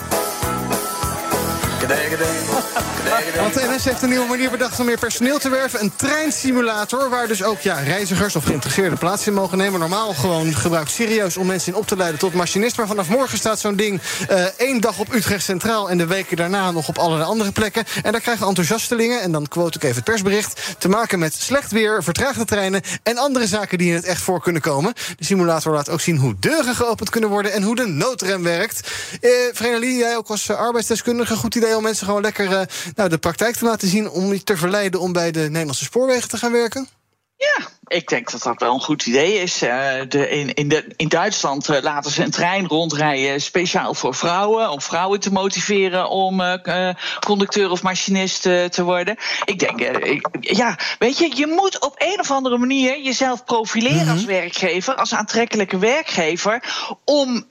Want 3.36 3.54
NS 3.54 3.84
heeft 3.84 4.02
een 4.02 4.08
nieuwe 4.08 4.26
manier 4.26 4.50
bedacht 4.50 4.80
om 4.80 4.86
meer 4.86 4.98
personeel 4.98 5.38
te 5.38 5.48
werven. 5.48 5.80
Een 5.80 5.92
treinsimulator 5.96 7.08
waar 7.08 7.28
dus 7.28 7.42
ook 7.42 7.60
ja, 7.60 7.74
reizigers 7.74 8.36
of 8.36 8.44
geïnteresseerden 8.44 8.98
plaats 8.98 9.26
in 9.26 9.34
mogen 9.34 9.58
nemen. 9.58 9.80
Normaal 9.80 10.14
gewoon 10.14 10.54
gebruikt 10.54 10.90
serieus 10.90 11.36
om 11.36 11.46
mensen 11.46 11.72
in 11.72 11.78
op 11.78 11.86
te 11.86 11.96
leiden 11.96 12.20
tot 12.20 12.34
machinist. 12.34 12.76
Maar 12.76 12.86
vanaf 12.86 13.08
morgen 13.08 13.38
staat 13.38 13.60
zo'n 13.60 13.76
ding 13.76 14.00
eh, 14.28 14.44
één 14.44 14.80
dag 14.80 14.98
op 14.98 15.14
Utrecht 15.14 15.44
Centraal... 15.44 15.90
en 15.90 15.98
de 15.98 16.06
weken 16.06 16.36
daarna 16.36 16.70
nog 16.70 16.88
op 16.88 16.98
allerlei 16.98 17.28
andere 17.28 17.52
plekken. 17.52 17.84
En 18.02 18.12
daar 18.12 18.20
krijgen 18.20 18.46
enthousiastelingen, 18.46 19.20
en 19.20 19.32
dan 19.32 19.48
quote 19.48 19.78
ik 19.78 19.84
even 19.84 19.96
het 19.96 20.04
persbericht... 20.04 20.60
te 20.78 20.88
maken 20.88 21.18
met 21.18 21.34
slecht 21.34 21.72
weer, 21.72 22.02
vertraagde 22.02 22.44
treinen... 22.44 22.82
en 23.02 23.18
andere 23.18 23.46
zaken 23.46 23.78
die 23.78 23.88
in 23.88 23.94
het 23.94 24.04
echt 24.04 24.22
voor 24.22 24.40
kunnen 24.42 24.62
komen. 24.62 24.92
De 25.16 25.24
simulator 25.24 25.72
laat 25.72 25.88
ook 25.88 26.00
zien 26.00 26.16
hoe 26.16 26.34
deuren 26.40 26.74
geopend 26.74 27.10
kunnen 27.10 27.30
worden... 27.30 27.52
en 27.52 27.62
hoe 27.62 27.76
de 27.76 27.86
noodrem 27.86 28.42
werkt. 28.42 28.90
Eh 29.20 29.30
Vrenelie, 29.52 29.96
jij 29.96 30.16
ook 30.16 30.28
als 30.28 30.50
arbeidsdeskundige... 30.50 31.36
goed 31.36 31.54
idee 31.54 31.78
om 31.80 31.86
mensen 31.86 32.06
gewoon 32.06 32.22
lekker 32.22 32.52
eh, 32.52 32.66
nou, 32.94 33.08
de 33.08 33.18
praktijk 33.18 33.56
te 33.56 33.64
laten 33.64 33.88
zien... 33.88 34.10
om 34.10 34.32
je 34.32 34.42
te 34.42 34.56
verleiden 34.56 35.00
om 35.00 35.12
bij 35.12 35.30
de 35.30 35.40
Nederlandse 35.40 35.84
spoorwegen 35.84 36.28
te 36.28 36.36
gaan 36.36 36.52
werken? 36.52 36.88
Ja, 37.36 37.68
ik 37.90 38.08
denk 38.08 38.30
dat 38.30 38.42
dat 38.42 38.60
wel 38.60 38.74
een 38.74 38.80
goed 38.80 39.06
idee 39.06 39.34
is. 39.42 39.62
Eh, 39.62 39.78
de, 40.08 40.28
in, 40.28 40.54
in, 40.54 40.68
de, 40.68 40.84
in 40.96 41.08
Duitsland 41.08 41.68
eh, 41.68 41.82
laten 41.82 42.10
ze 42.10 42.22
een 42.22 42.30
trein 42.30 42.66
rondrijden 42.66 43.40
speciaal 43.40 43.94
voor 43.94 44.14
vrouwen. 44.14 44.70
Om 44.70 44.80
vrouwen 44.80 45.20
te 45.20 45.32
motiveren 45.32 46.08
om 46.08 46.40
eh, 46.40 46.94
conducteur 47.20 47.70
of 47.70 47.82
machinist 47.82 48.42
te 48.42 48.82
worden. 48.82 49.16
Ik 49.44 49.58
denk, 49.58 49.80
ik- 49.80 50.28
ja, 50.40 50.78
weet 50.98 51.18
je, 51.18 51.30
je 51.36 51.46
moet 51.46 51.80
op 51.80 51.94
een 51.98 52.20
of 52.20 52.30
andere 52.30 52.58
manier 52.58 53.00
jezelf 53.02 53.44
profileren 53.44 54.08
als 54.12 54.24
werkgever, 54.24 54.94
als 54.94 55.14
aantrekkelijke 55.14 55.78
werkgever, 55.78 56.62
om 57.04 57.44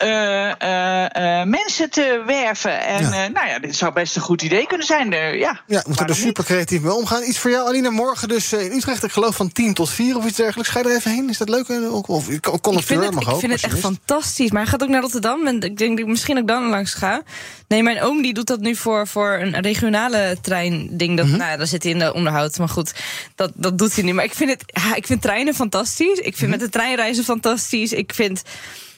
mensen 1.46 1.90
te 1.90 2.24
werven. 2.26 2.82
En 2.82 3.04
Ja. 3.10 3.28
nou 3.28 3.48
ja, 3.48 3.60
dit 3.60 3.76
zou 3.76 3.94
best 3.94 4.16
een 4.16 4.22
goed 4.22 4.42
idee 4.42 4.68
kunnen 4.68 4.86
zijn. 4.88 5.12
Ja, 5.12 5.62
Ja, 5.68 5.78
we 5.80 5.84
moeten 5.88 6.08
er 6.08 6.16
super 6.16 6.44
creatief 6.44 6.82
mee 6.82 6.94
omgaan. 6.94 7.24
Iets 7.24 7.38
voor 7.40 7.52
jou, 7.52 7.68
Alina. 7.68 7.90
Morgen 7.90 8.28
dus 8.28 8.54
in 8.54 8.72
Utrecht, 8.72 9.04
ik 9.04 9.12
geloof 9.12 9.36
van 9.36 9.52
10 9.52 9.74
tot 9.74 9.90
4 9.90 10.18
of 10.18 10.26
iets 10.30 10.38
dergelijks? 10.38 10.72
Ga 10.72 10.80
je 10.80 10.86
er 10.86 10.96
even 10.96 11.12
heen? 11.12 11.30
Is 11.30 11.38
dat 11.38 11.50
leuk? 11.50 11.70
Of, 12.08 12.30
Ik 12.30 12.48
vind 12.48 13.04
het, 13.04 13.12
mag 13.14 13.24
ik 13.24 13.30
ook. 13.30 13.40
vind 13.40 13.52
het 13.52 13.64
echt 13.64 13.80
fantastisch. 13.80 14.52
Maar 14.52 14.62
hij 14.62 14.72
gaat 14.72 14.84
ook 14.84 14.90
naar 14.90 15.02
Rotterdam. 15.02 15.48
En 15.48 15.56
ik 15.62 15.78
denk 15.78 15.90
dat 15.90 16.00
ik 16.00 16.06
misschien 16.08 16.38
ook 16.38 16.48
dan 16.48 16.64
langs 16.70 16.94
ga. 16.94 17.22
Nee, 17.68 17.84
mijn 17.84 18.02
oom 18.02 18.22
die 18.22 18.34
doet 18.34 18.48
dat 18.48 18.60
nu 18.60 18.76
voor, 18.76 19.08
voor 19.08 19.32
een 19.42 19.62
regionale 19.62 20.38
treinding. 20.42 21.18
Dat, 21.18 21.26
Mhm. 21.28 21.38
Nou, 21.38 21.58
daar 21.58 21.68
zit 21.68 21.84
hij 21.84 21.92
in 21.92 22.00
de 22.00 22.14
onderhoud. 22.14 22.58
Maar 22.58 22.70
goed, 22.70 22.94
dat, 23.36 23.52
dat 23.56 23.78
doet 23.78 23.96
hij 23.96 24.04
niet. 24.04 24.14
Maar 24.14 24.24
ik 24.24 24.34
vind, 24.34 24.50
het, 24.50 24.64
ja, 24.66 24.96
ik 24.96 25.06
vind 25.06 25.22
treinen 25.22 25.54
fantastisch. 25.54 26.18
Ik 26.20 26.38
vind 26.38 26.42
Mhm. 26.42 26.50
met 26.50 26.60
de 26.60 26.70
treinreizen 26.70 27.24
fantastisch. 27.24 27.92
Ik 27.94 28.14
vind, 28.14 28.42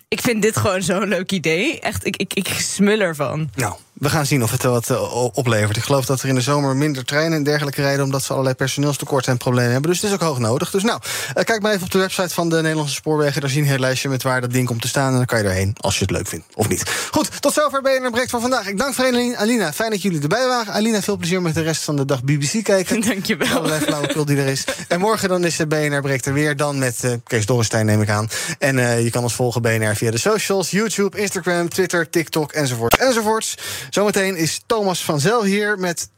ik 0.08 0.22
vind 0.22 0.42
dit 0.42 0.58
gewoon 0.58 0.82
zo'n 0.82 1.08
leuk 1.08 1.32
idee. 1.32 1.80
Echt, 1.80 2.06
ik, 2.06 2.16
ik, 2.18 2.34
ik 2.34 2.48
smul 2.48 3.00
ervan. 3.00 3.50
Nou, 3.56 3.74
we 4.02 4.10
gaan 4.10 4.26
zien 4.26 4.44
of 4.44 4.52
het 4.52 4.64
wel 4.64 4.72
wat 4.72 4.90
eh, 4.90 5.36
oplevert. 5.36 5.78
Ik 5.78 5.84
geloof 5.84 6.06
dat 6.06 6.22
er 6.22 6.30
in 6.30 6.36
de 6.36 6.42
zomer 6.42 6.76
minder 6.76 7.06
treinen 7.06 7.38
en 7.38 7.44
dergelijke 7.44 7.82
rijden... 7.82 8.06
omdat 8.06 8.24
ze 8.24 8.32
allerlei 8.32 8.56
personeelstekort 8.56 9.28
en 9.28 9.38
problemen 9.38 9.72
hebben. 9.72 9.90
Dus 9.92 10.02
het 10.02 10.10
is 10.10 10.16
ook 10.16 10.22
hoog 10.22 10.40
nodig. 10.40 10.72
Dus 10.72 10.84
nou, 10.84 11.00
eh, 11.34 11.44
kijk 11.44 11.62
maar 11.62 11.72
even 11.72 11.84
op 11.84 11.92
de 11.92 11.98
website 11.98 12.34
van 12.34 12.50
de 12.50 12.56
Nederlandse 12.56 12.96
Spoorwegen. 12.96 13.42
Daar 13.42 13.50
zie 13.50 13.60
je 13.60 13.66
een 13.66 13.72
heel 13.72 13.80
lijstje 13.80 14.10
met 14.10 14.24
waar 14.24 14.42
dat 14.42 14.52
ding 14.52 14.68
komt 14.68 14.82
te 14.82 14.88
staan. 14.88 15.12
En 15.12 15.18
dan 15.18 15.26
kan 15.26 15.40
je 15.40 15.46
erheen, 15.46 15.76
als 15.80 15.96
je 15.96 16.02
het 16.02 16.12
leuk 16.12 16.28
vindt. 16.28 16.46
Of 16.54 16.68
niet. 16.70 16.84
Goed, 17.12 17.42
tot 17.42 17.54
zover 17.54 17.82
BNR 17.82 18.12
Breekt 18.12 18.30
van 18.30 18.42
vandaag. 18.42 18.68
Ik 18.68 18.78
dank 18.78 18.94
Vereniging 18.94 19.38
Alina. 19.38 19.74
Fijn 19.74 19.90
dat 19.90 20.02
jullie 20.02 20.22
erbij 20.22 20.48
waren. 20.48 20.74
Alina, 20.74 21.02
veel 21.02 21.18
plezier 21.18 21.42
met 21.42 21.54
de 21.54 21.62
rest 21.62 21.84
van 21.84 21.96
de 21.96 22.06
dag 22.06 22.24
BBC 22.24 22.64
kijken. 22.64 23.02
Dankjewel. 23.10 23.58
Allerlei 23.58 23.82
flauwekul 23.82 24.26
die 24.26 24.38
er 24.38 24.48
is. 24.48 24.64
En 24.88 25.00
morgen 25.00 25.30
dan 25.30 25.46
is 25.46 25.56
de 25.56 25.68
BNR 25.68 26.02
Breekt 26.02 26.26
er 26.26 26.34
weer. 26.34 26.56
Dan 26.56 26.80
met 26.80 27.04
eh, 27.04 27.14
Kees 27.24 27.46
Dorrestein, 27.46 27.86
neem 27.86 28.02
ik 28.02 28.10
aan. 28.10 28.30
En 28.60 29.04
je 29.04 29.10
kan 29.10 29.24
ons 29.24 29.34
volgen 29.34 29.62
BNR 29.62 29.96
via 29.96 30.12
de 30.12 30.18
socials. 30.18 30.72
YouTube, 30.72 31.18
Instagram, 31.18 31.70
Twitter, 31.70 32.10
TikTok, 32.10 32.52
enzovoort, 32.52 32.98
enzovoorts. 32.98 33.56
Zometeen 33.92 34.36
is 34.36 34.62
Thomas 34.66 35.04
van 35.04 35.20
Zel 35.20 35.44
hier 35.44 35.80
met 35.80 36.10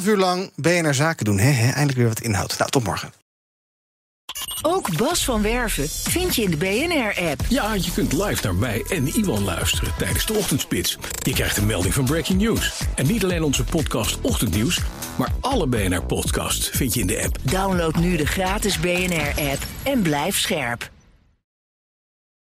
2,5 0.00 0.06
uur 0.06 0.16
lang 0.16 0.52
BNR 0.56 0.94
Zaken 0.94 1.24
doen. 1.24 1.38
He, 1.38 1.50
he, 1.50 1.66
eindelijk 1.66 1.98
weer 1.98 2.08
wat 2.08 2.20
inhoud. 2.20 2.58
Nou, 2.58 2.70
tot 2.70 2.84
morgen. 2.84 3.12
Ook 4.62 4.96
Bas 4.96 5.24
van 5.24 5.42
Werven 5.42 5.88
vind 5.88 6.34
je 6.34 6.42
in 6.42 6.50
de 6.50 6.56
BNR-app. 6.56 7.40
Ja, 7.48 7.74
je 7.74 7.92
kunt 7.92 8.12
live 8.12 8.42
naar 8.42 8.54
mij 8.54 8.84
en 8.88 9.06
Iwan 9.06 9.44
luisteren 9.44 9.92
tijdens 9.98 10.26
de 10.26 10.32
ochtendspits. 10.32 10.98
Je 11.22 11.32
krijgt 11.32 11.56
een 11.56 11.66
melding 11.66 11.94
van 11.94 12.04
Breaking 12.04 12.40
News. 12.40 12.80
En 12.94 13.06
niet 13.06 13.24
alleen 13.24 13.42
onze 13.42 13.64
podcast 13.64 14.20
Ochtendnieuws, 14.20 14.80
maar 15.16 15.32
alle 15.40 15.66
BNR-podcasts 15.66 16.68
vind 16.68 16.94
je 16.94 17.00
in 17.00 17.06
de 17.06 17.22
app. 17.24 17.38
Download 17.42 17.96
nu 17.96 18.16
de 18.16 18.26
gratis 18.26 18.78
BNR-app 18.78 19.66
en 19.82 20.02
blijf 20.02 20.38
scherp. 20.38 20.91